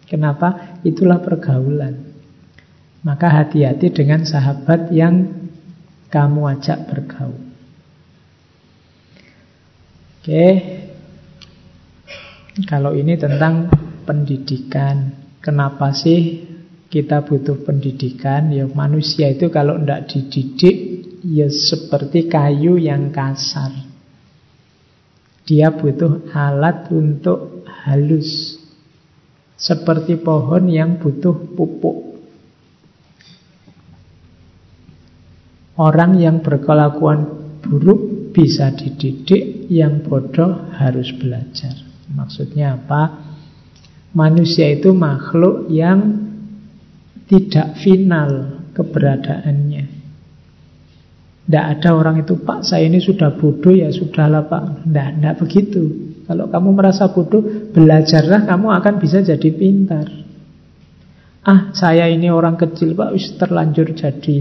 [0.08, 0.80] Kenapa?
[0.82, 1.94] Itulah pergaulan.
[3.06, 5.28] Maka hati-hati dengan sahabat yang
[6.10, 7.38] kamu ajak bergaul.
[10.18, 10.46] Oke.
[12.66, 13.70] Kalau ini tentang
[14.02, 15.14] pendidikan.
[15.38, 16.47] Kenapa sih
[16.88, 18.52] kita butuh pendidikan?
[18.52, 20.76] Ya manusia itu kalau tidak dididik
[21.24, 23.72] ya seperti kayu yang kasar.
[25.48, 28.60] Dia butuh alat untuk halus.
[29.58, 32.20] Seperti pohon yang butuh pupuk.
[35.78, 37.26] Orang yang berkelakuan
[37.62, 41.74] buruk bisa dididik, yang bodoh harus belajar.
[42.10, 43.24] Maksudnya apa?
[44.14, 46.27] Manusia itu makhluk yang
[47.28, 48.30] tidak final
[48.72, 49.84] keberadaannya.
[51.48, 54.84] Tidak ada orang itu, Pak saya ini sudah bodoh ya sudahlah Pak.
[54.84, 55.82] Tidak, tidak begitu.
[56.28, 60.08] Kalau kamu merasa bodoh, belajarlah kamu akan bisa jadi pintar.
[61.48, 64.40] Ah, saya ini orang kecil Pak, wis terlanjur jadi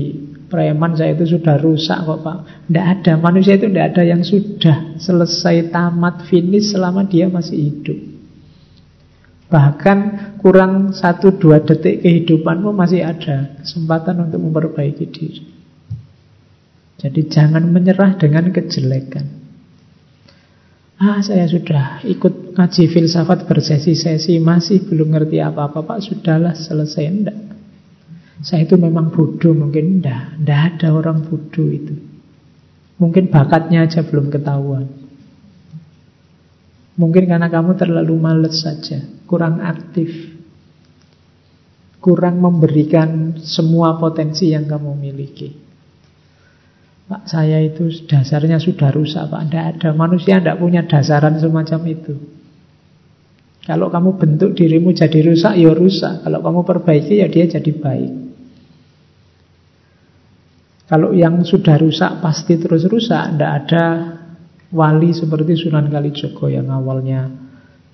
[0.52, 2.38] preman, saya itu sudah rusak kok Pak.
[2.68, 8.17] Tidak ada, manusia itu tidak ada yang sudah selesai tamat finish selama dia masih hidup.
[9.48, 9.98] Bahkan
[10.44, 15.44] kurang satu dua detik kehidupanmu masih ada kesempatan untuk memperbaiki diri.
[16.98, 19.38] Jadi jangan menyerah dengan kejelekan.
[20.98, 26.00] Ah, saya sudah ikut ngaji filsafat bersesi-sesi, masih belum ngerti apa-apa, Pak.
[26.02, 27.06] Sudahlah, selesai.
[27.06, 27.38] Enggak.
[28.42, 30.42] Saya itu memang bodoh, mungkin enggak.
[30.42, 31.94] Enggak ada orang bodoh itu.
[32.98, 34.90] Mungkin bakatnya aja belum ketahuan.
[36.98, 38.98] Mungkin karena kamu terlalu males saja,
[39.28, 40.10] kurang aktif.
[42.00, 45.68] Kurang memberikan semua potensi yang kamu miliki.
[47.08, 49.42] Pak saya itu dasarnya sudah rusak Pak.
[49.48, 52.16] Tidak ada manusia tidak punya dasaran semacam itu.
[53.68, 56.24] Kalau kamu bentuk dirimu jadi rusak Ya rusak.
[56.24, 58.12] Kalau kamu perbaiki ya dia jadi baik.
[60.88, 63.36] Kalau yang sudah rusak pasti terus rusak.
[63.36, 63.84] Tidak ada
[64.72, 67.22] wali seperti Sunan Kalijogo Yang awalnya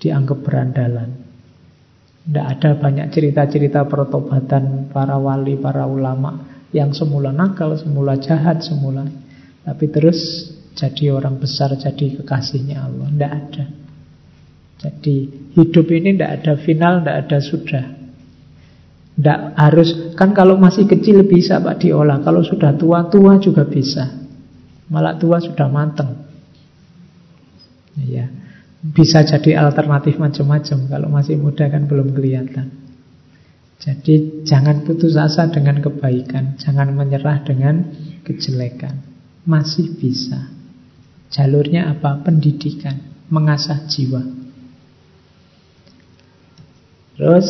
[0.02, 1.23] dianggap berandalan
[2.24, 9.04] Tidak ada banyak cerita-cerita pertobatan para wali, para ulama yang semula nakal, semula jahat, semula
[9.64, 10.20] Tapi terus
[10.74, 13.08] jadi orang besar, jadi kekasihnya Allah.
[13.12, 13.66] Tidak ada.
[14.84, 15.16] Jadi
[15.56, 17.86] hidup ini tidak ada final, tidak ada sudah.
[19.14, 22.20] Tidak harus, kan kalau masih kecil bisa Pak diolah.
[22.26, 24.10] Kalau sudah tua-tua juga bisa.
[24.91, 26.12] Malah tua sudah mateng.
[28.04, 28.26] Ya,
[28.84, 30.78] bisa jadi alternatif macam-macam.
[30.92, 32.68] Kalau masih muda kan belum kelihatan.
[33.80, 37.84] Jadi jangan putus asa dengan kebaikan, jangan menyerah dengan
[38.24, 39.00] kejelekan.
[39.44, 40.52] Masih bisa.
[41.32, 42.24] Jalurnya apa?
[42.24, 44.24] Pendidikan, mengasah jiwa.
[47.16, 47.50] Terus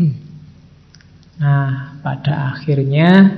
[1.40, 3.32] Nah, pada akhirnya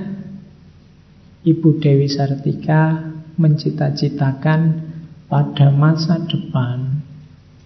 [1.47, 2.99] Ibu Dewi Sartika
[3.39, 4.91] mencita-citakan
[5.27, 7.03] pada masa depan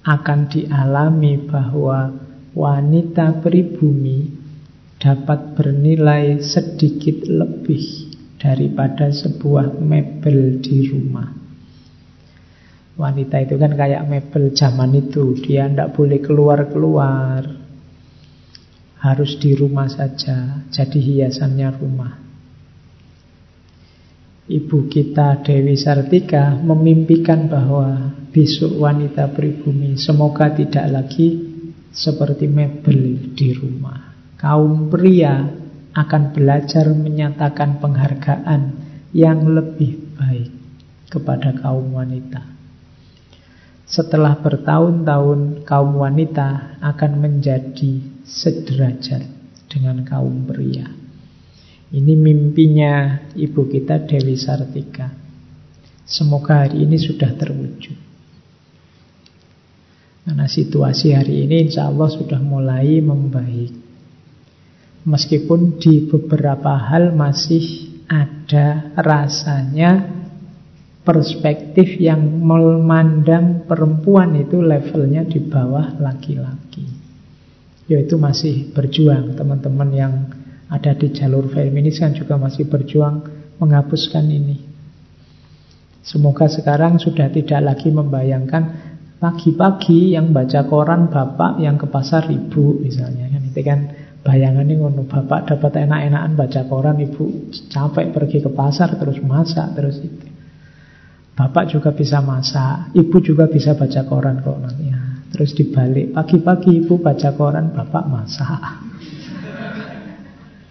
[0.07, 2.15] akan dialami bahwa
[2.55, 4.31] wanita pribumi
[4.97, 11.29] dapat bernilai sedikit lebih daripada sebuah mebel di rumah.
[12.97, 17.45] Wanita itu kan kayak mebel zaman itu, dia tidak boleh keluar-keluar,
[18.97, 22.26] harus di rumah saja, jadi hiasannya rumah.
[24.47, 31.35] Ibu kita Dewi Sartika memimpikan bahwa besok wanita pribumi semoga tidak lagi
[31.91, 34.15] seperti mebel di rumah.
[34.39, 35.43] Kaum pria
[35.91, 38.61] akan belajar menyatakan penghargaan
[39.11, 40.51] yang lebih baik
[41.11, 42.47] kepada kaum wanita.
[43.83, 49.27] Setelah bertahun-tahun kaum wanita akan menjadi sederajat
[49.67, 51.06] dengan kaum pria.
[51.87, 55.07] Ini mimpinya ibu kita Dewi Sartika.
[56.03, 57.95] Semoga hari ini sudah terwujud.
[60.27, 63.71] Karena situasi hari ini insya Allah sudah mulai membaik.
[65.07, 67.63] Meskipun di beberapa hal masih
[68.11, 70.03] ada rasanya
[71.07, 76.83] perspektif yang memandang perempuan itu levelnya di bawah laki-laki.
[77.87, 79.31] Yaitu masih berjuang.
[79.39, 80.13] Teman-teman yang
[80.67, 83.23] ada di jalur feminis kan juga masih berjuang
[83.59, 84.57] menghapuskan ini.
[86.03, 88.63] Semoga sekarang sudah tidak lagi membayangkan
[89.19, 93.79] pagi-pagi yang baca koran bapak yang ke pasar ibu misalnya kan itu kan
[94.27, 100.03] Bayangannya ngono, bapak dapat enak-enakan baca koran, ibu capek pergi ke pasar terus masak terus
[100.03, 100.27] itu.
[101.31, 104.91] Bapak juga bisa masak, ibu juga bisa baca koran kok nanti.
[104.91, 104.99] Ya.
[105.31, 108.86] Terus dibalik, pagi-pagi ibu baca koran, bapak masak.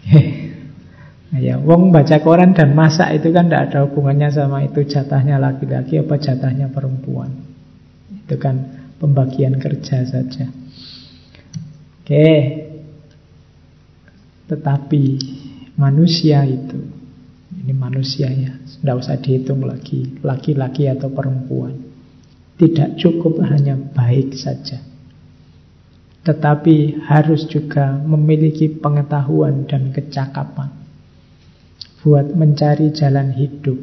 [1.46, 5.98] ya, wong baca koran dan masak itu kan tidak ada hubungannya sama itu jatahnya laki-laki
[5.98, 7.34] apa jatahnya perempuan.
[8.26, 10.46] Itu kan pembagian kerja saja.
[12.06, 12.26] Oke,
[14.46, 15.04] tetapi
[15.74, 16.78] manusia itu,
[17.66, 21.74] ini manusia ya, tidak usah dihitung lagi, laki-laki atau perempuan.
[22.56, 24.80] Tidak cukup hanya baik saja.
[26.26, 30.74] Tetapi harus juga memiliki pengetahuan dan kecakapan
[32.02, 33.78] buat mencari jalan hidup.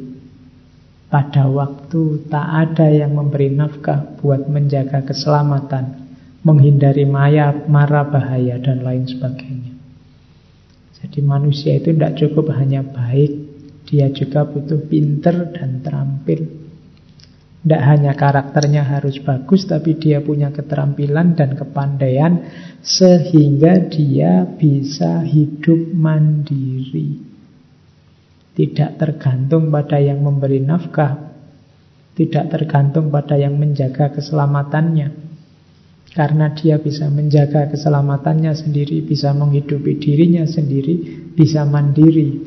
[1.08, 6.04] Pada waktu tak ada yang memberi nafkah buat menjaga keselamatan,
[6.44, 9.72] menghindari maya, mara bahaya, dan lain sebagainya.
[11.04, 13.32] Jadi manusia itu tidak cukup hanya baik,
[13.84, 16.63] dia juga butuh pinter dan terampil.
[17.64, 22.44] Tidak hanya karakternya harus bagus, tapi dia punya keterampilan dan kepandaian
[22.84, 27.24] sehingga dia bisa hidup mandiri.
[28.52, 31.16] Tidak tergantung pada yang memberi nafkah,
[32.12, 35.24] tidak tergantung pada yang menjaga keselamatannya.
[36.12, 41.00] Karena dia bisa menjaga keselamatannya sendiri, bisa menghidupi dirinya sendiri,
[41.32, 42.44] bisa mandiri,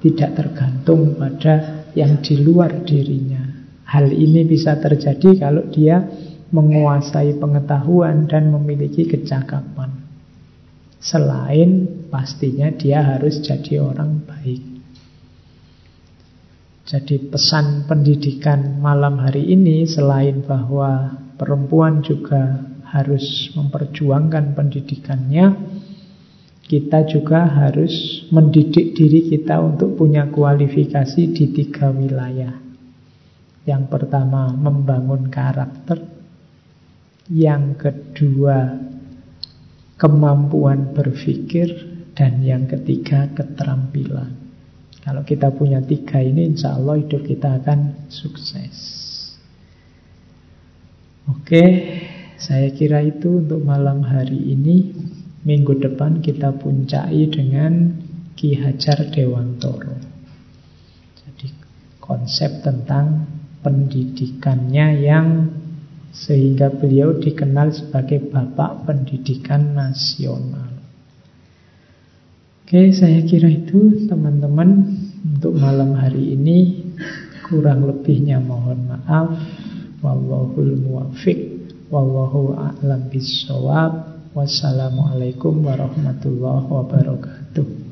[0.00, 3.43] tidak tergantung pada yang di luar dirinya.
[3.84, 6.04] Hal ini bisa terjadi kalau dia
[6.54, 9.90] menguasai pengetahuan dan memiliki kecakapan.
[11.04, 14.62] Selain pastinya dia harus jadi orang baik.
[16.84, 25.46] Jadi pesan pendidikan malam hari ini selain bahwa perempuan juga harus memperjuangkan pendidikannya,
[26.64, 32.63] kita juga harus mendidik diri kita untuk punya kualifikasi di tiga wilayah.
[33.64, 36.04] Yang pertama, membangun karakter.
[37.32, 38.76] Yang kedua,
[39.96, 41.96] kemampuan berpikir.
[42.14, 44.44] Dan yang ketiga, keterampilan.
[45.02, 48.76] Kalau kita punya tiga ini, insya Allah hidup kita akan sukses.
[51.24, 51.64] Oke,
[52.36, 54.92] saya kira itu untuk malam hari ini.
[55.44, 58.00] Minggu depan kita puncai dengan
[58.32, 60.12] Ki Hajar Dewantoro.
[62.04, 63.24] konsep tentang
[63.64, 65.28] pendidikannya yang
[66.14, 70.70] sehingga beliau dikenal sebagai bapak pendidikan nasional.
[72.64, 76.86] Oke, saya kira itu teman-teman untuk malam hari ini
[77.44, 79.36] kurang lebihnya mohon maaf.
[80.00, 84.14] Wallahul muwafiq wallahu a'lam bissawab.
[84.34, 87.83] Wassalamualaikum warahmatullahi wabarakatuh.